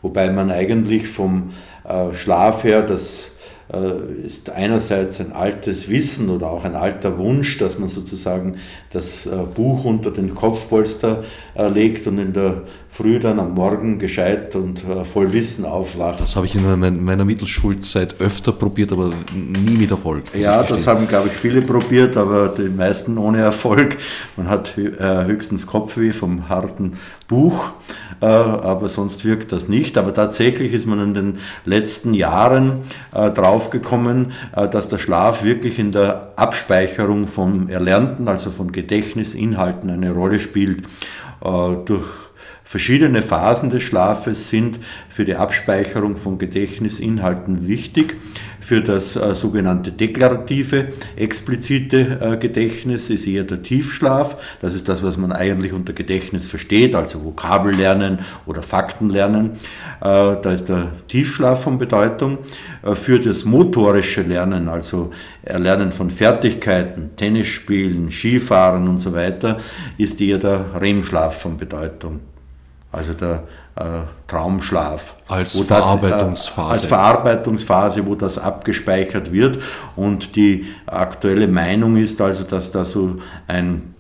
Wobei 0.02 0.30
man 0.32 0.52
eigentlich 0.52 1.08
vom 1.08 1.52
äh, 1.84 2.14
Schlaf 2.14 2.64
her 2.64 2.82
das 2.82 3.31
ist 4.26 4.50
einerseits 4.50 5.20
ein 5.22 5.32
altes 5.32 5.90
Wissen 5.90 6.30
oder 6.30 6.52
auch 6.52 6.66
ein 6.66 6.76
alter 6.76 7.18
Wunsch, 7.18 7.58
dass 7.58 7.80
man 7.80 7.88
sozusagen 7.88 8.58
das 8.92 9.26
äh, 9.26 9.30
Buch 9.56 9.86
unter 9.86 10.12
den 10.12 10.36
Kopfpolster 10.36 11.24
äh, 11.56 11.70
legt 11.70 12.06
und 12.08 12.18
in 12.18 12.34
der 12.34 12.64
Früh 12.90 13.20
dann 13.20 13.40
am 13.40 13.54
Morgen 13.54 14.00
gescheit 14.00 14.54
und 14.58 14.82
voll 15.06 15.32
Wissen 15.32 15.64
aufwacht. 15.64 16.20
Das 16.20 16.36
habe 16.36 16.46
ich 16.46 16.56
in 16.56 17.06
meiner 17.06 17.24
Mittelschulzeit 17.24 18.20
öfter 18.20 18.52
probiert, 18.52 18.92
aber 18.92 19.12
nie 19.34 19.78
mit 19.78 19.92
Erfolg. 19.92 20.26
Ja, 20.38 20.62
das 20.62 20.88
haben, 20.88 21.08
glaube 21.08 21.30
ich, 21.30 21.34
viele 21.34 21.62
probiert, 21.62 22.18
aber 22.18 22.50
die 22.50 22.68
meisten 22.68 23.18
ohne 23.18 23.38
Erfolg. 23.38 23.96
Man 24.36 24.50
hat 24.50 24.76
höchstens 24.76 25.66
Kopfweh 25.68 26.12
vom 26.12 26.50
harten 26.50 26.98
Buch, 27.30 27.72
aber 28.20 28.90
sonst 28.90 29.24
wirkt 29.24 29.54
das 29.54 29.70
nicht. 29.70 29.98
Aber 29.98 30.14
tatsächlich 30.14 30.74
ist 30.74 30.86
man 30.86 31.00
in 31.02 31.14
den 31.14 31.38
letzten 31.64 32.14
Jahren 32.14 32.82
drauf 33.14 33.61
draufgekommen, 33.62 34.32
äh, 34.56 34.68
dass 34.68 34.90
der 34.90 34.98
Schlaf 34.98 35.44
wirklich 35.44 35.80
in 35.80 35.92
der 35.92 36.34
Abspeicherung 36.36 37.28
vom 37.28 37.70
Erlernten, 37.70 38.28
also 38.28 38.52
von 38.52 38.72
Gedächtnisinhalten, 38.72 39.90
eine 39.90 40.12
Rolle 40.12 40.40
spielt. 40.40 40.86
Äh, 41.44 41.76
durch 41.86 42.08
verschiedene 42.64 43.22
Phasen 43.22 43.70
des 43.70 43.84
Schlafes 43.84 44.50
sind 44.50 44.80
für 45.10 45.26
die 45.26 45.36
Abspeicherung 45.36 46.16
von 46.16 46.38
Gedächtnisinhalten 46.38 47.68
wichtig 47.68 48.16
für 48.72 48.80
das 48.80 49.18
äh, 49.18 49.36
sogenannte 49.36 49.92
deklarative, 49.92 50.94
explizite 51.18 52.20
äh, 52.22 52.38
Gedächtnis 52.38 53.10
ist 53.10 53.28
eher 53.28 53.44
der 53.44 53.62
Tiefschlaf. 53.62 54.38
Das 54.62 54.76
ist 54.76 54.88
das, 54.88 55.04
was 55.04 55.18
man 55.18 55.34
eigentlich 55.34 55.74
unter 55.74 55.92
Gedächtnis 55.92 56.48
versteht, 56.48 56.96
also 56.96 57.26
Vokabellernen 57.26 58.20
oder 58.46 58.64
Faktenlernen. 58.64 59.48
Äh, 59.48 59.52
da 60.00 60.54
ist 60.54 60.70
der 60.70 60.94
Tiefschlaf 61.10 61.64
von 61.64 61.80
Bedeutung. 61.80 62.38
Äh, 62.82 62.96
für 62.96 63.20
das 63.20 63.44
motorische 63.44 64.22
Lernen, 64.22 64.70
also 64.70 65.12
Erlernen 65.44 65.92
von 65.92 66.10
Fertigkeiten, 66.10 67.10
Tennis 67.18 67.48
spielen, 67.48 68.10
Skifahren 68.10 68.88
und 68.88 69.00
so 69.00 69.12
weiter, 69.12 69.58
ist 69.98 70.22
eher 70.22 70.38
der 70.38 70.80
REM-Schlaf 70.80 71.42
von 71.42 71.58
Bedeutung. 71.58 72.22
Also 72.94 73.12
der 73.12 73.44
Traumschlaf. 74.28 75.16
Als 75.28 75.58
Verarbeitungsphase. 75.60 76.70
Das, 76.70 76.80
äh, 76.80 76.84
als 76.84 76.86
Verarbeitungsphase, 76.86 78.06
wo 78.06 78.16
das 78.16 78.38
abgespeichert 78.38 79.32
wird. 79.32 79.60
Und 79.96 80.36
die 80.36 80.66
aktuelle 80.86 81.48
Meinung 81.48 81.98
ist 81.98 82.20
also, 82.22 82.44
dass 82.44 82.72
da 82.72 82.84
so 82.84 83.20
ein 83.48 83.94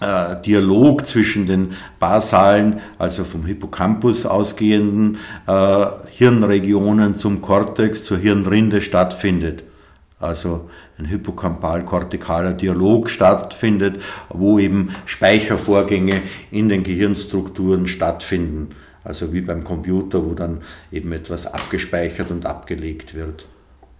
äh, 0.00 0.40
Dialog 0.42 1.06
zwischen 1.06 1.46
den 1.46 1.72
basalen, 1.98 2.80
also 2.98 3.24
vom 3.24 3.44
Hippocampus 3.46 4.26
ausgehenden 4.26 5.18
äh, 5.46 5.86
Hirnregionen 6.10 7.14
zum 7.14 7.42
Kortex, 7.42 8.04
zur 8.04 8.18
Hirnrinde 8.18 8.80
stattfindet. 8.80 9.64
Also 10.20 10.68
ein 10.98 11.04
hippocampal-kortikaler 11.04 12.52
Dialog 12.52 13.08
stattfindet, 13.08 14.00
wo 14.28 14.58
eben 14.58 14.90
Speichervorgänge 15.06 16.22
in 16.50 16.68
den 16.68 16.82
Gehirnstrukturen 16.82 17.86
stattfinden. 17.86 18.70
Also 19.08 19.32
wie 19.32 19.40
beim 19.40 19.64
Computer, 19.64 20.22
wo 20.22 20.34
dann 20.34 20.58
eben 20.92 21.10
etwas 21.12 21.46
abgespeichert 21.46 22.30
und 22.30 22.44
abgelegt 22.44 23.14
wird. 23.14 23.46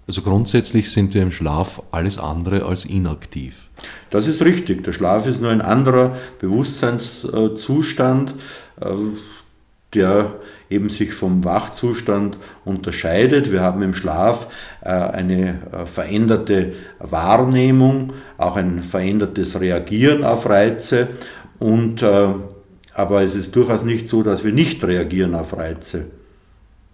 Also 0.07 0.21
grundsätzlich 0.21 0.93
sind 0.93 1.15
wir 1.15 1.23
im 1.23 1.31
Schlaf 1.31 1.83
alles 1.91 2.19
andere 2.19 2.67
als 2.67 2.85
inaktiv. 2.85 3.71
Das 4.11 4.27
ist 4.27 4.43
richtig. 4.43 4.85
Der 4.85 4.93
Schlaf 4.93 5.27
ist 5.27 5.41
nur 5.41 5.51
ein 5.51 5.63
anderer 5.63 6.19
Bewusstseinszustand, 6.41 8.35
äh, 8.83 8.87
der 9.95 10.35
eben 10.69 10.91
sich 10.91 11.15
vom 11.15 11.43
Wachzustand 11.43 12.37
unterscheidet. 12.67 13.51
Wir 13.51 13.63
haben 13.63 13.81
im 13.81 13.95
Schlaf 13.95 14.49
äh, 14.83 14.91
eine 14.91 15.63
äh, 15.73 15.87
veränderte 15.87 16.75
Wahrnehmung, 16.99 18.13
auch 18.37 18.57
ein 18.57 18.83
verändertes 18.83 19.59
Reagieren 19.59 20.23
auf 20.25 20.51
Reize 20.51 21.09
und 21.59 22.05
aber 22.99 23.23
es 23.23 23.37
ist 23.37 23.55
durchaus 23.55 23.85
nicht 23.85 24.09
so, 24.09 24.25
dass 24.25 24.43
wir 24.43 24.53
nicht 24.53 24.83
reagieren 24.83 25.37
auf 25.37 25.57
Reize. 25.57 26.07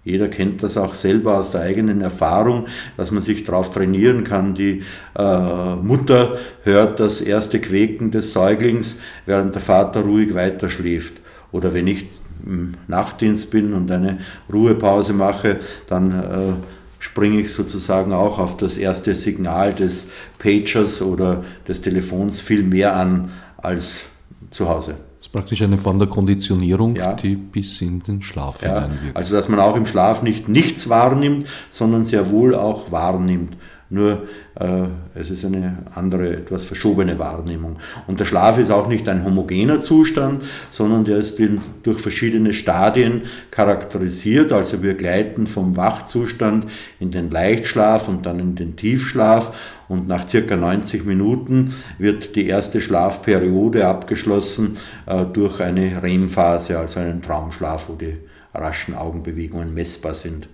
Jeder 0.04 0.28
kennt 0.28 0.62
das 0.62 0.76
auch 0.76 0.92
selber 0.92 1.38
aus 1.38 1.52
der 1.52 1.62
eigenen 1.62 2.02
Erfahrung, 2.02 2.66
dass 2.98 3.10
man 3.10 3.22
sich 3.22 3.42
darauf 3.44 3.70
trainieren 3.72 4.22
kann. 4.22 4.54
Die 4.54 4.82
äh, 5.18 5.74
Mutter 5.76 6.36
hört 6.62 7.00
das 7.00 7.22
erste 7.22 7.58
Quäken 7.58 8.10
des 8.10 8.34
Säuglings, 8.34 8.98
während 9.24 9.54
der 9.54 9.62
Vater 9.62 10.02
ruhig 10.02 10.34
weiterschläft. 10.34 11.14
Oder 11.52 11.72
wenn 11.72 11.86
ich 11.86 12.04
im 12.44 12.74
Nachtdienst 12.86 13.50
bin 13.50 13.72
und 13.72 13.90
eine 13.90 14.18
Ruhepause 14.52 15.14
mache, 15.14 15.60
dann 15.86 16.12
äh, 16.12 16.52
springe 16.98 17.40
ich 17.40 17.50
sozusagen 17.50 18.12
auch 18.12 18.38
auf 18.38 18.58
das 18.58 18.76
erste 18.76 19.14
Signal 19.14 19.72
des 19.72 20.08
Pagers 20.38 21.00
oder 21.00 21.44
des 21.66 21.80
Telefons 21.80 22.42
viel 22.42 22.62
mehr 22.62 22.94
an 22.94 23.30
als 23.56 24.04
zu 24.50 24.68
Hause 24.68 24.96
praktisch 25.34 25.62
eine 25.62 25.78
Form 25.78 25.98
der 25.98 26.06
Konditionierung, 26.06 26.94
ja. 26.94 27.12
die 27.12 27.34
bis 27.34 27.80
in 27.80 28.00
den 28.04 28.22
Schlaf 28.22 28.62
ja. 28.62 28.84
hineinwirkt. 28.84 29.16
Also 29.16 29.34
dass 29.34 29.48
man 29.48 29.58
auch 29.58 29.74
im 29.74 29.84
Schlaf 29.84 30.22
nicht 30.22 30.48
nichts 30.48 30.88
wahrnimmt, 30.88 31.48
sondern 31.70 32.04
sehr 32.04 32.30
wohl 32.30 32.54
auch 32.54 32.92
wahrnimmt. 32.92 33.56
Nur 33.94 34.26
äh, 34.58 34.88
es 35.14 35.30
ist 35.30 35.44
eine 35.44 35.78
andere, 35.94 36.36
etwas 36.36 36.64
verschobene 36.64 37.16
Wahrnehmung. 37.20 37.78
Und 38.08 38.18
der 38.18 38.24
Schlaf 38.24 38.58
ist 38.58 38.72
auch 38.72 38.88
nicht 38.88 39.08
ein 39.08 39.24
homogener 39.24 39.78
Zustand, 39.78 40.42
sondern 40.72 41.04
der 41.04 41.18
ist 41.18 41.38
durch 41.84 42.00
verschiedene 42.00 42.52
Stadien 42.52 43.22
charakterisiert. 43.52 44.50
Also 44.50 44.82
wir 44.82 44.94
gleiten 44.94 45.46
vom 45.46 45.76
Wachzustand 45.76 46.66
in 46.98 47.12
den 47.12 47.30
Leichtschlaf 47.30 48.08
und 48.08 48.26
dann 48.26 48.40
in 48.40 48.56
den 48.56 48.74
Tiefschlaf. 48.74 49.54
Und 49.88 50.08
nach 50.08 50.26
circa 50.26 50.56
90 50.56 51.04
Minuten 51.04 51.72
wird 51.98 52.34
die 52.34 52.48
erste 52.48 52.80
Schlafperiode 52.80 53.86
abgeschlossen 53.86 54.76
äh, 55.06 55.24
durch 55.24 55.60
eine 55.60 56.02
REM-Phase, 56.02 56.80
also 56.80 56.98
einen 56.98 57.22
Traumschlaf, 57.22 57.88
wo 57.88 57.94
die 57.94 58.16
raschen 58.52 58.96
Augenbewegungen 58.96 59.72
messbar 59.72 60.14
sind. 60.14 60.48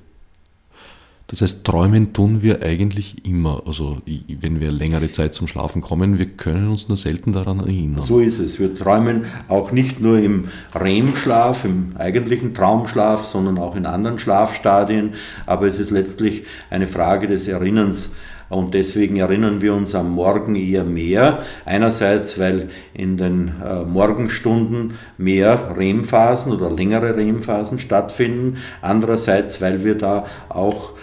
Das 1.30 1.42
heißt, 1.42 1.64
träumen 1.64 2.12
tun 2.12 2.42
wir 2.42 2.64
eigentlich 2.64 3.24
immer. 3.24 3.62
Also 3.64 3.98
wenn 4.40 4.58
wir 4.58 4.72
längere 4.72 5.12
Zeit 5.12 5.32
zum 5.32 5.46
Schlafen 5.46 5.80
kommen, 5.80 6.18
wir 6.18 6.26
können 6.26 6.68
uns 6.68 6.88
nur 6.88 6.96
selten 6.96 7.32
daran 7.32 7.60
erinnern. 7.60 8.02
So 8.02 8.18
ist 8.18 8.40
es. 8.40 8.58
Wir 8.58 8.74
träumen 8.74 9.26
auch 9.46 9.70
nicht 9.70 10.00
nur 10.00 10.18
im 10.18 10.48
REM-Schlaf, 10.74 11.64
im 11.64 11.92
eigentlichen 11.96 12.52
Traumschlaf, 12.52 13.22
sondern 13.22 13.58
auch 13.58 13.76
in 13.76 13.86
anderen 13.86 14.18
Schlafstadien. 14.18 15.12
Aber 15.46 15.68
es 15.68 15.78
ist 15.78 15.92
letztlich 15.92 16.46
eine 16.68 16.88
Frage 16.88 17.28
des 17.28 17.46
Erinnerns. 17.46 18.10
Und 18.48 18.74
deswegen 18.74 19.18
erinnern 19.18 19.60
wir 19.60 19.72
uns 19.72 19.94
am 19.94 20.10
Morgen 20.10 20.56
eher 20.56 20.82
mehr. 20.82 21.44
Einerseits, 21.64 22.40
weil 22.40 22.70
in 22.92 23.16
den 23.16 23.52
äh, 23.64 23.84
Morgenstunden 23.84 24.94
mehr 25.16 25.76
REM-Phasen 25.76 26.50
oder 26.50 26.68
längere 26.72 27.16
REM-Phasen 27.16 27.78
stattfinden. 27.78 28.56
Andererseits, 28.82 29.60
weil 29.60 29.84
wir 29.84 29.96
da 29.96 30.26
auch 30.48 30.94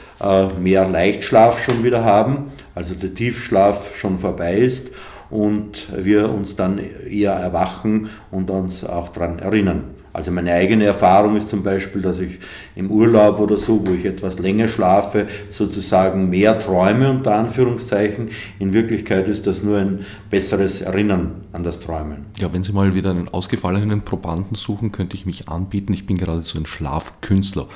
mehr 0.60 0.88
Leichtschlaf 0.88 1.64
schon 1.64 1.84
wieder 1.84 2.04
haben, 2.04 2.52
also 2.76 2.96
der 2.96 3.14
Tiefschlaf 3.14 3.96
schon 3.96 4.18
vorbei 4.18 4.58
ist 4.58 4.90
und 5.30 5.88
wir 5.96 6.30
uns 6.30 6.56
dann 6.56 6.80
eher 6.80 7.34
erwachen 7.34 8.10
und 8.32 8.50
uns 8.50 8.84
auch 8.84 9.10
daran 9.10 9.40
erinnern. 9.40 9.84
Also 10.18 10.32
meine 10.32 10.52
eigene 10.52 10.86
Erfahrung 10.86 11.36
ist 11.36 11.50
zum 11.50 11.62
Beispiel, 11.62 12.02
dass 12.02 12.20
ich 12.20 12.40
im 12.76 12.90
Urlaub 12.90 13.40
oder 13.40 13.58
so, 13.58 13.86
wo 13.86 13.92
ich 13.92 14.04
etwas 14.04 14.40
länger 14.40 14.68
schlafe, 14.68 15.28
sozusagen 15.52 16.32
mehr 16.32 16.60
träume 16.60 17.12
unter 17.12 17.36
Anführungszeichen. 17.36 18.30
In 18.58 18.74
Wirklichkeit 18.74 19.28
ist 19.28 19.46
das 19.46 19.62
nur 19.62 19.78
ein 19.78 20.08
besseres 20.32 20.82
Erinnern 20.82 21.46
an 21.54 21.64
das 21.64 21.80
Träumen. 21.80 22.26
Ja, 22.40 22.52
wenn 22.52 22.64
Sie 22.64 22.72
mal 22.72 22.96
wieder 22.96 23.12
einen 23.12 23.28
ausgefallenen 23.28 24.02
Probanden 24.02 24.56
suchen, 24.56 24.92
könnte 24.92 25.16
ich 25.16 25.28
mich 25.28 25.50
anbieten. 25.50 25.94
Ich 25.94 26.08
bin 26.08 26.18
gerade 26.18 26.42
so 26.42 26.58
ein 26.58 26.66
Schlafkünstler. 26.66 27.68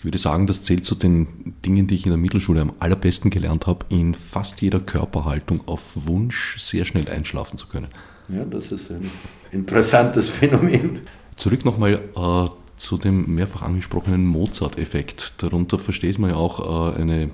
Ich 0.00 0.04
würde 0.06 0.16
sagen, 0.16 0.46
das 0.46 0.62
zählt 0.62 0.86
zu 0.86 0.94
den 0.94 1.52
Dingen, 1.62 1.86
die 1.86 1.94
ich 1.94 2.06
in 2.06 2.10
der 2.10 2.16
Mittelschule 2.16 2.62
am 2.62 2.72
allerbesten 2.78 3.30
gelernt 3.30 3.66
habe, 3.66 3.84
in 3.90 4.14
fast 4.14 4.62
jeder 4.62 4.80
Körperhaltung 4.80 5.60
auf 5.66 5.92
Wunsch 6.06 6.56
sehr 6.58 6.86
schnell 6.86 7.06
einschlafen 7.06 7.58
zu 7.58 7.66
können. 7.66 7.88
Ja, 8.30 8.46
das 8.46 8.72
ist 8.72 8.90
ein 8.90 9.10
interessantes 9.52 10.30
Phänomen. 10.30 11.00
Zurück 11.36 11.66
nochmal 11.66 12.00
äh, 12.16 12.48
zu 12.78 12.96
dem 12.96 13.34
mehrfach 13.34 13.60
angesprochenen 13.60 14.24
Mozart-Effekt. 14.24 15.34
Darunter 15.42 15.78
versteht 15.78 16.18
man 16.18 16.30
ja 16.30 16.36
auch 16.36 16.94
äh, 16.94 16.98
eine 16.98 17.28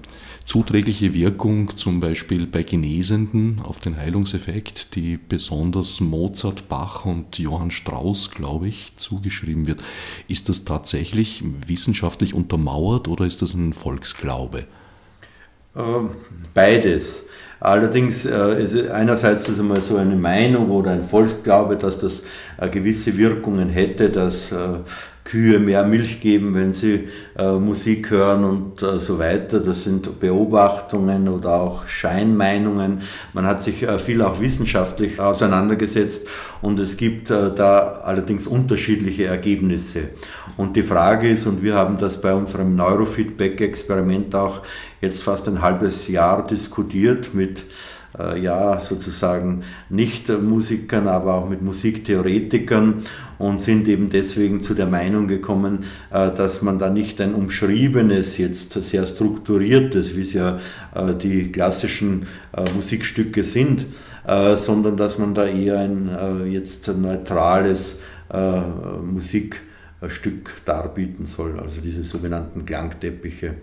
zuträgliche 0.46 1.12
Wirkung 1.12 1.76
zum 1.76 2.00
Beispiel 2.00 2.46
bei 2.46 2.62
Genesenden 2.62 3.60
auf 3.62 3.80
den 3.80 3.96
Heilungseffekt, 3.96 4.94
die 4.94 5.18
besonders 5.18 6.00
Mozart, 6.00 6.68
Bach 6.68 7.04
und 7.04 7.38
Johann 7.38 7.72
Strauss, 7.72 8.30
glaube 8.30 8.68
ich, 8.68 8.92
zugeschrieben 8.96 9.66
wird. 9.66 9.82
Ist 10.28 10.48
das 10.48 10.64
tatsächlich 10.64 11.42
wissenschaftlich 11.66 12.32
untermauert 12.32 13.08
oder 13.08 13.26
ist 13.26 13.42
das 13.42 13.54
ein 13.54 13.72
Volksglaube? 13.72 14.64
Ähm, 15.76 16.10
beides. 16.54 17.24
Allerdings 17.58 18.24
äh, 18.24 18.62
ist 18.62 18.90
einerseits 18.90 19.48
ist 19.48 19.58
einmal 19.58 19.80
so 19.80 19.96
eine 19.96 20.14
Meinung 20.14 20.70
oder 20.70 20.92
ein 20.92 21.02
Volksglaube, 21.02 21.76
dass 21.76 21.98
das 21.98 22.22
äh, 22.58 22.68
gewisse 22.68 23.16
Wirkungen 23.16 23.68
hätte, 23.68 24.10
dass 24.10 24.52
äh, 24.52 24.78
Kühe 25.26 25.58
mehr 25.58 25.84
Milch 25.84 26.20
geben, 26.20 26.54
wenn 26.54 26.72
sie 26.72 27.08
äh, 27.36 27.52
Musik 27.52 28.10
hören 28.10 28.44
und 28.44 28.82
äh, 28.82 28.98
so 29.00 29.18
weiter. 29.18 29.58
Das 29.58 29.82
sind 29.82 30.20
Beobachtungen 30.20 31.28
oder 31.28 31.54
auch 31.54 31.88
Scheinmeinungen. 31.88 33.02
Man 33.32 33.44
hat 33.44 33.60
sich 33.60 33.82
äh, 33.82 33.98
viel 33.98 34.22
auch 34.22 34.40
wissenschaftlich 34.40 35.18
auseinandergesetzt 35.18 36.28
und 36.62 36.78
es 36.78 36.96
gibt 36.96 37.30
äh, 37.30 37.52
da 37.52 38.02
allerdings 38.04 38.46
unterschiedliche 38.46 39.24
Ergebnisse. 39.24 40.10
Und 40.56 40.76
die 40.76 40.84
Frage 40.84 41.28
ist, 41.28 41.46
und 41.46 41.62
wir 41.62 41.74
haben 41.74 41.98
das 41.98 42.20
bei 42.20 42.32
unserem 42.32 42.76
Neurofeedback-Experiment 42.76 44.34
auch 44.36 44.62
jetzt 45.00 45.24
fast 45.24 45.48
ein 45.48 45.60
halbes 45.60 46.06
Jahr 46.06 46.46
diskutiert 46.46 47.34
mit 47.34 47.62
äh, 48.18 48.40
ja, 48.40 48.80
sozusagen 48.80 49.62
nicht 49.90 50.28
Musikern, 50.28 51.06
aber 51.06 51.34
auch 51.34 51.48
mit 51.48 51.62
Musiktheoretikern 51.62 53.02
und 53.38 53.60
sind 53.60 53.88
eben 53.88 54.08
deswegen 54.08 54.60
zu 54.62 54.74
der 54.74 54.86
Meinung 54.86 55.28
gekommen, 55.28 55.84
äh, 56.10 56.30
dass 56.32 56.62
man 56.62 56.78
da 56.78 56.88
nicht 56.88 57.20
ein 57.20 57.34
umschriebenes, 57.34 58.38
jetzt 58.38 58.72
sehr 58.72 59.04
strukturiertes, 59.04 60.16
wie 60.16 60.22
es 60.22 60.32
ja 60.32 60.58
äh, 60.94 61.14
die 61.14 61.52
klassischen 61.52 62.26
Musikstücke 62.74 63.44
sind, 63.44 63.84
sondern 64.54 64.96
dass 64.96 65.18
man 65.18 65.34
da 65.34 65.44
eher 65.46 65.78
ein 65.78 66.08
jetzt 66.50 66.88
neutrales 66.88 67.98
Musikstück 69.04 70.54
darbieten 70.64 71.26
soll, 71.26 71.60
also 71.60 71.82
diese 71.82 72.02
sogenannten 72.02 72.64
Klangteppiche. 72.64 73.56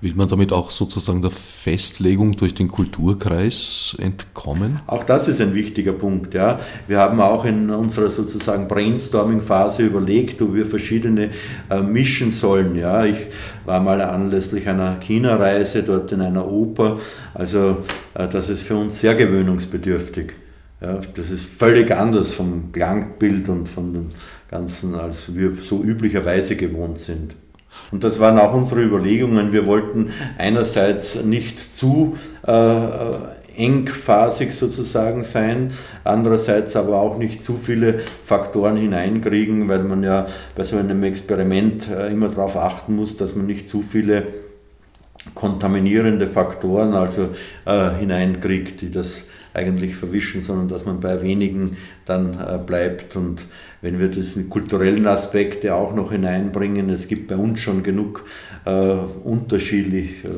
Will 0.00 0.14
man 0.14 0.28
damit 0.28 0.52
auch 0.52 0.70
sozusagen 0.70 1.22
der 1.22 1.30
Festlegung 1.30 2.36
durch 2.36 2.54
den 2.54 2.68
Kulturkreis 2.68 3.96
entkommen? 4.00 4.80
Auch 4.86 5.04
das 5.04 5.28
ist 5.28 5.40
ein 5.40 5.54
wichtiger 5.54 5.92
Punkt. 5.92 6.34
Ja. 6.34 6.60
Wir 6.88 6.98
haben 6.98 7.20
auch 7.20 7.44
in 7.44 7.70
unserer 7.70 8.10
sozusagen 8.10 8.68
Brainstorming-Phase 8.68 9.84
überlegt, 9.84 10.42
ob 10.42 10.54
wir 10.54 10.66
verschiedene 10.66 11.30
äh, 11.70 11.80
mischen 11.80 12.30
sollen. 12.30 12.74
Ja. 12.76 13.04
Ich 13.04 13.16
war 13.64 13.80
mal 13.80 14.00
anlässlich 14.00 14.68
einer 14.68 14.98
China-Reise 15.00 15.82
dort 15.82 16.10
in 16.12 16.20
einer 16.20 16.50
Oper. 16.50 16.98
Also 17.34 17.78
äh, 18.14 18.28
das 18.28 18.48
ist 18.48 18.62
für 18.62 18.76
uns 18.76 18.98
sehr 19.00 19.14
gewöhnungsbedürftig. 19.14 20.32
Ja. 20.80 20.98
Das 21.14 21.30
ist 21.30 21.44
völlig 21.44 21.92
anders 21.92 22.32
vom 22.32 22.72
Klangbild 22.72 23.48
und 23.48 23.68
von 23.68 23.94
dem 23.94 24.08
Ganzen, 24.50 24.94
als 24.94 25.34
wir 25.34 25.52
so 25.52 25.82
üblicherweise 25.82 26.56
gewohnt 26.56 26.98
sind. 26.98 27.36
Und 27.90 28.04
das 28.04 28.20
waren 28.20 28.38
auch 28.38 28.54
unsere 28.54 28.82
Überlegungen. 28.82 29.52
Wir 29.52 29.66
wollten 29.66 30.10
einerseits 30.38 31.24
nicht 31.24 31.74
zu 31.74 32.16
äh, 32.46 32.82
engphasig 33.56 34.54
sozusagen 34.54 35.24
sein, 35.24 35.72
andererseits 36.04 36.74
aber 36.76 37.00
auch 37.00 37.18
nicht 37.18 37.42
zu 37.42 37.54
viele 37.56 38.00
Faktoren 38.24 38.76
hineinkriegen, 38.76 39.68
weil 39.68 39.80
man 39.80 40.02
ja 40.02 40.26
bei 40.56 40.64
so 40.64 40.76
einem 40.76 41.02
Experiment 41.04 41.88
äh, 41.90 42.10
immer 42.10 42.28
darauf 42.28 42.56
achten 42.56 42.96
muss, 42.96 43.16
dass 43.16 43.36
man 43.36 43.46
nicht 43.46 43.68
zu 43.68 43.82
viele 43.82 44.26
kontaminierende 45.34 46.26
Faktoren 46.26 46.94
also 46.94 47.28
äh, 47.64 47.90
hineinkriegt, 47.90 48.80
die 48.80 48.90
das 48.90 49.26
eigentlich 49.54 49.96
verwischen, 49.96 50.42
sondern 50.42 50.68
dass 50.68 50.84
man 50.84 51.00
bei 51.00 51.22
wenigen 51.22 51.76
dann 52.04 52.38
äh, 52.38 52.58
bleibt. 52.58 53.16
Und 53.16 53.46
wenn 53.80 53.98
wir 53.98 54.08
diesen 54.08 54.48
kulturellen 54.48 55.06
Aspekte 55.06 55.74
auch 55.74 55.94
noch 55.94 56.12
hineinbringen, 56.12 56.90
es 56.90 57.08
gibt 57.08 57.28
bei 57.28 57.36
uns 57.36 57.60
schon 57.60 57.82
genug 57.82 58.24
äh, 58.64 58.70
unterschiedlich 58.70 60.24
äh, 60.24 60.28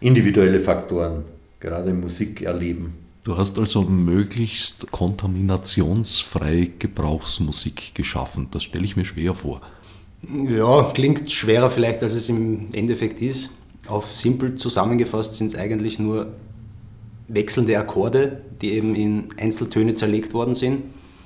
individuelle 0.00 0.60
Faktoren, 0.60 1.24
gerade 1.60 1.90
im 1.90 2.00
Musikerleben. 2.00 3.06
Du 3.24 3.36
hast 3.36 3.58
also 3.58 3.82
möglichst 3.82 4.92
kontaminationsfreie 4.92 6.68
Gebrauchsmusik 6.78 7.92
geschaffen. 7.94 8.46
Das 8.52 8.62
stelle 8.62 8.84
ich 8.84 8.96
mir 8.96 9.04
schwer 9.04 9.34
vor. 9.34 9.62
Ja, 10.48 10.92
klingt 10.94 11.30
schwerer 11.30 11.68
vielleicht, 11.70 12.04
als 12.04 12.14
es 12.14 12.28
im 12.28 12.68
Endeffekt 12.72 13.20
ist. 13.20 13.50
Auf 13.88 14.12
simpel 14.12 14.54
zusammengefasst 14.54 15.34
sind 15.34 15.48
es 15.48 15.56
eigentlich 15.56 15.98
nur 15.98 16.32
wechselnde 17.28 17.78
Akkorde, 17.78 18.38
die 18.60 18.72
eben 18.72 18.94
in 18.94 19.28
Einzeltöne 19.38 19.94
zerlegt 19.94 20.32
worden 20.32 20.54
sind. 20.54 20.82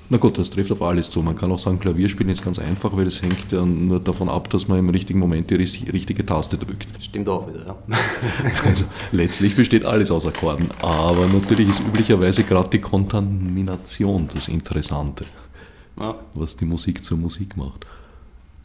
Na 0.09 0.17
gut, 0.17 0.37
das 0.37 0.49
trifft 0.49 0.73
auf 0.73 0.81
alles 0.81 1.09
zu. 1.09 1.21
Man 1.21 1.37
kann 1.37 1.49
auch 1.53 1.57
sagen, 1.57 1.79
Klavierspielen 1.79 2.33
ist 2.33 2.43
ganz 2.43 2.59
einfach, 2.59 2.97
weil 2.97 3.07
es 3.07 3.21
hängt 3.21 3.49
ja 3.49 3.63
nur 3.63 3.97
davon 4.01 4.27
ab, 4.27 4.49
dass 4.49 4.67
man 4.67 4.77
im 4.77 4.89
richtigen 4.89 5.19
Moment 5.19 5.49
die 5.49 5.55
richtige 5.55 6.25
Taste 6.25 6.57
drückt. 6.57 6.87
Das 6.93 7.05
stimmt 7.05 7.29
auch 7.29 7.47
wieder, 7.47 7.65
ja. 7.65 7.77
Also 8.65 8.83
letztlich 9.13 9.55
besteht 9.55 9.85
alles 9.85 10.11
aus 10.11 10.27
Akkorden. 10.27 10.67
Aber 10.81 11.27
natürlich 11.27 11.69
ist 11.69 11.79
üblicherweise 11.79 12.43
gerade 12.43 12.67
die 12.67 12.81
Kontamination 12.81 14.27
das 14.33 14.49
Interessante, 14.49 15.23
ja. 15.97 16.15
was 16.33 16.57
die 16.57 16.65
Musik 16.65 17.05
zur 17.05 17.17
Musik 17.17 17.55
macht. 17.55 17.87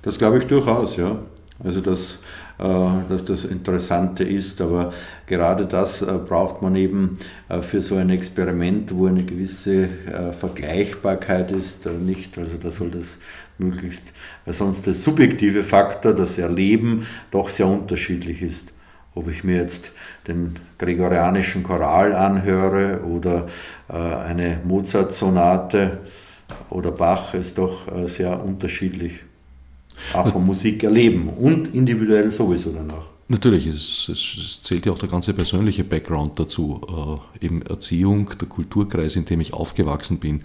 Das 0.03 0.19
glaube 0.19 0.39
ich 0.39 0.47
durchaus, 0.47 0.97
ja. 0.97 1.17
Also 1.63 1.81
dass, 1.81 2.15
äh, 2.15 2.17
dass 2.59 3.25
das 3.25 3.45
Interessante 3.45 4.25
ist, 4.25 4.61
aber 4.63 4.93
gerade 5.27 5.67
das 5.67 6.01
äh, 6.01 6.07
braucht 6.27 6.63
man 6.63 6.75
eben 6.75 7.19
äh, 7.49 7.61
für 7.61 7.83
so 7.83 7.97
ein 7.97 8.09
Experiment, 8.09 8.95
wo 8.97 9.07
eine 9.07 9.25
gewisse 9.25 9.89
Vergleichbarkeit 10.33 11.51
ist, 11.51 11.87
nicht. 11.87 12.39
Also 12.39 12.57
da 12.57 12.71
soll 12.71 12.91
das 12.91 13.19
möglichst, 13.59 14.13
weil 14.45 14.55
sonst 14.55 14.87
der 14.87 14.95
subjektive 14.95 15.65
Faktor, 15.65 16.15
das 16.15 16.39
Erleben, 16.39 17.07
doch 17.31 17.49
sehr 17.49 17.67
unterschiedlich 17.67 18.43
ist. 18.43 18.73
Ob 19.15 19.29
ich 19.29 19.45
mir 19.45 19.57
jetzt 19.57 19.93
den 20.29 20.57
gregorianischen 20.79 21.63
Choral 21.63 22.15
anhöre 22.15 23.03
oder 23.03 23.47
eine 23.89 24.61
Mozart-Sonate 24.65 25.99
oder 26.69 26.91
Bach, 26.91 27.33
ist 27.33 27.57
doch 27.57 27.87
sehr 28.07 28.43
unterschiedlich 28.45 29.26
auch 30.13 30.29
von 30.29 30.45
Musik 30.45 30.83
erleben 30.83 31.29
und 31.29 31.75
individuell 31.75 32.31
sowieso 32.31 32.73
danach. 32.73 33.07
Natürlich, 33.29 33.67
es, 33.67 34.09
es, 34.09 34.63
zählt 34.63 34.87
ja 34.87 34.93
auch 34.93 34.99
der 34.99 35.09
ganze 35.09 35.35
persönliche 35.35 35.83
Background 35.83 36.39
dazu, 36.39 37.21
äh, 37.41 37.45
eben 37.45 37.63
Erziehung, 37.63 38.31
der 38.41 38.47
Kulturkreis, 38.47 39.17
in 39.17 39.25
dem 39.25 39.41
ich 39.41 39.53
aufgewachsen 39.53 40.21
bin. 40.21 40.43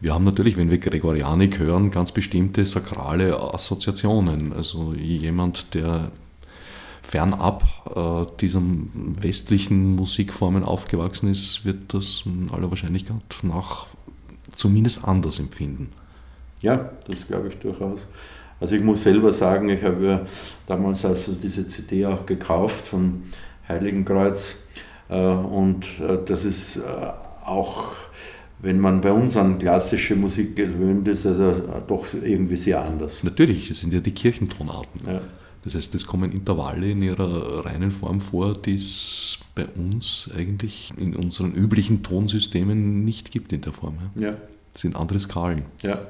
Wir 0.00 0.14
haben 0.14 0.24
natürlich, 0.24 0.56
wenn 0.56 0.70
wir 0.70 0.78
Gregorianik 0.78 1.58
hören, 1.58 1.90
ganz 1.90 2.12
bestimmte 2.12 2.66
sakrale 2.66 3.38
Assoziationen. 3.54 4.52
Also 4.52 4.92
jemand, 4.94 5.74
der 5.74 6.10
fernab 7.02 7.64
äh, 7.94 8.26
diesen 8.40 9.16
westlichen 9.22 9.96
Musikformen 9.96 10.62
aufgewachsen 10.62 11.30
ist, 11.30 11.64
wird 11.64 11.94
das 11.94 12.22
in 12.26 12.50
aller 12.52 12.70
Wahrscheinlichkeit 12.70 13.16
nach 13.42 13.86
zumindest 14.56 15.06
anders 15.06 15.38
empfinden. 15.38 15.88
Ja, 16.60 16.90
das 17.06 17.26
glaube 17.26 17.48
ich 17.48 17.56
durchaus. 17.56 18.08
Also 18.60 18.76
ich 18.76 18.82
muss 18.82 19.02
selber 19.02 19.32
sagen, 19.32 19.70
ich 19.70 19.82
habe 19.82 20.06
ja 20.06 20.26
damals 20.66 21.04
also 21.04 21.32
diese 21.32 21.66
CD 21.66 22.06
auch 22.06 22.26
gekauft 22.26 22.86
von 22.86 23.22
Heiligenkreuz 23.66 24.56
äh, 25.08 25.18
und 25.24 25.86
äh, 26.00 26.18
das 26.24 26.44
ist 26.44 26.76
äh, 26.76 26.80
auch, 27.44 27.94
wenn 28.60 28.78
man 28.78 29.00
bei 29.00 29.12
uns 29.12 29.36
an 29.36 29.58
klassische 29.58 30.14
Musik 30.14 30.56
gewöhnt 30.56 31.08
ist, 31.08 31.26
also 31.26 31.54
doch 31.86 32.06
irgendwie 32.12 32.56
sehr 32.56 32.84
anders. 32.84 33.24
Natürlich, 33.24 33.70
es 33.70 33.80
sind 33.80 33.94
ja 33.94 34.00
die 34.00 34.12
Kirchentonarten. 34.12 35.00
Ja. 35.06 35.22
Das 35.64 35.74
heißt, 35.74 35.94
es 35.94 36.06
kommen 36.06 36.32
Intervalle 36.32 36.90
in 36.90 37.02
ihrer 37.02 37.66
reinen 37.66 37.90
Form 37.90 38.20
vor, 38.20 38.54
die 38.54 38.76
es 38.76 39.40
bei 39.54 39.66
uns 39.66 40.30
eigentlich 40.36 40.92
in 40.96 41.14
unseren 41.14 41.52
üblichen 41.52 42.02
Tonsystemen 42.02 43.04
nicht 43.04 43.30
gibt 43.30 43.52
in 43.52 43.60
der 43.60 43.72
Form. 43.72 43.98
Ja. 44.14 44.32
Das 44.72 44.82
sind 44.82 44.96
andere 44.96 45.20
Skalen. 45.20 45.62
Ja. 45.82 46.00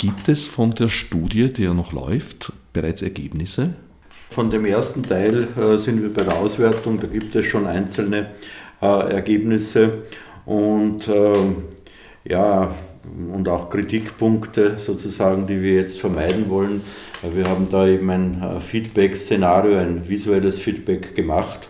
Gibt 0.00 0.30
es 0.30 0.46
von 0.46 0.70
der 0.70 0.88
Studie, 0.88 1.52
die 1.52 1.64
ja 1.64 1.74
noch 1.74 1.92
läuft, 1.92 2.54
bereits 2.72 3.02
Ergebnisse? 3.02 3.74
Von 4.08 4.50
dem 4.50 4.64
ersten 4.64 5.02
Teil 5.02 5.46
äh, 5.58 5.76
sind 5.76 6.00
wir 6.00 6.10
bei 6.10 6.22
der 6.22 6.38
Auswertung, 6.38 6.98
da 6.98 7.06
gibt 7.06 7.34
es 7.34 7.44
schon 7.44 7.66
einzelne 7.66 8.30
äh, 8.80 8.86
Ergebnisse 8.86 9.98
und 10.46 11.06
äh, 11.06 11.34
ja, 12.24 12.74
und 13.30 13.46
auch 13.46 13.68
Kritikpunkte 13.68 14.78
sozusagen, 14.78 15.46
die 15.46 15.60
wir 15.60 15.74
jetzt 15.74 16.00
vermeiden 16.00 16.48
wollen. 16.48 16.80
Wir 17.34 17.44
haben 17.44 17.68
da 17.70 17.86
eben 17.86 18.08
ein 18.08 18.42
äh, 18.42 18.58
Feedback-Szenario, 18.58 19.76
ein 19.76 20.08
visuelles 20.08 20.58
Feedback 20.58 21.14
gemacht 21.14 21.68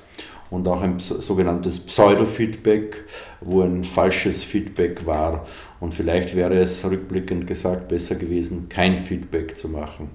und 0.50 0.68
auch 0.68 0.82
ein 0.82 1.00
sogenanntes 1.00 1.80
Pseudo-Feedback, 1.80 3.04
wo 3.40 3.62
ein 3.62 3.82
falsches 3.82 4.44
Feedback 4.44 5.04
war. 5.04 5.48
Und 5.80 5.94
vielleicht 5.94 6.36
wäre 6.36 6.60
es 6.60 6.84
rückblickend 6.84 7.46
gesagt 7.46 7.88
besser 7.88 8.14
gewesen, 8.14 8.68
kein 8.68 8.98
Feedback 8.98 9.56
zu 9.56 9.68
machen. 9.68 10.10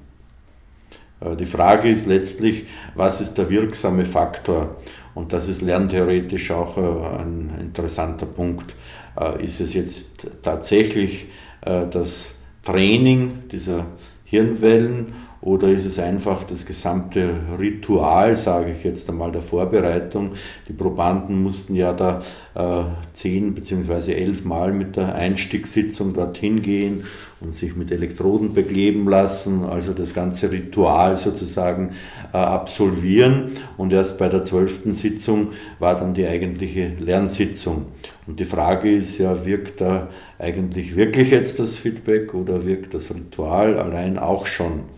Die 1.40 1.46
Frage 1.46 1.90
ist 1.90 2.06
letztlich, 2.06 2.66
was 2.94 3.20
ist 3.20 3.36
der 3.36 3.50
wirksame 3.50 4.06
Faktor? 4.06 4.76
Und 5.16 5.32
das 5.32 5.48
ist 5.48 5.62
lerntheoretisch 5.62 6.52
auch 6.52 6.78
äh, 6.78 7.22
ein 7.22 7.54
interessanter 7.60 8.26
Punkt. 8.26 8.76
Äh, 9.20 9.44
ist 9.44 9.62
es 9.62 9.74
jetzt 9.74 10.28
tatsächlich 10.44 11.28
äh, 11.62 11.88
das 11.90 12.36
Training 12.64 13.44
dieser 13.50 13.86
Hirnwellen 14.26 15.14
oder 15.46 15.70
ist 15.70 15.86
es 15.86 16.00
einfach 16.00 16.44
das 16.44 16.66
gesamte 16.66 17.36
Ritual, 17.60 18.36
sage 18.36 18.74
ich 18.76 18.84
jetzt 18.84 19.08
einmal, 19.10 19.32
der 19.32 19.42
Vorbereitung? 19.44 20.32
Die 20.68 20.74
Probanden 20.74 21.44
mussten 21.44 21.76
ja 21.76 21.94
da 21.94 22.22
äh, 22.56 22.84
zehn 23.14 23.54
bzw. 23.54 24.14
elf 24.14 24.44
Mal 24.44 24.74
mit 24.74 24.96
der 24.96 25.14
Einstiegssitzung 25.14 26.14
dorthin 26.14 26.64
gehen 26.64 27.04
und 27.42 27.54
sich 27.54 27.76
mit 27.76 27.92
Elektroden 27.92 28.56
bekleben 28.56 29.08
lassen, 29.08 29.66
also 29.66 29.94
das 29.94 30.16
ganze 30.16 30.50
Ritual 30.50 31.16
sozusagen 31.16 31.92
äh, 32.34 32.38
absolvieren. 32.38 33.52
Und 33.78 33.94
erst 33.94 34.18
bei 34.18 34.30
der 34.30 34.42
zwölften 34.42 34.94
Sitzung 34.94 35.50
war 35.78 35.94
dann 35.94 36.16
die 36.16 36.26
eigentliche 36.26 36.94
Lernsitzung. 37.00 37.86
Und 38.26 38.40
die 38.40 38.46
Frage 38.46 38.90
ist 38.90 39.20
ja, 39.20 39.46
wirkt 39.46 39.80
da 39.80 40.10
eigentlich 40.40 40.96
wirklich 40.96 41.30
jetzt 41.30 41.60
das 41.60 41.78
Feedback 41.78 42.34
oder 42.34 42.66
wirkt 42.66 42.96
das 42.96 43.14
Ritual 43.14 43.78
allein 43.78 44.18
auch 44.18 44.48
schon? 44.48 44.95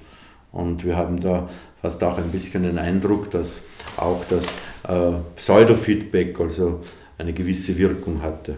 Und 0.52 0.86
wir 0.86 0.96
haben 0.96 1.20
da 1.20 1.50
fast 1.82 2.04
auch 2.04 2.18
ein 2.18 2.32
bisschen 2.32 2.64
den 2.64 2.78
Eindruck, 2.78 3.30
dass 3.32 3.62
auch 3.98 4.24
das 4.30 4.46
äh, 4.88 5.18
Pseudo-Feedback 5.36 6.40
also 6.40 6.82
eine 7.18 7.34
gewisse 7.34 7.78
Wirkung 7.78 8.22
hatte. 8.22 8.56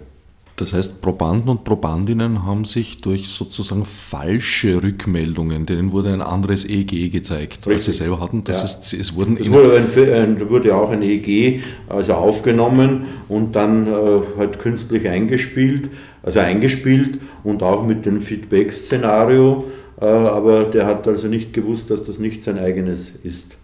Das 0.59 0.73
heißt, 0.73 1.01
Probanden 1.01 1.47
und 1.47 1.63
Probandinnen 1.63 2.45
haben 2.45 2.65
sich 2.65 2.99
durch 2.99 3.29
sozusagen 3.29 3.85
falsche 3.85 4.83
Rückmeldungen, 4.83 5.65
denen 5.65 5.93
wurde 5.93 6.11
ein 6.11 6.21
anderes 6.21 6.65
EEG 6.65 7.11
gezeigt, 7.11 7.59
Richtig. 7.59 7.75
als 7.75 7.85
sie 7.85 7.91
selber 7.93 8.19
hatten. 8.19 8.43
Das 8.43 8.57
ja. 8.57 8.63
heißt, 8.63 8.93
es 8.93 9.15
wurden 9.15 9.37
es 9.37 9.49
wurde, 9.49 9.77
ein, 9.77 10.49
wurde 10.49 10.75
auch 10.75 10.89
ein 10.89 11.01
EEG 11.01 11.63
also 11.87 12.15
aufgenommen 12.15 13.05
und 13.29 13.55
dann 13.55 13.87
äh, 13.87 13.91
halt 14.37 14.59
künstlich 14.59 15.07
eingespielt, 15.07 15.91
also 16.23 16.41
eingespielt 16.41 17.19
und 17.45 17.63
auch 17.63 17.85
mit 17.85 18.05
dem 18.05 18.21
Feedback-Szenario 18.21 19.63
aber 20.05 20.65
der 20.65 20.85
hat 20.85 21.07
also 21.07 21.27
nicht 21.27 21.53
gewusst, 21.53 21.89
dass 21.89 22.03
das 22.03 22.19
nicht 22.19 22.43
sein 22.43 22.57
eigenes 22.57 23.11
ist. 23.23 23.57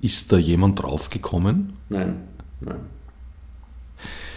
Ist 0.00 0.32
da 0.32 0.36
jemand 0.36 0.82
draufgekommen? 0.82 1.74
Nein, 1.88 2.16
nein. 2.60 2.80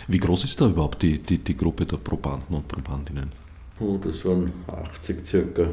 Wie 0.07 0.19
groß 0.19 0.45
ist 0.45 0.61
da 0.61 0.67
überhaupt 0.67 1.01
die, 1.01 1.19
die, 1.19 1.39
die 1.39 1.57
Gruppe 1.57 1.85
der 1.85 1.97
Probanden 1.97 2.55
und 2.55 2.67
Probandinnen? 2.69 3.31
Oh, 3.79 3.97
das 4.01 4.23
waren 4.23 4.53
80 4.67 5.25
circa. 5.25 5.67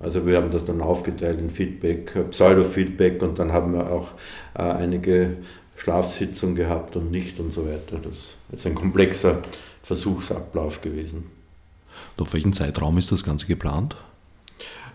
Also 0.00 0.24
wir 0.24 0.36
haben 0.36 0.50
das 0.50 0.64
dann 0.64 0.80
aufgeteilt 0.80 1.40
in 1.40 1.50
Feedback, 1.50 2.14
äh, 2.16 2.22
Pseudo-Feedback 2.22 3.20
und 3.22 3.38
dann 3.38 3.52
haben 3.52 3.72
wir 3.74 3.90
auch 3.90 4.08
äh, 4.54 4.62
einige 4.62 5.36
Schlafsitzungen 5.76 6.54
gehabt 6.54 6.96
und 6.96 7.10
nicht 7.10 7.38
und 7.40 7.52
so 7.52 7.66
weiter. 7.66 8.00
Das 8.02 8.34
ist 8.52 8.66
ein 8.66 8.74
komplexer 8.74 9.42
Versuchsablauf 9.82 10.80
gewesen. 10.80 11.30
Und 12.16 12.22
auf 12.22 12.32
welchen 12.32 12.52
Zeitraum 12.52 12.96
ist 12.98 13.12
das 13.12 13.24
Ganze 13.24 13.46
geplant? 13.46 13.96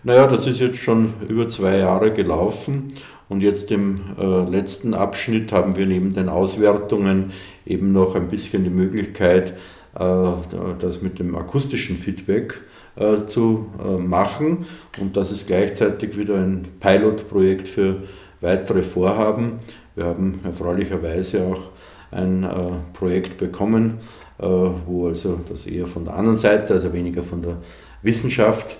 Naja, 0.06 0.26
das 0.26 0.46
ist 0.46 0.60
jetzt 0.60 0.76
schon 0.76 1.14
über 1.30 1.48
zwei 1.48 1.78
Jahre 1.78 2.12
gelaufen 2.12 2.88
und 3.30 3.40
jetzt 3.40 3.70
im 3.70 4.00
äh, 4.20 4.50
letzten 4.50 4.92
Abschnitt 4.92 5.50
haben 5.50 5.78
wir 5.78 5.86
neben 5.86 6.12
den 6.12 6.28
Auswertungen 6.28 7.32
eben 7.64 7.92
noch 7.92 8.14
ein 8.14 8.28
bisschen 8.28 8.64
die 8.64 8.70
Möglichkeit, 8.70 9.54
äh, 9.98 10.32
das 10.78 11.00
mit 11.00 11.18
dem 11.20 11.34
akustischen 11.34 11.96
Feedback 11.96 12.60
äh, 12.96 13.24
zu 13.24 13.70
äh, 13.82 13.96
machen 13.96 14.66
und 15.00 15.16
das 15.16 15.30
ist 15.30 15.46
gleichzeitig 15.46 16.18
wieder 16.18 16.34
ein 16.34 16.68
Pilotprojekt 16.80 17.66
für 17.66 18.02
weitere 18.42 18.82
Vorhaben. 18.82 19.60
Wir 19.94 20.04
haben 20.04 20.40
erfreulicherweise 20.44 21.46
auch 21.46 21.62
ein 22.10 22.44
äh, 22.44 22.48
Projekt 22.92 23.38
bekommen, 23.38 24.00
äh, 24.38 24.44
wo 24.44 25.06
also 25.06 25.40
das 25.48 25.66
eher 25.66 25.86
von 25.86 26.04
der 26.04 26.14
anderen 26.14 26.36
Seite, 26.36 26.74
also 26.74 26.92
weniger 26.92 27.22
von 27.22 27.40
der 27.40 27.56
Wissenschaft, 28.02 28.76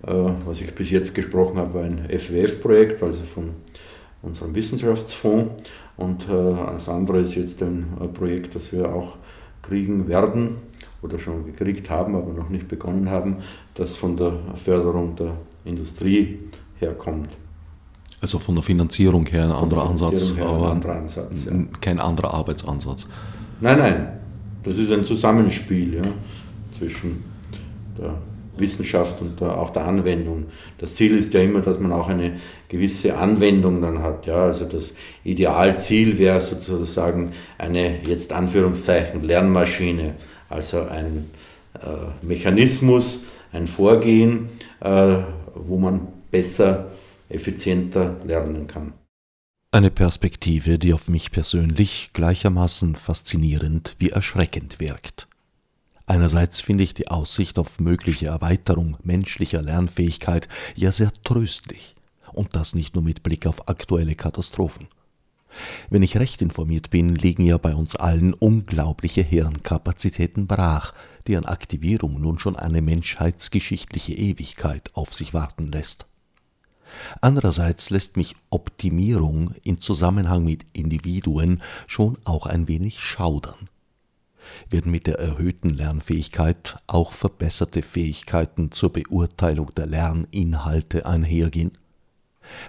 was 0.00 0.60
ich 0.60 0.74
bis 0.74 0.90
jetzt 0.90 1.14
gesprochen 1.14 1.58
habe, 1.58 1.74
war 1.74 1.82
ein 1.82 2.08
FWF-Projekt, 2.08 3.02
also 3.02 3.22
von 3.24 3.50
unserem 4.22 4.54
Wissenschaftsfonds. 4.54 5.64
Und 5.96 6.28
das 6.28 6.88
andere 6.88 7.20
ist 7.20 7.34
jetzt 7.34 7.62
ein 7.62 7.86
Projekt, 8.14 8.54
das 8.54 8.72
wir 8.72 8.92
auch 8.94 9.16
kriegen 9.62 10.08
werden 10.08 10.56
oder 11.02 11.18
schon 11.18 11.46
gekriegt 11.46 11.90
haben, 11.90 12.14
aber 12.14 12.32
noch 12.32 12.48
nicht 12.48 12.68
begonnen 12.68 13.10
haben, 13.10 13.38
das 13.74 13.96
von 13.96 14.16
der 14.16 14.34
Förderung 14.54 15.16
der 15.16 15.36
Industrie 15.64 16.38
herkommt. 16.78 17.30
Also 18.20 18.38
von 18.38 18.56
der 18.56 18.64
Finanzierung 18.64 19.26
her 19.26 19.44
ein 19.44 19.52
anderer 19.52 19.88
Ansatz, 19.88 20.34
her 20.34 20.46
aber 20.46 20.66
ein 20.66 20.72
anderer 20.76 20.96
Ansatz, 20.96 21.44
ja. 21.44 21.52
kein 21.80 22.00
anderer 22.00 22.34
Arbeitsansatz. 22.34 23.06
Nein, 23.60 23.78
nein, 23.78 24.08
das 24.64 24.76
ist 24.76 24.90
ein 24.90 25.04
Zusammenspiel 25.04 25.94
ja, 25.94 26.02
zwischen 26.76 27.22
der 27.96 28.16
Wissenschaft 28.60 29.20
und 29.20 29.40
auch 29.42 29.70
der 29.70 29.84
Anwendung. 29.84 30.46
Das 30.78 30.94
Ziel 30.94 31.16
ist 31.16 31.34
ja 31.34 31.40
immer, 31.40 31.60
dass 31.60 31.78
man 31.78 31.92
auch 31.92 32.08
eine 32.08 32.38
gewisse 32.68 33.16
Anwendung 33.16 33.80
dann 33.82 34.02
hat. 34.02 34.26
Ja. 34.26 34.44
Also 34.44 34.64
das 34.64 34.94
Idealziel 35.24 36.18
wäre 36.18 36.40
sozusagen 36.40 37.32
eine 37.58 38.02
jetzt 38.04 38.32
Anführungszeichen 38.32 39.22
Lernmaschine, 39.22 40.14
also 40.48 40.82
ein 40.82 41.30
äh, 41.74 42.26
Mechanismus, 42.26 43.24
ein 43.52 43.66
Vorgehen, 43.66 44.48
äh, 44.80 45.16
wo 45.54 45.78
man 45.78 46.08
besser 46.30 46.92
effizienter 47.28 48.16
lernen 48.24 48.66
kann. 48.66 48.92
Eine 49.70 49.90
Perspektive, 49.90 50.78
die 50.78 50.94
auf 50.94 51.08
mich 51.08 51.30
persönlich 51.30 52.10
gleichermaßen 52.14 52.96
faszinierend 52.96 53.96
wie 53.98 54.10
erschreckend 54.10 54.80
wirkt. 54.80 55.27
Einerseits 56.08 56.62
finde 56.62 56.84
ich 56.84 56.94
die 56.94 57.08
Aussicht 57.08 57.58
auf 57.58 57.80
mögliche 57.80 58.28
Erweiterung 58.28 58.96
menschlicher 59.02 59.60
Lernfähigkeit 59.60 60.48
ja 60.74 60.90
sehr 60.90 61.12
tröstlich, 61.22 61.94
und 62.32 62.56
das 62.56 62.74
nicht 62.74 62.94
nur 62.94 63.04
mit 63.04 63.22
Blick 63.22 63.46
auf 63.46 63.68
aktuelle 63.68 64.14
Katastrophen. 64.14 64.88
Wenn 65.90 66.02
ich 66.02 66.16
recht 66.16 66.40
informiert 66.40 66.88
bin, 66.88 67.14
liegen 67.14 67.44
ja 67.44 67.58
bei 67.58 67.74
uns 67.74 67.94
allen 67.94 68.32
unglaubliche 68.32 69.20
Hirnkapazitäten 69.20 70.46
brach, 70.46 70.94
deren 71.26 71.44
Aktivierung 71.44 72.18
nun 72.18 72.38
schon 72.38 72.56
eine 72.56 72.80
menschheitsgeschichtliche 72.80 74.14
Ewigkeit 74.14 74.90
auf 74.94 75.12
sich 75.12 75.34
warten 75.34 75.70
lässt. 75.70 76.06
Andererseits 77.20 77.90
lässt 77.90 78.16
mich 78.16 78.34
Optimierung 78.48 79.54
in 79.62 79.82
Zusammenhang 79.82 80.42
mit 80.42 80.64
Individuen 80.72 81.62
schon 81.86 82.18
auch 82.24 82.46
ein 82.46 82.66
wenig 82.66 82.98
schaudern. 82.98 83.68
Werden 84.70 84.90
mit 84.90 85.06
der 85.06 85.18
erhöhten 85.18 85.70
Lernfähigkeit 85.70 86.76
auch 86.86 87.12
verbesserte 87.12 87.82
Fähigkeiten 87.82 88.72
zur 88.72 88.92
Beurteilung 88.92 89.70
der 89.74 89.86
Lerninhalte 89.86 91.06
einhergehen? 91.06 91.72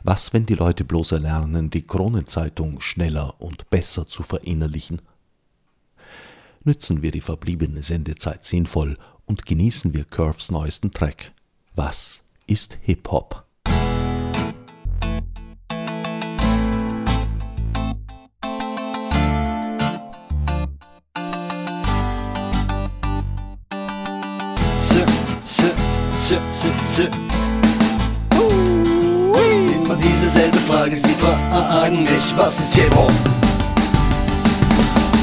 Was, 0.03 0.33
wenn 0.33 0.45
die 0.45 0.55
Leute 0.55 0.83
bloß 0.83 1.13
erlernen, 1.13 1.69
die 1.69 1.85
Kronenzeitung 1.85 2.81
schneller 2.81 3.39
und 3.39 3.69
besser 3.69 4.07
zu 4.07 4.23
verinnerlichen? 4.23 5.01
Nützen 6.63 7.01
wir 7.01 7.11
die 7.11 7.21
verbliebene 7.21 7.81
Sendezeit 7.81 8.43
sinnvoll 8.43 8.97
und 9.25 9.45
genießen 9.45 9.93
wir 9.93 10.03
Curves 10.03 10.51
neuesten 10.51 10.91
Track. 10.91 11.31
Was 11.75 12.21
ist 12.47 12.77
Hip-Hop? 12.81 13.48
Immer 29.73 29.95
dieselbe 29.95 30.57
Frage, 30.59 30.95
sie 30.95 31.15
fragen 31.15 32.03
mich, 32.03 32.33
was 32.35 32.59
ist 32.59 32.75
Hip-Hop? 32.75 33.11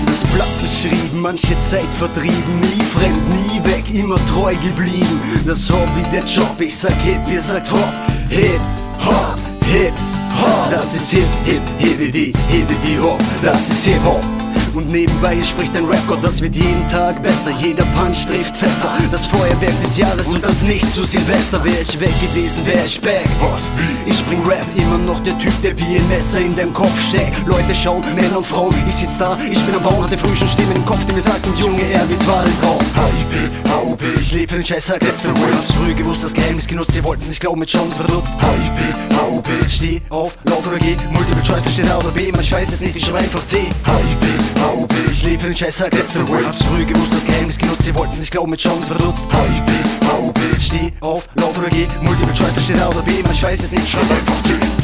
Das 0.05 0.35
Blatt 0.35 0.61
beschrieben, 0.61 1.21
manche 1.21 1.57
Zeit 1.61 1.87
vertrieben, 1.97 2.61
nie 2.61 2.83
fremd, 2.83 3.23
nie 3.29 3.63
weg, 3.65 3.85
immer 3.95 4.19
treu 4.33 4.53
geblieben. 4.57 5.21
Das 5.47 5.71
Hobby, 5.71 6.03
der 6.13 6.25
Job, 6.25 6.61
ich 6.61 6.77
sag 6.77 7.01
Hip, 7.03 7.21
ihr 7.31 7.41
sagt 7.41 7.71
Hop, 7.71 7.93
Hip, 8.29 8.61
Hop, 9.05 9.39
Hip, 9.73 9.93
Hop. 10.41 10.71
Das 10.73 10.93
ist 10.93 11.13
Hip, 11.13 11.23
Hip, 11.45 11.63
Hip, 11.79 12.01
Hip, 12.01 12.37
Hip, 12.51 12.69
Hip, 12.83 13.01
Hop, 13.01 13.23
das 13.43 13.69
ist 13.69 13.85
Hip-Hop. 13.87 14.25
Und 14.77 14.91
nebenbei 14.91 15.43
spricht 15.43 15.75
ein 15.75 15.87
Rapgott, 15.87 16.23
das 16.23 16.43
wird 16.43 16.55
jeden 16.55 16.91
Tag 16.91 17.23
besser. 17.23 17.51
Jeder 17.51 17.85
Punch 17.97 18.27
trifft 18.27 18.59
fester. 18.59 18.93
Das 19.11 19.25
Feuerwerk 19.25 19.73
des 19.83 19.97
Jahres 19.97 20.29
und 20.29 20.45
das 20.45 20.61
nicht 20.61 20.87
zu 20.93 21.03
Silvester. 21.03 21.65
Wär 21.65 21.81
ich 21.81 21.99
weg 21.99 22.13
gewesen, 22.21 22.67
wär 22.67 22.85
ich 22.85 23.01
back. 23.01 23.25
Was? 23.41 23.71
Ich 24.05 24.23
bring 24.27 24.47
Rap, 24.47 24.67
immer 24.77 24.99
noch 24.99 25.19
der 25.23 25.39
Typ, 25.39 25.63
der 25.63 25.79
wie 25.79 25.97
ein 25.97 26.09
Messer 26.09 26.41
in 26.41 26.55
dem 26.55 26.75
Kopf 26.75 26.93
steckt. 27.09 27.47
Leute 27.47 27.75
schauen, 27.75 28.03
Männer 28.15 28.37
und 28.37 28.47
Frauen, 28.47 28.75
ich 28.87 28.95
sitz 28.95 29.17
da, 29.19 29.39
ich 29.51 29.59
bin 29.65 29.75
am 29.77 29.83
Bauen, 29.83 30.05
hatte 30.05 30.19
früh 30.19 30.37
schon 30.37 30.49
Stimmen 30.49 30.77
im 30.77 30.85
Kopf, 30.85 31.05
die 31.07 31.15
mir 31.15 31.23
sagten, 31.23 31.53
Junge, 31.57 31.83
er 31.93 32.07
wird 32.07 32.27
Wahltraum. 32.27 32.81
HIP, 32.81 33.73
HOP, 33.73 34.01
ich 34.21 34.33
lebe 34.33 34.53
für 34.53 34.59
den 34.59 34.67
Scheiß, 34.67 34.89
sag 34.89 35.03
letzte 35.03 35.29
Word. 35.29 35.55
Hab's 35.55 35.73
früh 35.73 35.95
gewusst, 35.95 36.23
das 36.23 36.35
Geheimnis 36.35 36.67
genutzt, 36.67 36.93
sie 36.93 37.03
wollten's 37.03 37.29
nicht 37.29 37.41
glauben, 37.41 37.61
mit 37.61 37.71
Chancen 37.71 37.95
verdutzt. 37.95 38.29
HIP, 38.29 39.17
HOP, 39.19 39.49
steh 39.69 40.03
auf, 40.11 40.37
lauf 40.45 40.67
oder 40.67 40.79
geh, 40.79 40.97
Multiple 41.13 41.43
Choice, 41.43 41.73
steht 41.73 41.91
A 41.91 41.97
oder 41.97 42.11
B, 42.11 42.31
man 42.31 42.43
ich 42.43 42.53
weiß 42.53 42.69
es 42.69 42.81
nicht, 42.83 42.97
ich 42.97 43.05
schreib 43.07 43.23
einfach 43.23 43.47
C. 43.47 43.57
HIP, 43.57 44.66
HOP, 44.67 44.93
ich 45.09 45.23
lebe 45.23 45.55
sag 45.71 45.95
letzte 45.95 46.27
Word. 46.29 46.45
Hab's 46.45 46.63
früh 46.65 46.85
gewusst, 46.85 47.13
das 47.13 47.25
Geheimnis 47.25 47.57
genutzt, 47.57 47.85
sie 47.85 47.95
wollten's 47.95 48.19
nicht 48.19 48.33
glauben, 48.33 48.51
mit 48.51 48.61
Chancen 48.61 48.87
verdutzt. 48.87 49.23
HIP, 49.31 50.11
HOP, 50.11 50.39
steh 50.59 50.93
auf, 51.01 51.29
lauf 51.37 51.57
oder 51.57 51.71
geh, 51.71 51.87
Multiple 52.03 52.35
Choice, 52.35 52.55
da 52.55 52.61
steht 52.61 52.81
A 52.81 52.89
oder 52.89 53.03
B, 53.03 53.23
man 53.23 53.33
ich 53.33 53.43
weiß 53.43 53.63
es 53.63 53.71
nicht, 53.71 53.85
ich 53.85 53.91
schreib 53.91 54.03
einfach 54.03 54.43
C. 54.43 54.76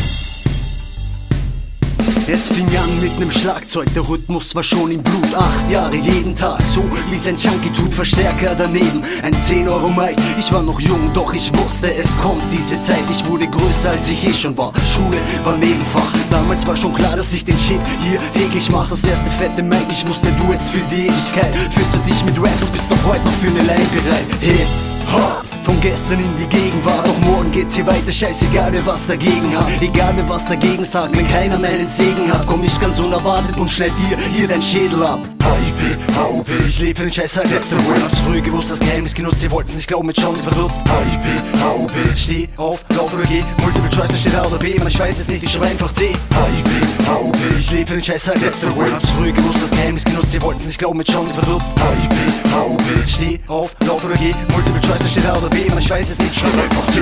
Es 2.29 2.49
fing 2.49 2.69
an 2.77 3.01
mit 3.01 3.19
nem 3.19 3.31
Schlagzeug, 3.31 3.93
der 3.95 4.09
Rhythmus 4.09 4.55
war 4.55 4.63
schon 4.63 4.91
im 4.91 5.03
Blut. 5.03 5.35
Acht 5.35 5.71
Jahre 5.71 5.97
jeden 5.97 6.37
Tag, 6.37 6.61
so 6.63 6.83
wie 7.11 7.17
sein 7.17 7.37
Junkie 7.37 7.71
tut, 7.77 7.93
Verstärker 7.93 8.55
daneben. 8.57 9.03
Ein 9.23 9.35
10 9.35 9.69
Euro 9.69 9.91
Mic, 9.91 10.17
ich 10.39 10.53
war 10.53 10.63
noch 10.63 10.81
jung, 10.81 11.11
doch 11.15 11.33
ich 11.35 11.51
wusste, 11.57 11.93
es 11.95 12.17
kommt 12.21 12.43
diese 12.53 12.81
Zeit. 12.81 13.05
Ich 13.11 13.27
wurde 13.27 13.49
größer 13.49 13.91
als 13.91 14.09
ich 14.11 14.25
eh 14.25 14.33
schon 14.33 14.57
war. 14.57 14.73
Schule 14.95 15.19
war 15.45 15.57
Nebenfach. 15.57 16.13
Damals 16.31 16.67
war 16.67 16.77
schon 16.77 16.95
klar, 16.95 17.17
dass 17.17 17.33
ich 17.33 17.45
den 17.45 17.59
Shit 17.59 17.81
hier 18.01 18.21
täglich 18.35 18.71
mach. 18.71 18.89
Das 18.89 19.05
erste 19.05 19.31
fette 19.33 19.63
Mic, 19.63 19.87
ich 19.91 20.07
wusste, 20.07 20.29
du 20.41 20.53
jetzt 20.53 20.69
für 20.69 20.83
die 20.95 21.07
Ewigkeit. 21.07 21.53
Führte 21.75 21.99
dich 22.07 22.25
mit 22.25 22.39
Raps, 22.39 22.61
du 22.61 22.67
bist 22.67 22.91
doch 22.91 23.05
heute 23.05 23.25
noch 23.25 23.33
für 23.33 23.51
ne 23.51 23.63
Line 23.63 23.89
bereit. 23.95 24.27
Hip, 24.41 24.69
Hop. 25.13 25.52
Von 25.65 25.81
gestern 25.81 26.19
in 26.19 26.37
die 26.39 26.47
Gegenwart, 26.47 27.07
doch 27.07 27.19
morgen 27.21 27.53
geht's 27.53 27.75
hier 27.75 27.87
weiter, 27.87 28.13
scheißegal 28.13 28.73
wer 28.73 28.85
was 28.85 29.07
dagegen 29.07 29.57
hat. 29.57 29.69
Egal 29.81 30.13
wer 30.17 30.29
was 30.29 30.47
dagegen 30.47 30.85
sagt, 30.85 31.17
wenn 31.17 31.29
keiner 31.29 31.59
meinen 31.59 31.87
Segen 31.87 32.33
hat, 32.33 32.47
komm 32.47 32.65
ich 32.65 32.81
ganz 32.81 32.99
unerwartet 32.99 33.57
und 33.57 33.71
schneid 33.71 33.93
dir 34.11 34.19
hier 34.35 34.49
dein 34.49 34.61
Schädel 34.61 35.03
ab. 35.05 35.21
HIP, 35.53 35.99
HOP, 36.17 36.49
ich 36.67 36.81
lebe 36.81 36.99
für 36.99 37.07
den 37.07 37.13
Scheiß 37.13 37.35
seit 37.35 37.51
letzter 37.51 37.77
Word. 37.85 38.03
Hab's 38.03 38.19
früh 38.21 38.41
gewusst, 38.41 38.71
das 38.71 38.81
Geheimnis 38.81 39.15
genutzt, 39.15 39.41
sie 39.41 39.51
wollten's 39.51 39.77
nicht 39.77 39.87
glauben, 39.87 40.07
mit 40.07 40.17
Chancen 40.17 40.43
verdutzt. 40.43 40.79
HIP, 40.79 41.63
HOP, 41.63 41.91
steh 42.17 42.49
auf, 42.57 42.85
lauf 42.97 43.13
oder 43.15 43.25
geh, 43.25 43.45
Multiple 43.63 43.91
Choice, 43.91 44.09
da 44.09 44.17
steht 44.17 44.35
A 44.35 44.47
oder 44.47 44.59
B, 44.59 44.77
man 44.79 44.89
ich 44.89 44.99
weiß 44.99 45.19
es 45.19 45.29
nicht, 45.29 45.43
ich 45.43 45.53
schreib 45.53 45.71
einfach 45.71 45.93
C. 45.93 46.09
HIP, 46.09 46.92
HOP, 47.09 47.37
ich 47.57 47.71
lebe 47.71 47.93
den 47.93 48.03
Scheiß 48.03 48.25
seit 48.25 48.41
letzter 48.41 48.75
Word. 48.77 48.93
Hab's 48.93 49.11
früh 49.11 49.33
gewusst, 49.33 49.63
das 49.63 49.71
Geheimnis 49.71 50.05
genutzt, 50.05 50.33
sie 50.33 50.43
wollten's 50.43 50.67
nicht 50.67 50.79
glauben, 50.79 50.99
mit 50.99 51.09
Chancen 51.09 51.35
verdutzt. 51.35 51.71
HIP, 51.77 52.55
HOP, 52.55 52.83
steh 53.07 53.41
auf, 53.49 53.75
lauf 53.87 54.05
oder 54.05 54.15
geh, 54.15 54.35
Multiple 54.53 54.81
Choice, 54.81 55.11
steht 55.11 55.27
A 55.27 55.37
oder 55.37 55.49
B, 55.49 55.69
man 55.69 55.79
ich 55.79 55.91
weiß 55.91 56.11
es 56.11 56.19
nicht, 56.19 56.33
ich 56.33 56.39
schreib 56.39 56.53
einfach 56.55 56.87
C. 56.91 57.01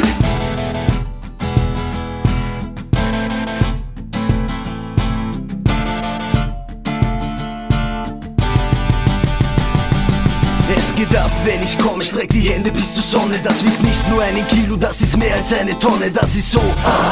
Es 10.77 10.95
geht 10.95 11.17
ab, 11.17 11.31
wenn 11.45 11.63
ich 11.63 11.77
komme, 11.79 12.03
streck 12.05 12.29
die 12.29 12.49
Hände 12.49 12.71
bis 12.71 12.95
zur 12.95 13.03
Sonne. 13.03 13.41
Das 13.43 13.65
wiegt 13.65 13.83
nicht 13.83 14.09
nur 14.09 14.23
einen 14.23 14.47
Kilo, 14.47 14.77
das 14.77 15.01
ist 15.01 15.17
mehr 15.19 15.35
als 15.35 15.53
eine 15.53 15.79
Tonne. 15.79 16.11
Das 16.11 16.35
ist 16.37 16.51
so, 16.51 16.61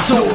so, 0.06 0.28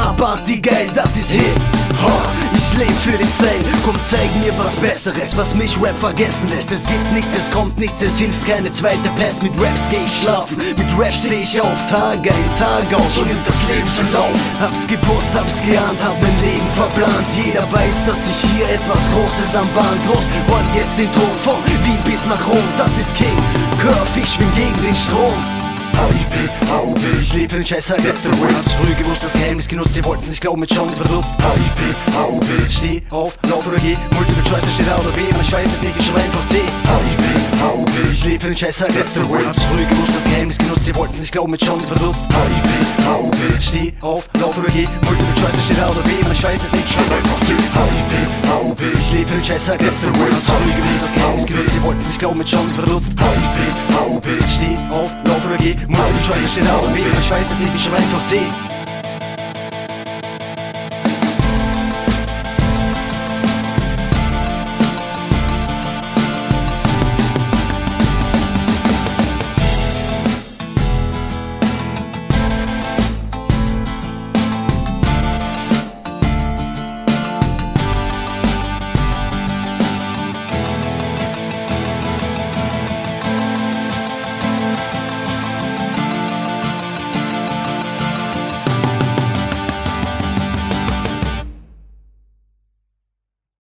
abartig 0.00 0.62
geil, 0.62 0.90
das 0.94 1.16
ist 1.16 1.30
Hip 1.30 1.60
Hop. 2.02 2.49
Ich 2.72 2.78
lebe 2.78 2.92
für 2.92 3.18
den 3.18 3.26
Style. 3.26 3.64
Komm, 3.84 3.96
zeig 4.08 4.30
mir 4.36 4.56
was 4.56 4.76
Besseres, 4.76 5.36
was 5.36 5.56
mich 5.56 5.76
Rap 5.82 5.98
vergessen 5.98 6.50
lässt. 6.50 6.70
Es 6.70 6.86
gibt 6.86 7.12
nichts, 7.12 7.34
es 7.36 7.50
kommt 7.50 7.76
nichts, 7.76 8.00
es 8.00 8.16
hilft 8.18 8.46
keine 8.46 8.72
zweite 8.72 9.08
Pest. 9.18 9.42
Mit 9.42 9.52
Raps 9.60 9.88
geh 9.90 10.04
ich 10.04 10.20
schlafen, 10.20 10.56
mit 10.56 10.86
Raps 10.96 11.24
steh 11.24 11.42
ich 11.42 11.60
auf, 11.60 11.86
Tag 11.86 12.20
ein, 12.20 12.56
Tag 12.56 12.94
aus. 12.94 13.16
So 13.16 13.22
nimmt 13.22 13.44
das 13.44 13.58
Leben 13.68 13.88
schon 13.88 14.12
Lauf. 14.12 14.38
Hab's 14.60 14.86
gewusst, 14.86 15.34
hab's 15.34 15.60
geahnt, 15.62 16.00
hab 16.00 16.22
mein 16.22 16.38
Leben 16.40 16.70
verplant. 16.76 17.26
Jeder 17.44 17.66
weiß, 17.72 18.06
dass 18.06 18.18
ich 18.30 18.50
hier 18.52 18.68
etwas 18.70 19.10
Großes 19.10 19.56
am 19.56 19.66
Band 19.74 20.06
los. 20.06 20.26
Rollt 20.48 20.74
jetzt 20.76 20.96
den 20.96 21.12
Ton 21.12 21.36
von 21.42 21.58
Wien 21.66 21.98
bis 22.04 22.24
nach 22.26 22.46
Rom, 22.46 22.68
das 22.78 22.96
ist 22.98 23.14
King. 23.16 23.36
Curve, 23.82 24.20
ich 24.20 24.28
schwing 24.28 24.54
gegen 24.54 24.80
den 24.80 24.94
Strom. 24.94 25.59
HIP, 25.92 26.50
HOB, 26.70 26.98
ich 27.20 27.32
lebe 27.34 27.56
in 27.56 27.66
Scheißer, 27.66 27.96
letzte 27.96 28.30
Word 28.40 28.54
Hab's 28.54 28.72
früh 28.72 28.94
gewusst, 28.94 29.24
das 29.24 29.32
Geheimnis 29.32 29.68
genutzt, 29.68 29.94
sie 29.94 30.04
wollten's 30.04 30.28
nicht 30.28 30.40
glauben, 30.40 30.60
mit 30.60 30.70
Chance 30.70 30.96
benutzt 30.96 31.32
HIP, 31.38 31.96
HOB, 32.14 32.44
steh 32.68 33.02
auf, 33.10 33.38
lauf 33.48 33.66
oder 33.66 33.78
geh. 33.78 33.96
Multiple 34.14 34.44
Choice, 34.44 34.62
da 34.62 34.72
steht 34.72 34.88
A 34.88 34.98
oder 34.98 35.10
B, 35.12 35.20
man 35.32 35.40
ich 35.40 35.52
weiß 35.52 35.66
es 35.66 35.82
nicht, 35.82 35.96
ich 35.98 36.06
schreibe 36.06 36.22
einfach 36.22 36.46
C. 36.48 36.56
HIP, 36.56 37.62
HOB, 37.62 37.90
ich 38.10 38.24
lebe 38.24 38.46
in 38.48 38.56
Scheißer, 38.56 38.88
letzte 38.88 39.28
Word 39.28 39.46
Hab's 39.46 39.62
früh 39.64 39.84
gewusst, 39.84 40.14
das 40.14 40.24
Geheimnis 40.24 40.58
genutzt, 40.58 40.84
sie 40.84 40.94
wollten's 40.94 41.20
nicht 41.20 41.32
glauben, 41.32 41.50
mit 41.50 41.60
Chance 41.60 41.86
benutzt 41.86 42.24
HIP, 42.28 43.06
HOB, 43.06 43.36
steh 43.60 43.92
auf, 44.00 44.28
lauf 44.40 44.56
oder 44.56 44.70
geh. 44.72 44.88
Multiple 45.04 45.34
Choice, 45.36 45.56
da 45.56 45.62
steht 45.62 45.80
A 45.80 45.90
oder 45.90 46.02
B, 46.02 46.10
man 46.22 46.32
ich 46.32 46.42
weiß 46.42 46.62
es 46.62 46.72
nicht, 46.72 46.84
ich 46.86 46.92
schreibe 46.92 47.14
einfach 47.16 47.40
C. 47.40 47.52
HIP, 47.52 48.50
HOB, 48.50 48.80
ich 48.98 49.12
lebe 49.12 49.32
in 49.34 49.44
Scheißer, 49.44 49.72
letzte 49.72 50.08
Word 50.18 50.32
Hab's 50.32 50.50
früh 50.50 50.72
gewusst, 50.72 51.02
das 51.02 51.12
Geheimnis 51.12 51.46
genutzt, 51.46 51.72
sie 51.72 51.82
wollten's 51.82 52.06
nicht 52.06 52.18
glauben, 52.18 52.38
mit 52.38 52.48
Chance 52.48 52.74
benutzt 52.74 53.10
HIP, 53.10 53.98
HOB, 53.98 54.26
steh 54.48 54.76
auf, 54.90 55.10
lauf 55.24 55.44
oder 55.46 55.56
geh 55.58 55.79
Multiple 55.88 56.22
Choice, 56.22 56.42
da 56.42 56.48
steht 56.48 56.68
A 56.68 56.78
oder 56.78 56.92
B, 56.92 57.00
man 57.00 57.20
ich 57.20 57.30
weiß 57.30 57.52
es 57.52 57.58
nicht, 57.58 57.74
ich 57.74 57.82
schreibe 57.82 57.96
einfach 57.96 58.26
C 58.26 58.69